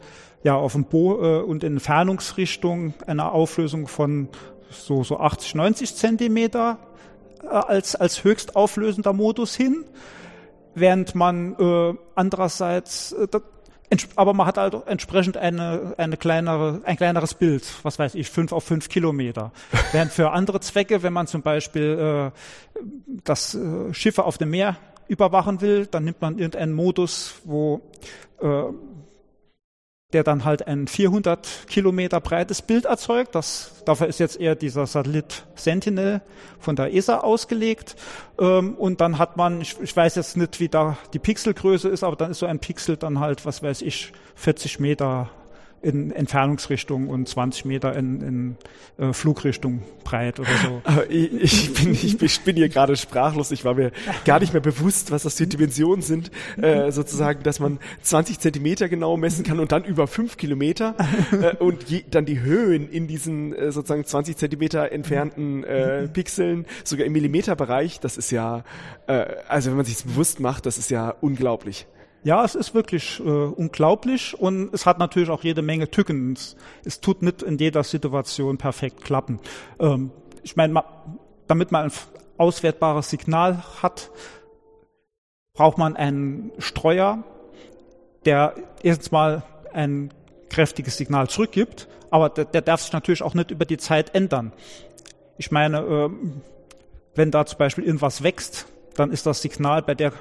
ja 0.43 0.55
auf 0.55 0.73
dem 0.73 0.85
Bo 0.85 1.21
äh, 1.21 1.41
und 1.41 1.63
in 1.63 1.73
Entfernungsrichtung 1.73 2.93
eine 3.07 3.31
Auflösung 3.31 3.87
von 3.87 4.27
so 4.69 5.03
so 5.03 5.19
80 5.19 5.55
90 5.55 5.95
Zentimeter 5.95 6.79
äh, 7.43 7.47
als 7.47 7.95
als 7.95 8.23
höchst 8.23 8.55
auflösender 8.55 9.13
Modus 9.13 9.55
hin 9.55 9.85
während 10.75 11.15
man 11.15 11.55
äh, 11.59 11.93
andererseits, 12.15 13.11
äh, 13.13 13.27
aber 14.15 14.33
man 14.33 14.47
hat 14.47 14.57
halt 14.57 14.75
entsprechend 14.87 15.37
eine, 15.37 15.93
eine 15.97 16.17
kleinere, 16.17 16.81
ein 16.83 16.97
kleineres 16.97 17.35
Bild, 17.35 17.63
was 17.83 17.99
weiß 17.99 18.15
ich, 18.15 18.29
fünf 18.29 18.51
auf 18.51 18.63
fünf 18.63 18.89
Kilometer. 18.89 19.51
Während 19.91 20.11
für 20.11 20.31
andere 20.31 20.59
Zwecke, 20.59 21.03
wenn 21.03 21.13
man 21.13 21.27
zum 21.27 21.41
Beispiel 21.41 22.31
äh, 22.33 22.81
das 23.23 23.55
äh, 23.55 23.93
Schiffe 23.93 24.23
auf 24.23 24.37
dem 24.37 24.49
Meer 24.49 24.77
überwachen 25.07 25.61
will, 25.61 25.85
dann 25.85 26.05
nimmt 26.05 26.21
man 26.21 26.37
irgendeinen 26.37 26.73
Modus, 26.73 27.35
wo 27.43 27.81
äh, 28.41 28.63
der 30.13 30.23
dann 30.23 30.45
halt 30.45 30.67
ein 30.67 30.87
400 30.87 31.67
Kilometer 31.67 32.21
breites 32.21 32.61
Bild 32.61 32.85
erzeugt. 32.85 33.35
Das, 33.35 33.83
dafür 33.85 34.07
ist 34.07 34.19
jetzt 34.19 34.39
eher 34.39 34.55
dieser 34.55 34.85
Satellit 34.85 35.45
Sentinel 35.55 36.21
von 36.59 36.75
der 36.75 36.93
ESA 36.93 37.19
ausgelegt. 37.19 37.95
Ähm, 38.39 38.75
und 38.75 39.01
dann 39.01 39.17
hat 39.17 39.37
man, 39.37 39.61
ich, 39.61 39.75
ich, 39.81 39.95
weiß 39.95 40.15
jetzt 40.15 40.37
nicht, 40.37 40.59
wie 40.59 40.69
da 40.69 40.97
die 41.13 41.19
Pixelgröße 41.19 41.89
ist, 41.89 42.03
aber 42.03 42.15
dann 42.15 42.31
ist 42.31 42.39
so 42.39 42.45
ein 42.45 42.59
Pixel 42.59 42.97
dann 42.97 43.19
halt, 43.19 43.45
was 43.45 43.63
weiß 43.63 43.81
ich, 43.81 44.13
40 44.35 44.79
Meter 44.79 45.29
in 45.83 46.11
Entfernungsrichtung 46.11 47.09
und 47.09 47.27
20 47.27 47.65
Meter 47.65 47.95
in, 47.95 48.21
in 48.21 48.57
äh, 48.97 49.11
Flugrichtung 49.13 49.83
breit 50.03 50.39
oder 50.39 50.49
so. 50.63 50.81
Ich, 51.09 51.33
ich, 51.33 51.73
bin, 51.73 51.93
ich 52.21 52.41
bin 52.41 52.55
hier 52.55 52.69
gerade 52.69 52.95
sprachlos. 52.95 53.51
Ich 53.51 53.65
war 53.65 53.73
mir 53.73 53.91
gar 54.25 54.39
nicht 54.39 54.53
mehr 54.53 54.61
bewusst, 54.61 55.11
was 55.11 55.23
das 55.23 55.35
für 55.35 55.47
Dimensionen 55.47 56.01
sind. 56.01 56.31
Äh, 56.61 56.91
sozusagen, 56.91 57.43
dass 57.43 57.59
man 57.59 57.79
20 58.01 58.39
Zentimeter 58.39 58.87
genau 58.87 59.17
messen 59.17 59.43
kann 59.43 59.59
und 59.59 59.71
dann 59.71 59.83
über 59.83 60.07
5 60.07 60.37
Kilometer 60.37 60.95
äh, 61.31 61.55
und 61.59 61.89
je, 61.89 62.03
dann 62.09 62.25
die 62.25 62.39
Höhen 62.39 62.89
in 62.89 63.07
diesen 63.07 63.53
äh, 63.53 63.71
sozusagen 63.71 64.05
20 64.05 64.37
Zentimeter 64.37 64.91
entfernten 64.91 65.63
äh, 65.63 66.07
Pixeln, 66.07 66.65
sogar 66.83 67.05
im 67.05 67.13
Millimeterbereich. 67.13 67.99
Das 67.99 68.17
ist 68.17 68.31
ja, 68.31 68.63
äh, 69.07 69.25
also 69.47 69.69
wenn 69.69 69.77
man 69.77 69.85
sich 69.85 70.03
bewusst 70.03 70.39
macht, 70.39 70.65
das 70.65 70.77
ist 70.77 70.89
ja 70.89 71.13
unglaublich. 71.21 71.85
Ja, 72.23 72.45
es 72.45 72.55
ist 72.55 72.73
wirklich 72.73 73.19
äh, 73.19 73.23
unglaublich 73.23 74.39
und 74.39 74.73
es 74.73 74.85
hat 74.85 74.97
natürlich 74.97 75.29
auch 75.29 75.43
jede 75.43 75.61
Menge 75.61 75.91
Tücken. 75.91 76.33
Es, 76.33 76.55
es 76.85 77.01
tut 77.01 77.21
nicht 77.21 77.41
in 77.41 77.57
jeder 77.57 77.83
Situation 77.83 78.57
perfekt 78.57 79.03
klappen. 79.03 79.39
Ähm, 79.79 80.11
ich 80.41 80.55
meine, 80.55 80.83
damit 81.47 81.71
man 81.71 81.85
ein 81.85 81.91
auswertbares 82.37 83.09
Signal 83.09 83.61
hat, 83.81 84.09
braucht 85.53 85.77
man 85.77 85.97
einen 85.97 86.51
Streuer, 86.59 87.23
der 88.25 88.55
erstens 88.81 89.11
mal 89.11 89.43
ein 89.73 90.13
kräftiges 90.49 90.95
Signal 90.95 91.27
zurückgibt, 91.27 91.89
aber 92.09 92.29
der, 92.29 92.45
der 92.45 92.61
darf 92.61 92.81
sich 92.81 92.93
natürlich 92.93 93.21
auch 93.21 93.33
nicht 93.33 93.51
über 93.51 93.65
die 93.65 93.77
Zeit 93.77 94.15
ändern. 94.15 94.53
Ich 95.37 95.51
meine, 95.51 95.79
äh, 95.79 96.09
wenn 97.15 97.31
da 97.31 97.45
zum 97.45 97.57
Beispiel 97.57 97.83
irgendwas 97.83 98.23
wächst, 98.23 98.67
dann 98.95 99.11
ist 99.11 99.25
das 99.25 99.41
Signal 99.41 99.81
bei 99.81 99.93
der 99.93 100.13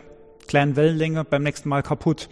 kleinen 0.46 0.76
Wellenlänge 0.76 1.24
beim 1.24 1.42
nächsten 1.42 1.68
Mal 1.68 1.82
kaputt. 1.82 2.28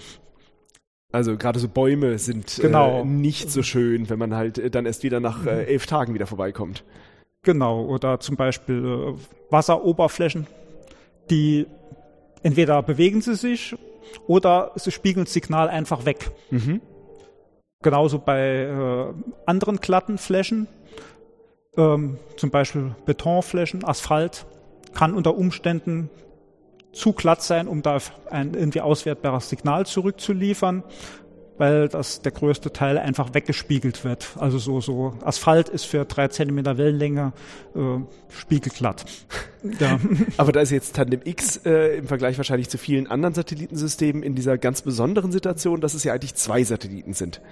Also 1.12 1.36
gerade 1.36 1.58
so 1.58 1.68
Bäume 1.68 2.18
sind 2.18 2.58
Genau. 2.60 3.00
äh, 3.00 3.04
nicht 3.04 3.50
so 3.50 3.62
schön, 3.62 4.08
wenn 4.10 4.18
man 4.18 4.34
halt 4.34 4.58
äh, 4.58 4.70
dann 4.70 4.86
erst 4.86 5.02
wieder 5.02 5.18
nach 5.20 5.44
äh, 5.44 5.64
elf 5.64 5.86
Tagen 5.86 6.14
wieder 6.14 6.26
vorbeikommt. 6.26 6.84
Genau, 7.42 7.84
oder 7.86 8.20
zum 8.20 8.36
Beispiel 8.36 8.84
äh, 9.16 9.52
Wasseroberflächen, 9.52 10.46
die 11.30 11.66
entweder 12.42 12.82
bewegen 12.82 13.22
sie 13.22 13.34
sich 13.34 13.74
oder 14.26 14.72
sie 14.76 14.90
spiegeln 14.92 15.24
das 15.24 15.32
Signal 15.32 15.68
einfach 15.68 16.04
weg. 16.04 16.30
Mhm. 16.50 16.80
Genauso 17.82 18.18
bei 18.18 18.64
äh, 18.64 19.14
anderen 19.46 19.78
glatten 19.78 20.18
Flächen, 20.18 20.68
ähm, 21.76 22.18
zum 22.36 22.50
Beispiel 22.50 22.94
Betonflächen, 23.06 23.84
Asphalt, 23.84 24.44
kann 24.94 25.14
unter 25.14 25.36
Umständen 25.36 26.10
zu 26.92 27.12
glatt 27.12 27.42
sein, 27.42 27.68
um 27.68 27.83
da 27.83 27.98
ein 28.31 28.55
irgendwie 28.55 28.81
auswertbares 28.81 29.48
Signal 29.48 29.87
zurückzuliefern, 29.87 30.83
weil 31.59 31.88
das 31.88 32.22
der 32.22 32.33
größte 32.33 32.72
Teil 32.72 32.96
einfach 32.96 33.35
weggespiegelt 33.35 34.03
wird. 34.03 34.29
Also 34.38 34.59
so, 34.59 34.81
so 34.81 35.14
Asphalt 35.22 35.68
ist 35.68 35.85
für 35.85 36.07
drei 36.07 36.29
Zentimeter 36.29 36.79
Wellenlänge 36.79 37.33
äh, 37.74 37.81
spiegelglatt. 38.29 39.05
Ja. 39.79 40.00
Aber 40.38 40.53
da 40.53 40.62
ist 40.62 40.70
jetzt 40.70 40.96
Tandem 40.96 41.20
X 41.22 41.59
äh, 41.66 41.98
im 41.98 42.07
Vergleich 42.07 42.38
wahrscheinlich 42.38 42.70
zu 42.70 42.79
vielen 42.79 43.09
anderen 43.09 43.35
Satellitensystemen 43.35 44.22
in 44.22 44.35
dieser 44.35 44.57
ganz 44.57 44.81
besonderen 44.81 45.33
Situation, 45.33 45.83
dass 45.83 45.92
es 45.92 46.03
ja 46.03 46.14
eigentlich 46.14 46.35
zwei 46.35 46.64
Satelliten 46.64 47.12
sind. 47.12 47.42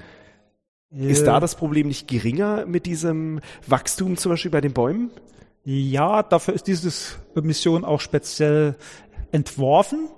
Ist 0.90 1.26
da 1.26 1.38
das 1.38 1.54
Problem 1.54 1.88
nicht 1.88 2.08
geringer 2.08 2.64
mit 2.64 2.86
diesem 2.86 3.40
Wachstum 3.66 4.16
zum 4.16 4.30
Beispiel 4.32 4.50
bei 4.50 4.62
den 4.62 4.72
Bäumen? 4.72 5.10
Ja, 5.64 6.22
dafür 6.22 6.54
ist 6.54 6.66
diese 6.66 6.90
Mission 7.34 7.84
auch 7.84 8.00
speziell 8.00 8.74
entworfen. 9.32 10.08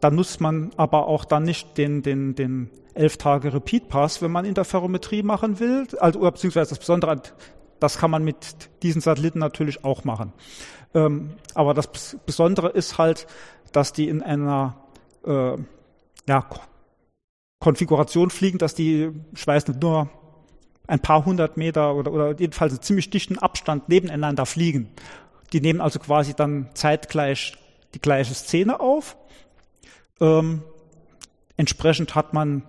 Da 0.00 0.10
nutzt 0.10 0.40
man 0.40 0.70
aber 0.76 1.06
auch 1.06 1.24
dann 1.24 1.44
nicht 1.44 1.78
den, 1.78 2.02
den, 2.02 2.34
den 2.34 2.70
11 2.94 3.16
Tage 3.16 3.54
Repeat 3.54 3.88
Pass, 3.88 4.22
wenn 4.22 4.30
man 4.30 4.44
Interferometrie 4.44 5.22
machen 5.22 5.58
will. 5.60 5.86
Also, 5.98 6.20
beziehungsweise 6.20 6.70
das 6.70 6.78
Besondere, 6.78 7.22
das 7.80 7.98
kann 7.98 8.10
man 8.10 8.22
mit 8.24 8.70
diesen 8.82 9.00
Satelliten 9.00 9.38
natürlich 9.38 9.84
auch 9.84 10.04
machen. 10.04 10.32
Ähm, 10.94 11.30
aber 11.54 11.74
das 11.74 11.92
Bes- 11.92 12.16
Besondere 12.24 12.68
ist 12.68 12.98
halt, 12.98 13.26
dass 13.72 13.92
die 13.92 14.08
in 14.08 14.22
einer 14.22 14.76
äh, 15.26 15.56
ja, 16.28 16.42
Ko- 16.42 16.60
Konfiguration 17.60 18.30
fliegen, 18.30 18.58
dass 18.58 18.74
die, 18.74 19.10
ich 19.34 19.46
weiß 19.46 19.68
nicht, 19.68 19.80
nur 19.82 20.08
ein 20.86 21.00
paar 21.00 21.24
hundert 21.24 21.56
Meter 21.56 21.94
oder, 21.94 22.12
oder 22.12 22.38
jedenfalls 22.38 22.74
einen 22.74 22.82
ziemlich 22.82 23.10
dichten 23.10 23.38
Abstand 23.38 23.88
nebeneinander 23.88 24.44
fliegen. 24.44 24.90
Die 25.52 25.60
nehmen 25.60 25.80
also 25.80 25.98
quasi 25.98 26.34
dann 26.34 26.68
zeitgleich 26.74 27.56
die 27.94 28.00
gleiche 28.00 28.34
Szene 28.34 28.80
auf. 28.80 29.16
Ähm, 30.20 30.62
entsprechend 31.56 32.14
hat 32.14 32.34
man 32.34 32.62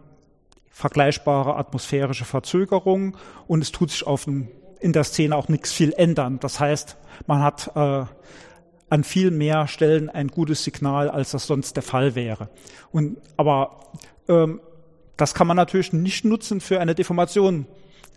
vergleichbare 0.70 1.56
atmosphärische 1.56 2.26
Verzögerungen 2.26 3.16
und 3.48 3.62
es 3.62 3.72
tut 3.72 3.92
sich 3.92 4.06
auf 4.06 4.26
dem, 4.26 4.50
in 4.80 4.94
der 4.94 5.04
Szene 5.04 5.36
auch 5.36 5.48
nichts 5.48 5.72
viel 5.72 5.94
ändern. 5.94 6.40
Das 6.40 6.60
heißt, 6.60 6.98
man 7.28 7.42
hat 7.42 7.72
äh, 7.76 8.06
an 8.90 9.04
viel 9.04 9.32
mehr 9.32 9.68
Stellen 9.68 10.10
ein 10.10 10.28
gutes 10.28 10.64
Signal, 10.64 11.10
als 11.10 11.32
das 11.32 11.48
sonst 11.48 11.76
der 11.76 11.84
Fall 11.84 12.16
wäre. 12.16 12.50
Und, 12.92 13.18
aber 13.38 13.92
ähm, 14.28 14.60
das 15.18 15.34
kann 15.34 15.48
man 15.48 15.58
natürlich 15.58 15.94
nicht 15.94 16.26
nutzen 16.26 16.62
für 16.62 16.80
eine 16.80 16.94
Deformation 16.94 17.68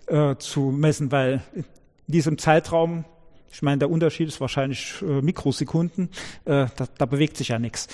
äh, 0.07 0.37
zu 0.37 0.73
messen, 0.73 1.13
weil 1.13 1.43
in 1.55 1.65
diesem 2.07 2.39
Zeitraum, 2.39 3.05
ich 3.51 3.63
meine, 3.63 3.79
der 3.79 3.91
Unterschied 3.91 4.29
ist 4.29 4.41
wahrscheinlich 4.41 5.03
äh, 5.03 5.23
Mikrosekunden, 5.23 6.11
äh, 6.45 6.67
da, 6.77 6.87
da 6.97 7.07
bewegt 7.07 7.37
sich 7.37 7.49
ja 7.49 7.59
nichts. 7.59 7.89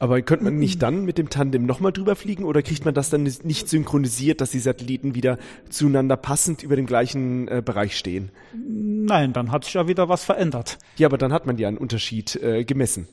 Aber 0.00 0.22
könnte 0.22 0.44
man 0.44 0.58
nicht 0.58 0.80
dann 0.80 1.04
mit 1.04 1.18
dem 1.18 1.28
Tandem 1.28 1.66
nochmal 1.66 1.92
drüber 1.92 2.16
fliegen 2.16 2.44
oder 2.44 2.62
kriegt 2.62 2.86
man 2.86 2.94
das 2.94 3.10
dann 3.10 3.24
nicht 3.24 3.68
synchronisiert, 3.68 4.40
dass 4.40 4.50
die 4.50 4.58
Satelliten 4.58 5.14
wieder 5.14 5.38
zueinander 5.68 6.16
passend 6.16 6.62
über 6.62 6.74
dem 6.74 6.86
gleichen 6.86 7.48
äh, 7.48 7.62
Bereich 7.62 7.98
stehen? 7.98 8.30
Nein, 8.54 9.34
dann 9.34 9.52
hat 9.52 9.66
sich 9.66 9.74
ja 9.74 9.88
wieder 9.88 10.08
was 10.08 10.24
verändert. 10.24 10.78
Ja, 10.96 11.06
aber 11.06 11.18
dann 11.18 11.34
hat 11.34 11.44
man 11.44 11.58
ja 11.58 11.68
einen 11.68 11.76
Unterschied 11.76 12.34
äh, 12.36 12.64
gemessen. 12.64 13.08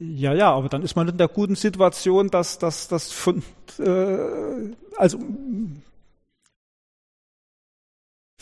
Ja, 0.00 0.34
ja, 0.34 0.50
aber 0.50 0.68
dann 0.68 0.82
ist 0.82 0.96
man 0.96 1.06
in 1.06 1.18
der 1.18 1.28
guten 1.28 1.54
Situation, 1.54 2.30
dass 2.30 2.58
das 2.58 3.12
von 3.12 3.44
äh, 3.78 4.18
also 4.96 5.18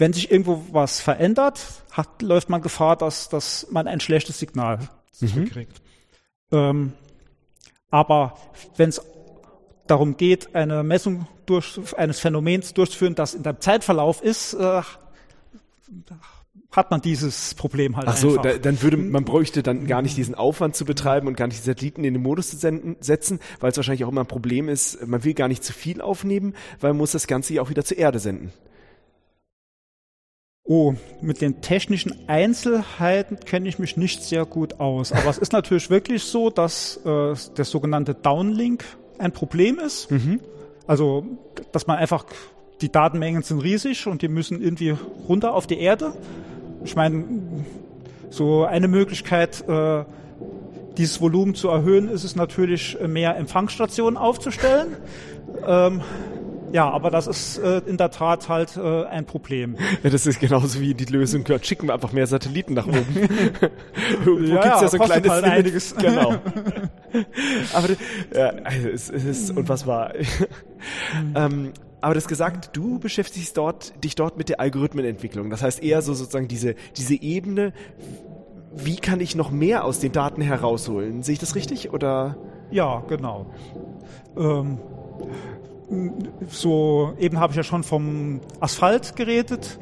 wenn 0.00 0.14
sich 0.14 0.30
irgendwo 0.30 0.64
was 0.72 1.00
verändert, 1.00 1.60
hat, 1.92 2.22
läuft 2.22 2.48
man 2.48 2.62
Gefahr, 2.62 2.96
dass, 2.96 3.28
dass 3.28 3.66
man 3.70 3.86
ein 3.86 4.00
schlechtes 4.00 4.38
Signal 4.38 4.88
zurückkriegt. 5.12 5.82
Ähm, 6.50 6.94
aber 7.90 8.38
wenn 8.76 8.88
es 8.88 9.02
darum 9.86 10.16
geht, 10.16 10.54
eine 10.54 10.82
Messung 10.82 11.28
durch, 11.44 11.78
eines 11.96 12.18
Phänomens 12.18 12.72
durchzuführen, 12.72 13.14
das 13.14 13.34
in 13.34 13.42
der 13.42 13.60
Zeitverlauf 13.60 14.22
ist, 14.22 14.54
äh, 14.54 14.80
hat 16.70 16.90
man 16.90 17.02
dieses 17.02 17.54
Problem 17.54 17.96
halt 17.96 18.08
Ach 18.08 18.16
so, 18.16 18.38
einfach. 18.38 18.42
da, 18.44 18.58
dann 18.58 18.80
würde 18.80 18.96
man 18.96 19.24
bräuchte 19.24 19.62
dann 19.62 19.86
gar 19.86 20.00
nicht 20.00 20.16
diesen 20.16 20.34
Aufwand 20.34 20.76
zu 20.76 20.84
betreiben 20.86 21.26
und 21.26 21.36
gar 21.36 21.48
nicht 21.48 21.58
die 21.58 21.66
Satelliten 21.66 22.04
in 22.04 22.14
den 22.14 22.22
Modus 22.22 22.50
zu 22.50 22.56
senden, 22.56 22.96
setzen, 23.00 23.38
weil 23.58 23.72
es 23.72 23.76
wahrscheinlich 23.76 24.04
auch 24.04 24.10
immer 24.10 24.22
ein 24.22 24.28
Problem 24.28 24.68
ist, 24.68 25.06
man 25.06 25.24
will 25.24 25.34
gar 25.34 25.48
nicht 25.48 25.62
zu 25.62 25.72
viel 25.74 26.00
aufnehmen, 26.00 26.54
weil 26.80 26.92
man 26.92 26.98
muss 26.98 27.12
das 27.12 27.26
Ganze 27.26 27.52
ja 27.54 27.62
auch 27.62 27.68
wieder 27.68 27.84
zur 27.84 27.98
Erde 27.98 28.18
senden. 28.18 28.52
Oh, 30.72 30.94
mit 31.20 31.40
den 31.40 31.62
technischen 31.62 32.14
Einzelheiten 32.28 33.40
kenne 33.40 33.68
ich 33.68 33.80
mich 33.80 33.96
nicht 33.96 34.22
sehr 34.22 34.46
gut 34.46 34.78
aus. 34.78 35.10
Aber 35.10 35.28
es 35.28 35.36
ist 35.36 35.52
natürlich 35.52 35.90
wirklich 35.90 36.22
so, 36.22 36.48
dass 36.48 36.98
äh, 36.98 37.34
der 37.56 37.64
sogenannte 37.64 38.14
Downlink 38.14 38.84
ein 39.18 39.32
Problem 39.32 39.80
ist. 39.80 40.08
Also, 40.86 41.26
dass 41.72 41.88
man 41.88 41.98
einfach, 41.98 42.24
die 42.82 42.88
Datenmengen 42.88 43.42
sind 43.42 43.58
riesig 43.64 44.06
und 44.06 44.22
die 44.22 44.28
müssen 44.28 44.62
irgendwie 44.62 44.94
runter 45.28 45.54
auf 45.54 45.66
die 45.66 45.80
Erde. 45.80 46.12
Ich 46.84 46.94
meine, 46.94 47.24
so 48.28 48.64
eine 48.64 48.86
Möglichkeit, 48.86 49.68
äh, 49.68 50.04
dieses 50.96 51.20
Volumen 51.20 51.56
zu 51.56 51.66
erhöhen, 51.66 52.08
ist 52.08 52.22
es 52.22 52.36
natürlich, 52.36 52.96
äh, 53.00 53.08
mehr 53.08 53.36
Empfangsstationen 53.36 54.16
aufzustellen. 54.16 54.96
Ähm, 55.66 56.00
ja, 56.72 56.88
aber 56.88 57.10
das 57.10 57.26
ist 57.26 57.58
äh, 57.58 57.78
in 57.86 57.96
der 57.96 58.10
Tat 58.10 58.48
halt 58.48 58.76
äh, 58.76 59.04
ein 59.04 59.26
Problem. 59.26 59.76
Ja, 60.02 60.10
das 60.10 60.26
ist 60.26 60.40
genauso 60.40 60.80
wie 60.80 60.94
die 60.94 61.04
Lösung, 61.04 61.44
ja, 61.48 61.58
schicken 61.62 61.88
wir 61.88 61.94
einfach 61.94 62.12
mehr 62.12 62.26
Satelliten 62.26 62.74
nach 62.74 62.86
oben. 62.86 63.06
Wo 64.24 64.38
Ja, 64.38 64.62
gibt's 64.62 64.80
ja, 64.80 64.88
so 64.88 64.98
ein 64.98 65.04
kleines 65.04 65.30
halt 65.30 65.44
einiges. 65.44 65.94
Genau. 65.96 66.30
aber 67.72 67.88
ja, 68.34 68.48
also 68.64 68.88
es, 68.88 69.10
es 69.10 69.24
ist 69.24 69.56
unfassbar. 69.56 70.12
ähm, 71.34 71.72
aber 72.00 72.14
das 72.14 72.28
gesagt, 72.28 72.70
du 72.76 72.98
beschäftigst 72.98 73.56
dort, 73.56 73.92
dich 74.02 74.14
dort 74.14 74.38
mit 74.38 74.48
der 74.48 74.60
Algorithmenentwicklung. 74.60 75.50
Das 75.50 75.62
heißt 75.62 75.82
eher 75.82 76.02
so 76.02 76.14
sozusagen 76.14 76.48
diese, 76.48 76.74
diese 76.96 77.14
Ebene, 77.14 77.72
wie 78.74 78.96
kann 78.96 79.20
ich 79.20 79.34
noch 79.34 79.50
mehr 79.50 79.84
aus 79.84 79.98
den 79.98 80.12
Daten 80.12 80.40
herausholen? 80.40 81.22
Sehe 81.22 81.34
ich 81.34 81.38
das 81.38 81.54
richtig? 81.54 81.92
Oder? 81.92 82.36
Ja, 82.70 83.02
genau. 83.08 83.46
Ähm, 84.36 84.78
so, 86.48 87.14
eben 87.18 87.40
habe 87.40 87.52
ich 87.52 87.56
ja 87.56 87.62
schon 87.62 87.82
vom 87.82 88.40
Asphalt 88.60 89.16
geredet. 89.16 89.78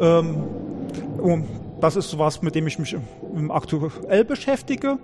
Ähm, 0.00 0.36
und 1.20 1.46
das 1.80 1.96
ist 1.96 2.10
sowas, 2.10 2.42
mit 2.42 2.54
dem 2.54 2.66
ich 2.66 2.78
mich 2.78 2.96
ähm, 3.36 3.50
aktuell 3.50 4.24
beschäftige. 4.24 4.98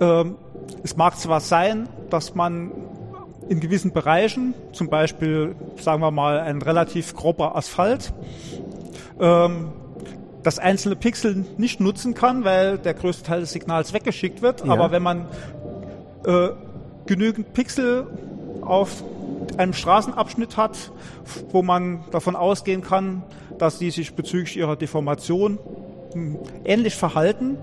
Ähm, 0.00 0.36
es 0.82 0.96
mag 0.96 1.18
zwar 1.18 1.40
sein, 1.40 1.88
dass 2.10 2.34
man 2.34 2.72
in 3.48 3.60
gewissen 3.60 3.92
Bereichen, 3.92 4.54
zum 4.72 4.88
Beispiel, 4.88 5.54
sagen 5.80 6.02
wir 6.02 6.10
mal, 6.10 6.40
ein 6.40 6.60
relativ 6.60 7.14
grober 7.14 7.56
Asphalt, 7.56 8.12
ähm, 9.18 9.72
das 10.42 10.58
einzelne 10.58 10.96
Pixel 10.96 11.46
nicht 11.56 11.80
nutzen 11.80 12.14
kann, 12.14 12.44
weil 12.44 12.78
der 12.78 12.94
größte 12.94 13.24
Teil 13.24 13.40
des 13.40 13.52
Signals 13.52 13.92
weggeschickt 13.92 14.42
wird. 14.42 14.64
Ja. 14.64 14.72
Aber 14.72 14.92
wenn 14.92 15.02
man 15.02 15.26
äh, 16.24 16.50
genügend 17.06 17.54
Pixel 17.54 18.06
auf 18.68 19.02
einem 19.56 19.72
Straßenabschnitt 19.72 20.56
hat, 20.56 20.92
wo 21.50 21.62
man 21.62 22.04
davon 22.10 22.36
ausgehen 22.36 22.82
kann, 22.82 23.22
dass 23.58 23.78
die 23.78 23.90
sich 23.90 24.14
bezüglich 24.14 24.56
ihrer 24.56 24.76
Deformation 24.76 25.58
hm, 26.12 26.38
ähnlich 26.64 26.94
verhalten, 26.94 27.58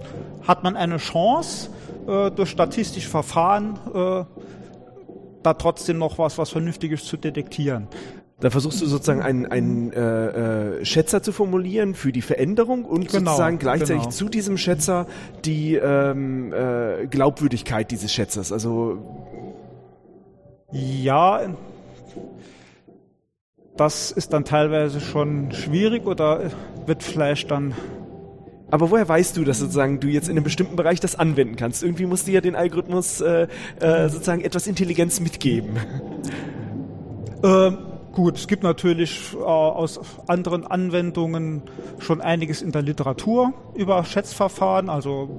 hat 0.48 0.64
man 0.64 0.76
eine 0.76 0.98
Chance, 0.98 1.70
äh, 2.08 2.32
durch 2.32 2.50
statistische 2.50 3.10
Verfahren 3.10 3.80
äh, 3.94 4.26
da 5.44 5.54
trotzdem 5.54 5.98
noch 5.98 6.18
was, 6.18 6.38
was 6.38 6.50
Vernünftiges 6.50 7.06
zu 7.06 7.18
detektieren. 7.18 7.88
Da 8.42 8.50
versuchst 8.50 8.82
du 8.82 8.86
sozusagen 8.86 9.22
einen, 9.22 9.46
einen 9.46 9.94
äh, 9.94 10.80
äh, 10.80 10.86
Schätzer 10.86 11.24
zu 11.24 11.32
formulieren 11.32 11.96
für 11.96 12.12
die 12.12 12.22
Veränderung 12.22 12.84
und 12.84 13.08
Genau, 13.08 13.32
sozusagen 13.32 13.60
gleichzeitig 13.60 14.04
genau. 14.04 14.12
zu 14.12 14.28
diesem 14.28 14.58
Schätzer 14.58 15.08
die 15.46 15.76
ähm, 15.76 16.52
äh, 16.52 17.08
Glaubwürdigkeit 17.08 17.92
dieses 17.92 18.12
Schätzers. 18.12 18.52
Also 18.52 19.25
Ja, 20.72 21.42
das 23.78 24.12
ist 24.12 24.34
dann 24.34 24.46
teilweise 24.46 25.02
schon 25.02 25.52
schwierig 25.52 26.06
oder 26.06 26.52
wird 26.86 27.04
vielleicht 27.04 27.52
dann 27.52 27.74
Aber 28.72 28.90
woher 28.90 29.08
weißt 29.08 29.38
du, 29.38 29.44
dass 29.44 29.60
sozusagen 29.60 30.00
du 30.00 30.08
jetzt 30.08 30.28
in 30.28 30.32
einem 30.32 30.44
bestimmten 30.44 30.76
Bereich 30.76 31.00
das 31.00 31.16
anwenden 31.16 31.56
kannst? 31.56 31.84
Irgendwie 31.84 32.06
musst 32.06 32.28
du 32.28 32.32
ja 32.32 32.42
den 32.42 32.56
Algorithmus 32.56 33.22
äh, 33.22 33.48
äh, 33.80 34.10
sozusagen 34.10 34.42
etwas 34.42 34.68
Intelligenz 34.68 35.20
mitgeben. 35.20 35.78
Ähm, 37.44 37.78
gut, 38.16 38.38
es 38.38 38.48
gibt 38.48 38.64
natürlich 38.64 39.36
äh, 39.36 39.44
aus 39.44 40.00
anderen 40.26 40.66
Anwendungen 40.66 41.62
schon 42.00 42.22
einiges 42.22 42.62
in 42.64 42.72
der 42.72 42.82
Literatur 42.82 43.54
über 43.76 44.04
Schätzverfahren. 44.04 44.90
Also 44.90 45.30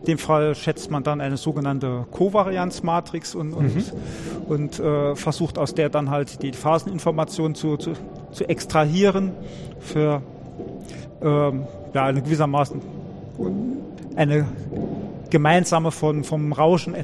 in 0.00 0.04
dem 0.06 0.18
Fall 0.18 0.54
schätzt 0.54 0.90
man 0.90 1.02
dann 1.02 1.20
eine 1.20 1.36
sogenannte 1.36 2.06
Kovarianzmatrix 2.12 3.34
und, 3.34 3.52
und, 3.52 3.74
mhm. 3.74 3.84
und 4.48 4.78
äh, 4.78 5.16
versucht 5.16 5.58
aus 5.58 5.74
der 5.74 5.88
dann 5.88 6.10
halt 6.10 6.42
die 6.42 6.52
Phaseninformation 6.52 7.54
zu, 7.54 7.76
zu, 7.76 7.94
zu 8.30 8.48
extrahieren 8.48 9.32
für 9.80 10.22
ähm, 11.22 11.64
ja, 11.94 12.04
eine 12.04 12.22
gewissermaßen 12.22 12.80
eine 14.16 14.46
gemeinsame 15.30 15.90
von, 15.92 16.24
vom 16.24 16.52
Rauschen 16.52 16.94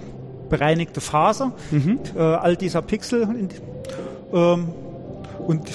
bereinigte 0.51 1.01
Phase 1.01 1.53
mhm. 1.71 2.01
äh, 2.17 2.21
all 2.21 2.57
dieser 2.57 2.83
Pixel. 2.83 3.23
In, 3.23 3.49
ähm, 4.33 4.69
und 5.47 5.71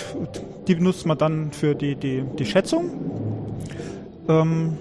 die 0.68 0.76
benutzt 0.76 1.06
man 1.06 1.18
dann 1.18 1.52
für 1.52 1.76
die, 1.76 1.96
die, 1.96 2.24
die 2.38 2.46
Schätzung. 2.46 2.92
Ähm, 4.28 4.78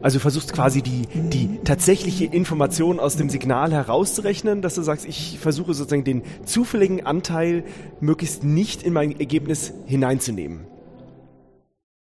also 0.00 0.18
du 0.18 0.20
versuchst 0.20 0.52
quasi 0.52 0.82
die, 0.82 1.06
die 1.06 1.60
tatsächliche 1.64 2.24
Information 2.24 2.98
aus 2.98 3.16
dem 3.16 3.30
Signal 3.30 3.72
herauszurechnen, 3.72 4.60
dass 4.60 4.74
du 4.74 4.82
sagst, 4.82 5.06
ich 5.06 5.38
versuche 5.38 5.74
sozusagen 5.74 6.02
den 6.02 6.22
zufälligen 6.44 7.06
Anteil 7.06 7.62
möglichst 8.00 8.42
nicht 8.42 8.82
in 8.82 8.92
mein 8.92 9.18
Ergebnis 9.18 9.72
hineinzunehmen. 9.86 10.66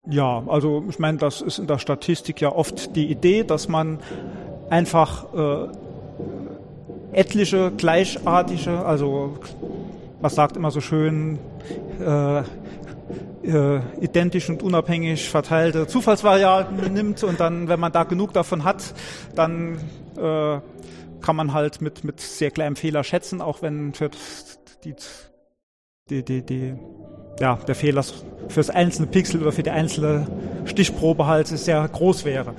Ja, 0.09 0.45
also 0.47 0.85
ich 0.89 1.01
meine, 1.01 1.19
das 1.19 1.43
ist 1.43 1.59
in 1.59 1.67
der 1.67 1.79
Statistik 1.79 2.41
ja 2.41 2.53
oft 2.53 2.95
die 2.95 3.11
Idee, 3.11 3.43
dass 3.43 3.69
man 3.69 3.99
einfach 4.71 5.35
äh, 5.35 5.69
etliche 7.13 7.73
gleichartige, 7.77 8.85
also 8.85 9.39
man 10.21 10.31
sagt 10.31 10.57
immer 10.57 10.71
so 10.71 10.81
schön, 10.81 11.39
äh, 12.01 12.43
äh, 13.43 13.81
identisch 14.01 14.49
und 14.51 14.63
unabhängig 14.63 15.29
verteilte 15.31 15.87
Zufallsvariablen 15.87 16.93
nimmt 16.93 17.23
und 17.25 17.41
dann, 17.41 17.69
wenn 17.69 17.81
man 17.81 17.93
da 17.93 18.05
genug 18.05 18.33
davon 18.33 18.65
hat, 18.65 18.95
dann 19.35 19.79
äh, 20.17 20.61
kann 21.21 21.37
man 21.37 21.53
halt 21.53 21.81
mit, 21.81 22.05
mit 22.05 22.21
sehr 22.21 22.51
kleinem 22.51 22.77
Fehler 22.77 23.05
schätzen, 23.05 23.41
auch 23.41 23.63
wenn 23.63 23.95
für 23.95 24.11
die, 24.85 24.95
die, 26.11 26.25
die, 26.25 26.45
die 26.45 26.75
ja, 27.41 27.57
der 27.67 27.75
Fehler 27.75 28.05
fürs 28.49 28.71
einzelne 28.71 29.09
Pixel 29.09 29.41
oder 29.43 29.53
für 29.53 29.63
die 29.63 29.71
einzelne 29.71 30.27
Stichprobe 30.65 31.27
halt 31.27 31.47
sehr 31.47 31.87
groß 31.87 32.25
wäre. 32.25 32.55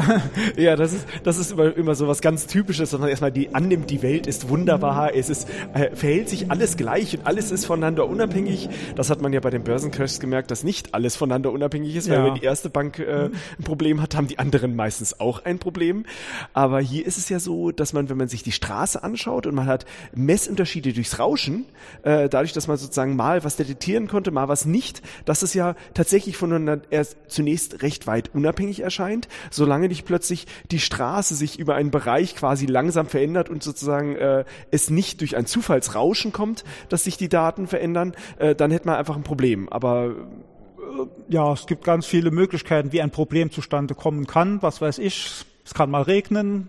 ja, 0.56 0.76
das 0.76 0.92
ist, 0.92 1.06
das 1.24 1.38
ist 1.38 1.52
immer, 1.52 1.76
immer 1.76 1.94
so 1.94 2.08
was 2.08 2.20
ganz 2.20 2.46
Typisches, 2.46 2.90
dass 2.90 3.00
man 3.00 3.08
erstmal 3.08 3.32
die 3.32 3.54
annimmt, 3.54 3.90
die 3.90 4.02
Welt 4.02 4.26
ist 4.26 4.48
wunderbar, 4.48 5.14
es 5.14 5.28
ist, 5.28 5.48
äh, 5.74 5.94
verhält 5.94 6.28
sich 6.28 6.50
alles 6.50 6.76
gleich 6.76 7.18
und 7.18 7.26
alles 7.26 7.50
ist 7.50 7.66
voneinander 7.66 8.06
unabhängig. 8.06 8.68
Das 8.96 9.10
hat 9.10 9.20
man 9.20 9.32
ja 9.32 9.40
bei 9.40 9.50
den 9.50 9.62
Börsencrashs 9.62 10.20
gemerkt, 10.20 10.50
dass 10.50 10.64
nicht 10.64 10.94
alles 10.94 11.16
voneinander 11.16 11.52
unabhängig 11.52 11.96
ist, 11.96 12.08
weil 12.08 12.18
ja. 12.18 12.24
wenn 12.26 12.34
die 12.34 12.44
erste 12.44 12.70
Bank 12.70 12.98
äh, 12.98 13.30
ein 13.58 13.64
Problem 13.64 14.00
hat, 14.00 14.16
haben 14.16 14.28
die 14.28 14.38
anderen 14.38 14.74
meistens 14.76 15.20
auch 15.20 15.44
ein 15.44 15.58
Problem. 15.58 16.04
Aber 16.52 16.80
hier 16.80 17.06
ist 17.06 17.18
es 17.18 17.28
ja 17.28 17.38
so, 17.38 17.70
dass 17.70 17.92
man, 17.92 18.08
wenn 18.08 18.16
man 18.16 18.28
sich 18.28 18.42
die 18.42 18.52
Straße 18.52 19.02
anschaut 19.02 19.46
und 19.46 19.54
man 19.54 19.66
hat 19.66 19.84
Messunterschiede 20.14 20.92
durchs 20.92 21.18
Rauschen, 21.18 21.66
äh, 22.02 22.28
dadurch, 22.28 22.52
dass 22.52 22.68
man 22.68 22.76
sozusagen 22.76 23.16
mal 23.16 23.44
was 23.44 23.56
detektieren 23.56 24.08
konnte, 24.08 24.19
konnte, 24.20 24.32
mal 24.32 24.48
was 24.48 24.66
nicht, 24.66 25.00
dass 25.24 25.40
es 25.40 25.54
ja 25.54 25.74
tatsächlich 25.94 26.36
voneinander 26.36 26.82
erst 26.90 27.16
zunächst 27.28 27.82
recht 27.82 28.06
weit 28.06 28.34
unabhängig 28.34 28.80
erscheint, 28.80 29.28
solange 29.50 29.88
nicht 29.88 30.04
plötzlich 30.04 30.46
die 30.70 30.78
Straße 30.78 31.34
sich 31.34 31.58
über 31.58 31.74
einen 31.74 31.90
Bereich 31.90 32.36
quasi 32.36 32.66
langsam 32.66 33.06
verändert 33.06 33.48
und 33.48 33.62
sozusagen 33.62 34.16
äh, 34.16 34.44
es 34.70 34.90
nicht 34.90 35.22
durch 35.22 35.38
ein 35.38 35.46
Zufallsrauschen 35.46 36.32
kommt, 36.32 36.64
dass 36.90 37.04
sich 37.04 37.16
die 37.16 37.30
Daten 37.30 37.66
verändern, 37.66 38.14
äh, 38.36 38.54
dann 38.54 38.70
hätte 38.70 38.88
man 38.88 38.96
einfach 38.96 39.16
ein 39.16 39.22
Problem. 39.22 39.70
Aber 39.70 40.08
äh, 40.08 41.06
ja, 41.32 41.50
es 41.54 41.64
gibt 41.66 41.82
ganz 41.82 42.04
viele 42.04 42.30
Möglichkeiten, 42.30 42.92
wie 42.92 43.00
ein 43.00 43.10
Problem 43.10 43.50
zustande 43.50 43.94
kommen 43.94 44.26
kann. 44.26 44.60
Was 44.60 44.82
weiß 44.82 44.98
ich, 44.98 45.46
es 45.64 45.72
kann 45.72 45.90
mal 45.90 46.02
regnen, 46.02 46.68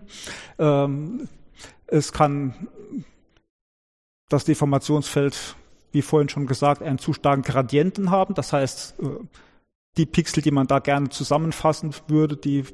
ähm, 0.58 1.28
es 1.86 2.12
kann 2.12 2.54
das 4.30 4.44
Deformationsfeld 4.44 5.56
wie 5.92 6.02
vorhin 6.02 6.28
schon 6.28 6.46
gesagt, 6.46 6.82
einen 6.82 6.98
zu 6.98 7.12
starken 7.12 7.42
Gradienten 7.42 8.10
haben. 8.10 8.34
Das 8.34 8.52
heißt, 8.52 8.96
äh, 9.00 9.04
die 9.96 10.06
Pixel, 10.06 10.42
die 10.42 10.50
man 10.50 10.66
da 10.66 10.78
gerne 10.78 11.10
zusammenfassen 11.10 11.94
würde, 12.08 12.36
die 12.36 12.64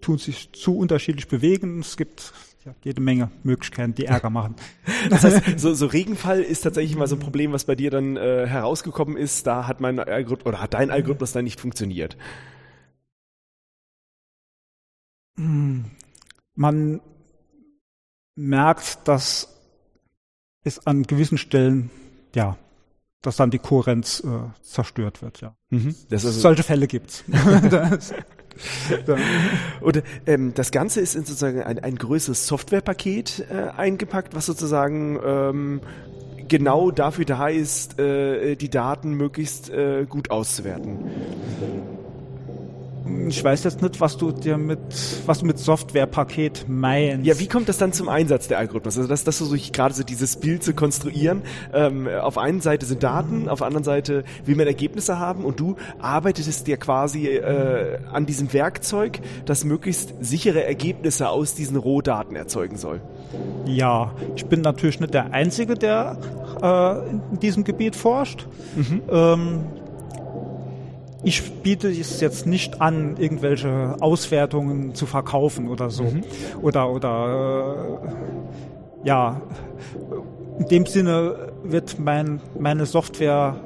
tun 0.00 0.18
sich 0.18 0.52
zu 0.52 0.78
unterschiedlich 0.78 1.28
bewegen. 1.28 1.80
Es 1.80 1.96
gibt 1.96 2.32
ja, 2.64 2.74
jede 2.84 3.00
Menge 3.00 3.30
Möglichkeiten, 3.42 3.94
die 3.94 4.06
Ärger 4.06 4.30
machen. 4.30 4.54
Das 5.10 5.24
heißt, 5.24 5.58
so, 5.58 5.74
so 5.74 5.86
Regenfall 5.86 6.40
ist 6.40 6.62
tatsächlich 6.62 6.96
mal 6.96 7.06
so 7.06 7.16
ein 7.16 7.20
Problem, 7.20 7.52
was 7.52 7.64
bei 7.64 7.74
dir 7.74 7.90
dann 7.90 8.16
äh, 8.16 8.46
herausgekommen 8.46 9.16
ist. 9.16 9.46
Da 9.46 9.66
hat 9.66 9.80
mein 9.80 9.98
Algorithmus 9.98 10.46
oder 10.46 10.60
hat 10.60 10.74
dein 10.74 10.90
Algorithmus 10.90 11.32
dann 11.32 11.44
nicht 11.44 11.60
funktioniert. 11.60 12.16
Hm. 15.36 15.84
Man 16.54 17.00
merkt, 18.34 19.06
dass 19.06 19.56
es 20.64 20.86
an 20.86 21.04
gewissen 21.04 21.38
Stellen 21.38 21.90
ja 22.34 22.56
dass 23.22 23.36
dann 23.36 23.50
die 23.50 23.58
Kohärenz 23.58 24.22
äh, 24.24 24.28
zerstört 24.62 25.22
wird, 25.22 25.40
ja. 25.40 25.56
Mhm. 25.70 25.94
Also 26.10 26.30
Solche 26.30 26.62
Fälle 26.62 26.86
gibt's. 26.86 27.24
Und 29.80 30.02
ähm, 30.26 30.52
das 30.54 30.70
Ganze 30.70 31.00
ist 31.00 31.14
in 31.14 31.24
sozusagen 31.24 31.62
ein, 31.62 31.78
ein 31.78 31.96
größeres 31.96 32.46
Softwarepaket 32.46 33.46
äh, 33.50 33.68
eingepackt, 33.76 34.34
was 34.34 34.46
sozusagen 34.46 35.18
ähm, 35.24 35.80
genau 36.48 36.90
dafür 36.90 37.24
da 37.24 37.48
ist, 37.48 37.98
äh, 37.98 38.56
die 38.56 38.70
Daten 38.70 39.14
möglichst 39.14 39.70
äh, 39.70 40.06
gut 40.08 40.30
auszuwerten. 40.30 41.10
Ich 43.28 43.42
weiß 43.42 43.64
jetzt 43.64 43.82
nicht, 43.82 44.00
was 44.00 44.16
du 44.16 44.32
dir 44.32 44.58
mit, 44.58 44.78
was 45.26 45.42
mit 45.42 45.58
Softwarepaket 45.58 46.66
meinst. 46.68 47.26
Ja, 47.26 47.38
wie 47.38 47.46
kommt 47.46 47.68
das 47.68 47.78
dann 47.78 47.92
zum 47.92 48.08
Einsatz 48.08 48.48
der 48.48 48.58
Algorithmus? 48.58 48.96
Also, 48.96 49.08
dass, 49.08 49.24
dass 49.24 49.38
du 49.38 49.44
so 49.44 49.56
gerade 49.72 49.94
so 49.94 50.02
dieses 50.02 50.36
Bild 50.36 50.62
zu 50.62 50.74
konstruieren. 50.74 51.42
Ähm, 51.72 52.08
auf 52.08 52.38
einer 52.38 52.60
Seite 52.60 52.86
sind 52.86 53.02
Daten, 53.02 53.48
auf 53.48 53.58
der 53.58 53.66
anderen 53.66 53.84
Seite 53.84 54.24
will 54.44 54.56
man 54.56 54.66
Ergebnisse 54.66 55.18
haben 55.18 55.44
und 55.44 55.60
du 55.60 55.76
arbeitest 55.98 56.66
dir 56.66 56.76
quasi 56.76 57.26
äh, 57.26 57.98
an 58.12 58.26
diesem 58.26 58.52
Werkzeug, 58.52 59.20
das 59.44 59.64
möglichst 59.64 60.14
sichere 60.20 60.64
Ergebnisse 60.64 61.28
aus 61.28 61.54
diesen 61.54 61.76
Rohdaten 61.76 62.36
erzeugen 62.36 62.76
soll. 62.76 63.00
Ja, 63.66 64.12
ich 64.36 64.46
bin 64.46 64.62
natürlich 64.62 65.00
nicht 65.00 65.14
der 65.14 65.32
Einzige, 65.32 65.74
der 65.74 66.18
äh, 66.62 67.10
in 67.10 67.40
diesem 67.40 67.64
Gebiet 67.64 67.96
forscht. 67.96 68.46
Mhm. 68.76 69.02
Ähm, 69.10 69.60
ich 71.24 71.50
biete 71.62 71.88
es 71.88 72.20
jetzt 72.20 72.46
nicht 72.46 72.80
an, 72.80 73.16
irgendwelche 73.18 73.96
Auswertungen 74.00 74.94
zu 74.94 75.06
verkaufen 75.06 75.68
oder 75.68 75.90
so. 75.90 76.04
Mhm. 76.04 76.22
Oder, 76.62 76.90
oder 76.90 78.00
äh, 79.04 79.06
ja, 79.06 79.40
in 80.58 80.68
dem 80.68 80.86
Sinne 80.86 81.52
wird 81.64 81.98
mein, 81.98 82.40
meine 82.58 82.86
Software 82.86 83.56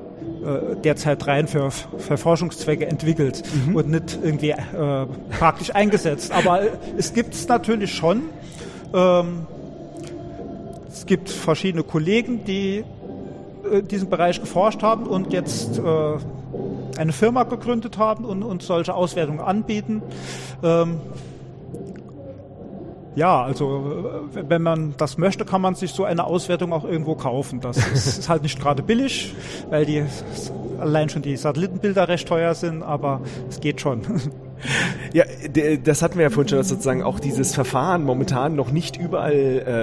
äh, 0.45 0.77
derzeit 0.77 1.27
rein 1.27 1.47
für, 1.47 1.71
für 1.71 2.17
Forschungszwecke 2.17 2.87
entwickelt 2.87 3.43
mhm. 3.67 3.77
und 3.77 3.91
nicht 3.91 4.19
irgendwie 4.23 4.51
äh, 4.51 5.07
praktisch 5.39 5.75
eingesetzt. 5.75 6.33
Aber 6.33 6.63
es 6.97 7.13
gibt 7.13 7.35
es 7.35 7.49
natürlich 7.49 7.93
schon. 7.93 8.23
Ähm, 8.95 9.47
es 10.91 11.07
gibt 11.07 11.31
verschiedene 11.31 11.83
Kollegen, 11.83 12.45
die 12.45 12.85
äh, 13.71 13.83
diesen 13.83 14.09
Bereich 14.09 14.41
geforscht 14.41 14.83
haben 14.83 15.07
und 15.07 15.33
jetzt 15.33 15.79
äh, 15.79 15.83
eine 16.97 17.13
Firma 17.13 17.45
gegründet 17.45 17.99
haben 17.99 18.25
und, 18.25 18.43
und 18.43 18.63
solche 18.63 18.95
Auswertungen 18.95 19.41
anbieten. 19.41 20.03
Ähm, 20.63 21.01
ja, 23.15 23.43
also 23.43 24.31
äh, 24.35 24.49
wenn 24.49 24.63
man 24.63 24.95
das 24.97 25.19
möchte, 25.19 25.45
kann 25.45 25.61
man 25.61 25.75
sich 25.75 25.93
so 25.93 26.05
eine 26.05 26.25
Auswertung 26.25 26.73
auch 26.73 26.85
irgendwo 26.85 27.15
kaufen. 27.15 27.61
Das 27.61 27.77
ist 27.93 28.29
halt 28.29 28.43
nicht 28.43 28.61
gerade 28.61 28.83
billig, 28.83 29.35
weil 29.69 29.85
die 29.85 30.05
allein 30.81 31.09
schon 31.09 31.23
die 31.23 31.37
Satellitenbilder 31.37 32.09
recht 32.09 32.27
teuer 32.27 32.55
sind, 32.55 32.83
aber 32.83 33.21
es 33.49 33.61
geht 33.61 33.81
schon. 33.81 34.03
Ja, 35.13 35.25
das 35.85 36.01
hatten 36.01 36.17
wir 36.17 36.23
ja 36.23 36.31
vorhin 36.31 36.49
schon, 36.49 36.59
dass 36.59 36.71
sozusagen 36.71 37.03
auch 37.03 37.21
dieses 37.21 37.55
Verfahren 37.55 38.03
momentan 38.03 38.55
noch 38.55 38.71
nicht 38.71 38.97
überall 38.97 39.35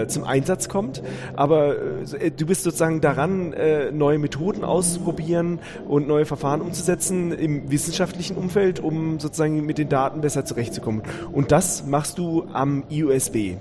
äh, 0.05 0.07
zum 0.07 0.23
Einsatz 0.23 0.69
kommt. 0.69 1.03
Aber 1.35 1.75
äh, 2.19 2.31
du 2.31 2.47
bist 2.47 2.63
sozusagen 2.63 2.99
daran, 2.99 3.53
äh, 3.53 3.91
neue 3.91 4.17
Methoden 4.17 4.63
auszuprobieren 4.63 5.59
und 5.87 6.07
neue 6.07 6.25
Verfahren 6.25 6.61
umzusetzen 6.61 7.31
im 7.31 7.69
wissenschaftlichen 7.69 8.37
Umfeld, 8.37 8.79
um 8.79 9.19
sozusagen 9.19 9.65
mit 9.65 9.77
den 9.77 9.89
Daten 9.89 10.21
besser 10.21 10.45
zurechtzukommen. 10.45 11.03
Und 11.31 11.51
das 11.51 11.85
machst 11.85 12.17
du 12.17 12.47
am 12.51 12.83
IUSB. 12.89 13.57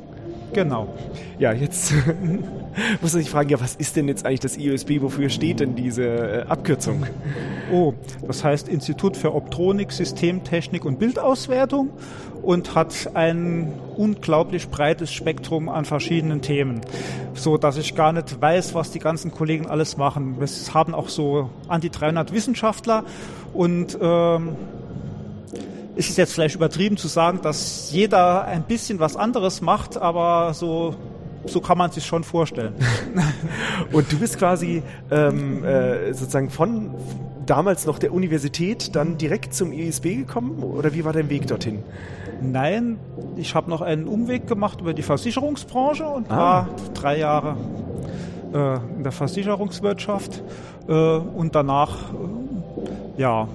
Genau. 0.52 0.88
Ja, 1.38 1.52
jetzt 1.52 1.92
muss 3.00 3.12
man 3.12 3.22
sich 3.22 3.30
fragen, 3.30 3.50
ja, 3.50 3.60
was 3.60 3.76
ist 3.76 3.96
denn 3.96 4.08
jetzt 4.08 4.24
eigentlich 4.24 4.40
das 4.40 4.56
IOSB? 4.56 5.02
Wofür 5.02 5.28
steht 5.28 5.60
denn 5.60 5.74
diese 5.74 6.04
äh, 6.04 6.42
Abkürzung? 6.48 7.06
Oh, 7.72 7.94
das 8.26 8.44
heißt 8.44 8.68
Institut 8.68 9.16
für 9.16 9.34
Optronik, 9.34 9.92
Systemtechnik 9.92 10.84
und 10.84 10.98
Bildauswertung 10.98 11.90
und 12.42 12.74
hat 12.74 13.10
ein 13.14 13.72
unglaublich 13.96 14.68
breites 14.68 15.12
Spektrum 15.12 15.68
an 15.68 15.84
verschiedenen 15.84 16.40
Themen, 16.40 16.80
so 17.34 17.58
dass 17.58 17.76
ich 17.76 17.94
gar 17.94 18.12
nicht 18.12 18.40
weiß, 18.40 18.74
was 18.74 18.90
die 18.90 19.00
ganzen 19.00 19.32
Kollegen 19.32 19.66
alles 19.66 19.96
machen. 19.96 20.40
Wir 20.40 20.48
haben 20.72 20.94
auch 20.94 21.08
so 21.08 21.50
an 21.68 21.80
die 21.80 21.90
300 21.90 22.32
Wissenschaftler 22.32 23.04
und 23.52 23.98
ähm, 24.00 24.56
es 25.98 26.08
ist 26.08 26.16
jetzt 26.16 26.32
vielleicht 26.32 26.54
übertrieben 26.54 26.96
zu 26.96 27.08
sagen, 27.08 27.40
dass 27.42 27.90
jeder 27.90 28.44
ein 28.44 28.62
bisschen 28.62 29.00
was 29.00 29.16
anderes 29.16 29.60
macht, 29.60 29.96
aber 29.98 30.54
so 30.54 30.94
so 31.44 31.60
kann 31.60 31.78
man 31.78 31.90
sich 31.90 32.04
schon 32.04 32.24
vorstellen. 32.24 32.74
Und 33.92 34.12
du 34.12 34.18
bist 34.18 34.38
quasi 34.38 34.82
ähm, 35.10 35.64
äh, 35.64 36.12
sozusagen 36.12 36.50
von 36.50 36.94
damals 37.46 37.86
noch 37.86 37.98
der 37.98 38.12
Universität 38.12 38.94
dann 38.94 39.18
direkt 39.18 39.54
zum 39.54 39.72
ISB 39.72 40.16
gekommen 40.16 40.62
oder 40.62 40.92
wie 40.92 41.04
war 41.04 41.12
dein 41.12 41.30
Weg 41.30 41.46
dorthin? 41.46 41.82
Nein, 42.42 42.98
ich 43.36 43.54
habe 43.54 43.70
noch 43.70 43.80
einen 43.80 44.06
Umweg 44.06 44.46
gemacht 44.46 44.80
über 44.80 44.92
die 44.94 45.02
Versicherungsbranche 45.02 46.06
und 46.06 46.30
ah. 46.30 46.36
war 46.36 46.68
drei 46.92 47.18
Jahre 47.18 47.56
äh, 48.52 48.76
in 48.96 49.02
der 49.02 49.12
Versicherungswirtschaft 49.12 50.42
äh, 50.86 50.92
und 50.92 51.54
danach 51.54 52.12
äh, 53.16 53.20
ja 53.20 53.48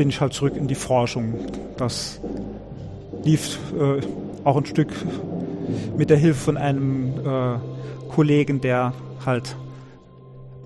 bin 0.00 0.08
ich 0.08 0.22
halt 0.22 0.32
zurück 0.32 0.56
in 0.56 0.66
die 0.66 0.74
Forschung. 0.74 1.34
Das 1.76 2.22
lief 3.22 3.58
äh, 3.78 4.00
auch 4.44 4.56
ein 4.56 4.64
Stück 4.64 4.88
mit 5.94 6.08
der 6.08 6.16
Hilfe 6.16 6.40
von 6.40 6.56
einem 6.56 7.12
äh, 7.18 7.58
Kollegen, 8.08 8.62
der 8.62 8.94
halt 9.26 9.56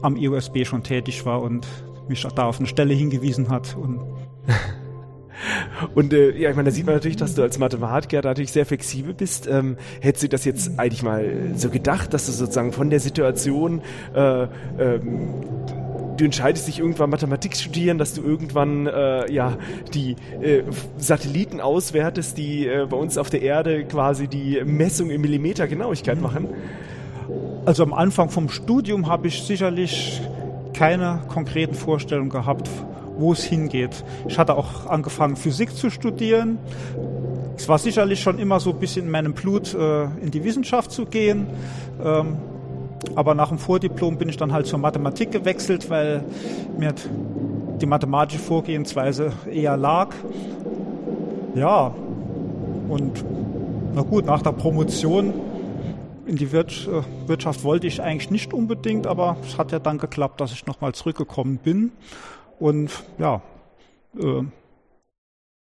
am 0.02 0.14
IUSB 0.16 0.64
schon 0.64 0.84
tätig 0.84 1.26
war 1.26 1.42
und 1.42 1.66
mich 2.06 2.24
da 2.36 2.44
auf 2.44 2.60
eine 2.60 2.68
Stelle 2.68 2.94
hingewiesen 2.94 3.48
hat. 3.48 3.76
Und 3.76 4.02
Und 5.96 6.12
äh, 6.12 6.30
ja, 6.38 6.50
ich 6.50 6.56
meine, 6.56 6.70
da 6.70 6.74
sieht 6.74 6.86
man 6.86 6.94
natürlich, 6.94 7.16
dass 7.16 7.34
du 7.34 7.42
als 7.42 7.58
Mathematiker 7.58 8.22
natürlich 8.22 8.52
sehr 8.52 8.64
flexibel 8.64 9.14
bist. 9.14 9.48
Ähm, 9.48 9.76
hättest 10.00 10.22
du 10.22 10.28
das 10.28 10.44
jetzt 10.44 10.78
eigentlich 10.78 11.02
mal 11.02 11.24
so 11.56 11.70
gedacht, 11.70 12.14
dass 12.14 12.26
du 12.26 12.32
sozusagen 12.32 12.70
von 12.70 12.88
der 12.88 13.00
Situation 13.00 13.82
äh, 14.14 14.44
ähm, 14.78 15.34
du 16.16 16.24
entscheidest 16.24 16.68
dich 16.68 16.78
irgendwann 16.78 17.10
Mathematik 17.10 17.56
studieren, 17.56 17.98
dass 17.98 18.14
du 18.14 18.22
irgendwann 18.22 18.86
äh, 18.86 19.30
ja 19.32 19.56
die 19.92 20.16
äh, 20.40 20.62
Satelliten 20.98 21.60
auswertest, 21.60 22.38
die 22.38 22.66
äh, 22.66 22.86
bei 22.88 22.96
uns 22.96 23.18
auf 23.18 23.30
der 23.30 23.42
Erde 23.42 23.84
quasi 23.84 24.28
die 24.28 24.62
Messung 24.64 25.10
in 25.10 25.20
Millimeter 25.20 25.66
Genauigkeit 25.66 26.20
machen? 26.20 26.48
Also 27.64 27.82
am 27.82 27.94
Anfang 27.94 28.28
vom 28.30 28.48
Studium 28.48 29.08
habe 29.08 29.28
ich 29.28 29.42
sicherlich 29.42 30.20
keine 30.74 31.22
konkreten 31.28 31.74
Vorstellungen 31.74 32.30
gehabt, 32.30 32.68
wo 33.16 33.32
es 33.32 33.44
hingeht. 33.44 34.04
Ich 34.28 34.38
hatte 34.38 34.56
auch 34.56 34.86
angefangen, 34.86 35.36
Physik 35.36 35.74
zu 35.74 35.88
studieren. 35.88 36.58
Es 37.56 37.68
war 37.68 37.78
sicherlich 37.78 38.20
schon 38.20 38.38
immer 38.38 38.60
so 38.60 38.70
ein 38.70 38.78
bisschen 38.78 39.06
in 39.06 39.10
meinem 39.10 39.32
Blut, 39.32 39.74
äh, 39.74 40.04
in 40.20 40.30
die 40.30 40.42
Wissenschaft 40.44 40.90
zu 40.90 41.06
gehen. 41.06 41.46
Ähm, 42.04 42.36
aber 43.14 43.34
nach 43.34 43.48
dem 43.48 43.58
Vordiplom 43.58 44.18
bin 44.18 44.28
ich 44.28 44.36
dann 44.36 44.52
halt 44.52 44.66
zur 44.66 44.78
Mathematik 44.78 45.30
gewechselt, 45.30 45.90
weil 45.90 46.24
mir 46.78 46.94
die 47.80 47.86
mathematische 47.86 48.40
Vorgehensweise 48.40 49.32
eher 49.50 49.76
lag. 49.76 50.14
Ja, 51.54 51.94
und 52.88 53.24
na 53.94 54.02
gut, 54.02 54.24
nach 54.26 54.42
der 54.42 54.52
Promotion 54.52 55.32
in 56.26 56.36
die 56.36 56.46
äh, 56.46 57.02
Wirtschaft 57.26 57.64
wollte 57.64 57.86
ich 57.86 58.02
eigentlich 58.02 58.30
nicht 58.30 58.52
unbedingt, 58.52 59.06
aber 59.06 59.36
es 59.42 59.58
hat 59.58 59.72
ja 59.72 59.78
dann 59.78 59.98
geklappt, 59.98 60.40
dass 60.40 60.52
ich 60.52 60.66
nochmal 60.66 60.94
zurückgekommen 60.94 61.58
bin. 61.58 61.92
Und 62.58 62.90
ja, 63.18 63.42
äh, 64.18 64.42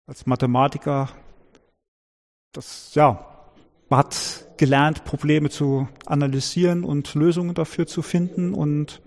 als 0.06 0.26
Mathematiker, 0.26 1.08
das 2.52 2.94
ja, 2.94 3.33
man 3.94 4.00
hat 4.00 4.46
gelernt, 4.56 5.04
Probleme 5.04 5.50
zu 5.50 5.86
analysieren 6.04 6.82
und 6.82 7.14
Lösungen 7.14 7.54
dafür 7.54 7.86
zu 7.86 8.02
finden 8.02 8.52
und 8.52 9.00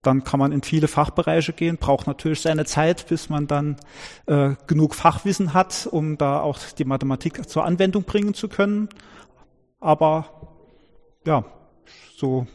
dann 0.00 0.24
kann 0.24 0.40
man 0.40 0.50
in 0.50 0.62
viele 0.62 0.88
Fachbereiche 0.88 1.52
gehen, 1.52 1.76
braucht 1.76 2.06
natürlich 2.06 2.40
seine 2.40 2.64
Zeit, 2.64 3.06
bis 3.08 3.28
man 3.28 3.46
dann 3.46 3.76
äh, 4.24 4.54
genug 4.66 4.94
Fachwissen 4.94 5.52
hat, 5.52 5.86
um 5.90 6.16
da 6.16 6.40
auch 6.40 6.58
die 6.78 6.86
Mathematik 6.86 7.46
zur 7.46 7.66
Anwendung 7.66 8.04
bringen 8.04 8.32
zu 8.32 8.48
können. 8.48 8.88
Aber 9.78 10.56
ja, 11.26 11.44
so 12.16 12.46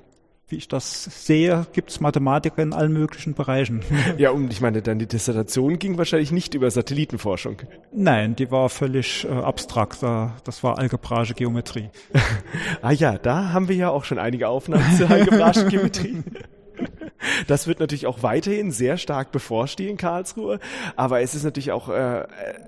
wie 0.50 0.56
ich 0.56 0.68
das 0.68 1.04
sehe, 1.26 1.68
gibt 1.74 1.92
es 1.92 2.00
Mathematiker 2.00 2.62
in 2.62 2.74
allen 2.74 2.92
möglichen 2.92 3.34
Bereichen. 3.34 3.82
Ja, 4.18 4.32
und 4.32 4.52
ich 4.52 4.60
meine, 4.60 4.82
dann 4.82 5.00
die 5.00 5.08
Dissertation 5.08 5.78
ging 5.78 5.98
wahrscheinlich 5.98 6.32
nicht 6.32 6.54
über 6.54 6.70
Satellitenforschung. 6.70 7.58
Nein, 7.92 8.36
die 8.36 8.50
war 8.52 8.70
völlig 8.70 9.26
äh, 9.26 9.30
abstrakt. 9.30 10.02
Das 10.02 10.64
war 10.64 10.78
algebraische 10.80 11.36
Geometrie. 11.36 11.90
ah 12.82 12.92
ja, 12.92 13.18
da 13.18 13.54
haben 13.54 13.68
wir 13.70 13.76
ja 13.76 13.90
auch 13.90 14.04
schon 14.04 14.20
einige 14.20 14.50
Aufnahmen 14.50 14.98
zur 14.98 15.10
algebraischen 15.10 15.70
Geometrie. 15.70 16.24
Das 17.48 17.68
wird 17.68 17.80
natürlich 17.80 18.08
auch 18.08 18.24
weiterhin 18.24 18.72
sehr 18.72 18.98
stark 18.98 19.32
bevorstehen 19.32 19.92
in 19.92 19.98
Karlsruhe, 19.98 20.60
aber 20.96 21.22
es 21.22 21.36
ist 21.36 21.44
natürlich 21.44 21.72
auch 21.72 21.90
äh, 21.90 22.26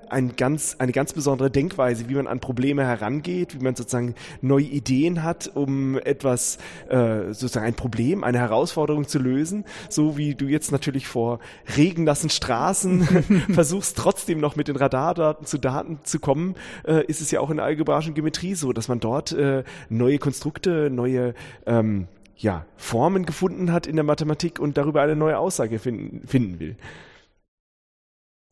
ein 0.08 0.36
ganz, 0.36 0.76
eine 0.78 0.92
ganz 0.92 1.12
besondere 1.12 1.50
Denkweise, 1.50 2.08
wie 2.08 2.14
man 2.14 2.26
an 2.26 2.40
Probleme 2.40 2.84
herangeht, 2.84 3.54
wie 3.58 3.64
man 3.64 3.74
sozusagen 3.74 4.14
neue 4.40 4.64
Ideen 4.64 5.22
hat, 5.22 5.50
um 5.54 5.98
etwas, 5.98 6.58
äh, 6.88 7.32
sozusagen 7.32 7.66
ein 7.66 7.74
Problem, 7.74 8.24
eine 8.24 8.38
Herausforderung 8.38 9.08
zu 9.08 9.18
lösen, 9.18 9.64
so 9.88 10.16
wie 10.16 10.34
du 10.34 10.46
jetzt 10.46 10.72
natürlich 10.72 11.06
vor 11.06 11.40
regennassen 11.76 12.30
Straßen 12.30 13.02
versuchst, 13.52 13.96
trotzdem 13.96 14.40
noch 14.40 14.56
mit 14.56 14.68
den 14.68 14.76
Radardaten 14.76 15.46
zu 15.46 15.58
Daten 15.58 16.00
zu 16.04 16.18
kommen, 16.20 16.54
äh, 16.86 17.04
ist 17.06 17.20
es 17.20 17.30
ja 17.30 17.40
auch 17.40 17.50
in 17.50 17.56
der 17.56 17.66
algebraischen 17.66 18.14
Geometrie 18.14 18.54
so, 18.54 18.72
dass 18.72 18.88
man 18.88 19.00
dort 19.00 19.32
äh, 19.32 19.64
neue 19.88 20.18
Konstrukte, 20.18 20.90
neue 20.90 21.34
ähm, 21.66 22.08
ja, 22.36 22.66
Formen 22.76 23.24
gefunden 23.26 23.72
hat 23.72 23.86
in 23.86 23.96
der 23.96 24.04
Mathematik 24.04 24.58
und 24.58 24.76
darüber 24.76 25.02
eine 25.02 25.16
neue 25.16 25.38
Aussage 25.38 25.78
finden, 25.78 26.26
finden 26.26 26.60
will. 26.60 26.76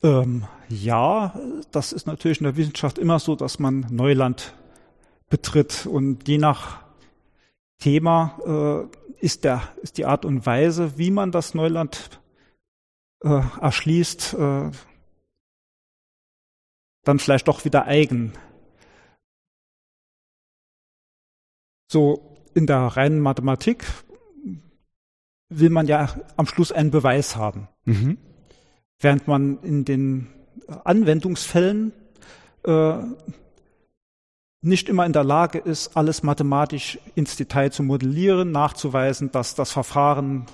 Ähm, 0.03 0.45
ja, 0.69 1.39
das 1.71 1.93
ist 1.93 2.07
natürlich 2.07 2.39
in 2.39 2.45
der 2.45 2.57
Wissenschaft 2.57 2.97
immer 2.97 3.19
so, 3.19 3.35
dass 3.35 3.59
man 3.59 3.85
Neuland 3.91 4.53
betritt 5.29 5.85
und 5.85 6.27
je 6.27 6.37
nach 6.37 6.83
Thema 7.79 8.89
äh, 8.89 9.25
ist, 9.25 9.43
der, 9.43 9.61
ist 9.81 9.97
die 9.97 10.05
Art 10.05 10.25
und 10.25 10.45
Weise, 10.45 10.97
wie 10.97 11.11
man 11.11 11.31
das 11.31 11.53
Neuland 11.53 12.19
äh, 13.23 13.41
erschließt, 13.61 14.33
äh, 14.33 14.71
dann 17.03 17.19
vielleicht 17.19 17.47
doch 17.47 17.65
wieder 17.65 17.85
eigen. 17.85 18.33
So 21.91 22.30
in 22.53 22.67
der 22.67 22.79
reinen 22.79 23.19
Mathematik 23.19 23.85
will 25.49 25.69
man 25.69 25.87
ja 25.87 26.09
am 26.37 26.45
Schluss 26.45 26.71
einen 26.71 26.91
Beweis 26.91 27.35
haben. 27.35 27.67
Mhm. 27.85 28.17
Während 28.99 29.27
man 29.27 29.59
in 29.63 29.83
den 29.85 30.27
Anwendungsfällen 30.83 31.91
äh, 32.63 32.93
nicht 34.61 34.89
immer 34.89 35.05
in 35.05 35.13
der 35.13 35.23
Lage 35.23 35.57
ist, 35.57 35.97
alles 35.97 36.23
mathematisch 36.23 36.99
ins 37.15 37.35
Detail 37.35 37.71
zu 37.71 37.83
modellieren, 37.83 38.51
nachzuweisen, 38.51 39.31
dass 39.31 39.55
das 39.55 39.71
Verfahren 39.71 40.45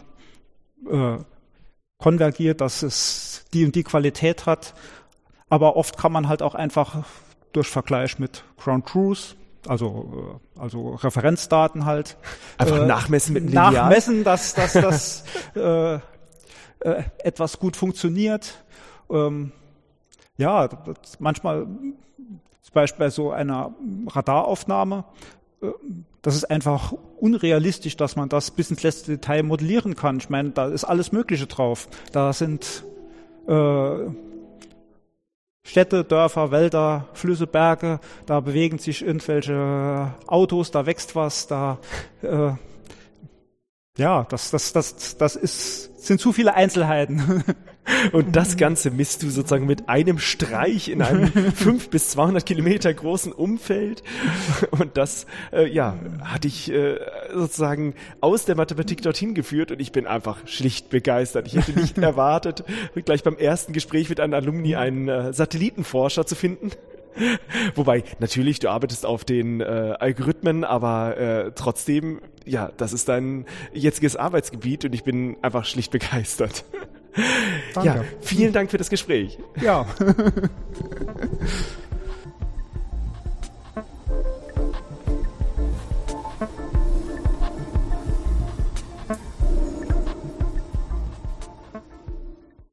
äh, 0.90 1.18
konvergiert, 1.98 2.62
dass 2.62 2.84
es 2.84 3.46
die 3.54 3.66
und 3.66 3.76
die 3.76 3.84
Qualität 3.84 4.46
hat. 4.46 4.74
Aber 5.50 5.76
oft 5.76 5.98
kann 5.98 6.12
man 6.12 6.28
halt 6.28 6.42
auch 6.42 6.56
einfach 6.56 7.04
durch 7.52 7.68
Vergleich 7.68 8.18
mit 8.20 8.44
Ground 8.58 8.86
Truth 8.86 9.36
also, 9.68 10.40
äh, 10.56 10.60
also 10.60 10.96
Referenzdaten 10.96 11.86
halt. 11.86 12.18
Einfach 12.58 12.80
äh, 12.80 12.86
nachmessen 12.86 13.34
mit 13.34 13.46
Lineal? 13.46 13.74
Nachmessen, 13.74 14.24
dass, 14.24 14.54
dass 14.54 14.74
das 14.74 15.24
äh, 15.56 15.96
äh, 15.96 16.00
etwas 17.24 17.60
gut 17.60 17.76
funktioniert. 17.76 18.64
Ähm, 19.10 19.52
ja, 20.38 20.68
das, 20.68 21.20
manchmal, 21.20 21.66
zum 21.66 22.74
Beispiel 22.74 23.06
bei 23.06 23.10
so 23.10 23.32
einer 23.32 23.74
Radaraufnahme, 24.08 25.06
äh, 25.62 25.68
das 26.22 26.36
ist 26.36 26.46
einfach 26.52 26.94
unrealistisch, 27.20 27.96
dass 27.96 28.16
man 28.16 28.30
das 28.30 28.52
bis 28.52 28.70
ins 28.70 28.84
letzte 28.84 29.12
Detail 29.14 29.44
modellieren 29.44 29.96
kann. 29.96 30.18
Ich 30.18 30.30
meine, 30.30 30.52
da 30.52 30.68
ist 30.68 30.84
alles 30.84 31.12
Mögliche 31.12 31.48
drauf. 31.48 31.88
Da 32.12 32.34
sind 32.34 32.84
äh, 33.48 33.98
Städte, 35.68 36.06
Dörfer, 36.06 36.52
Wälder, 36.52 37.10
Flüsse, 37.14 37.46
Berge, 37.46 38.00
da 38.26 38.40
bewegen 38.40 38.78
sich 38.78 39.06
irgendwelche 39.06 40.14
Autos, 40.26 40.72
da 40.72 40.86
wächst 40.86 41.14
was, 41.14 41.48
da 41.48 41.78
äh, 42.22 42.54
ja, 43.98 44.26
das, 44.30 44.50
das, 44.52 44.72
das, 44.72 45.18
das 45.18 45.36
ist, 45.36 46.06
sind 46.06 46.22
zu 46.22 46.32
viele 46.32 46.54
Einzelheiten. 46.54 47.44
Und 48.12 48.36
das 48.36 48.58
Ganze 48.58 48.92
misst 48.92 49.24
du 49.24 49.30
sozusagen 49.30 49.66
mit 49.66 49.90
einem 49.90 50.20
Streich 50.20 50.90
in 50.90 51.02
einem 51.02 51.28
5 51.54 51.90
bis 51.90 52.10
200 52.10 52.46
Kilometer 52.46 52.94
großen 52.94 53.32
Umfeld. 53.32 54.04
Und 54.72 54.98
das, 54.98 55.26
äh, 55.52 55.68
ja, 55.72 55.98
hat 56.24 56.44
dich 56.44 56.72
äh, 56.72 56.98
sozusagen 57.34 57.94
aus 58.22 58.46
der 58.46 58.56
Mathematik 58.56 59.02
dorthin 59.02 59.34
geführt 59.34 59.72
und 59.72 59.80
ich 59.80 59.92
bin 59.92 60.08
einfach 60.08 60.48
schlicht 60.48 60.90
begeistert. 60.90 61.48
Ich 61.48 61.56
hätte 61.56 61.80
nicht 61.80 61.98
erwartet, 61.98 62.64
gleich 63.06 63.24
beim 63.24 63.38
ersten 63.38 63.74
Gespräch 63.74 64.10
mit 64.10 64.20
einem 64.20 64.34
Alumni 64.34 64.76
einen 64.76 65.08
äh, 65.08 65.34
Satellitenforscher 65.34 66.26
zu 66.26 66.36
finden. 66.36 66.72
Wobei, 67.76 68.04
natürlich, 68.20 68.60
du 68.60 68.70
arbeitest 68.70 69.06
auf 69.06 69.26
den 69.26 69.62
äh, 69.62 69.64
Algorithmen, 70.00 70.64
aber 70.64 71.18
äh, 71.18 71.52
trotzdem, 71.56 72.22
ja, 72.46 72.72
das 72.78 72.94
ist 72.94 73.10
dein 73.10 73.46
jetziges 73.74 74.16
Arbeitsgebiet 74.16 74.86
und 74.86 74.94
ich 74.94 75.04
bin 75.04 75.36
einfach 75.42 75.66
schlicht 75.66 75.92
begeistert. 75.92 76.64
Danke. 77.74 77.90
Ja, 77.90 78.04
vielen 78.22 78.54
Dank 78.54 78.72
für 78.72 78.78
das 78.78 78.90
Gespräch. 78.90 79.38
Ja. 79.62 79.86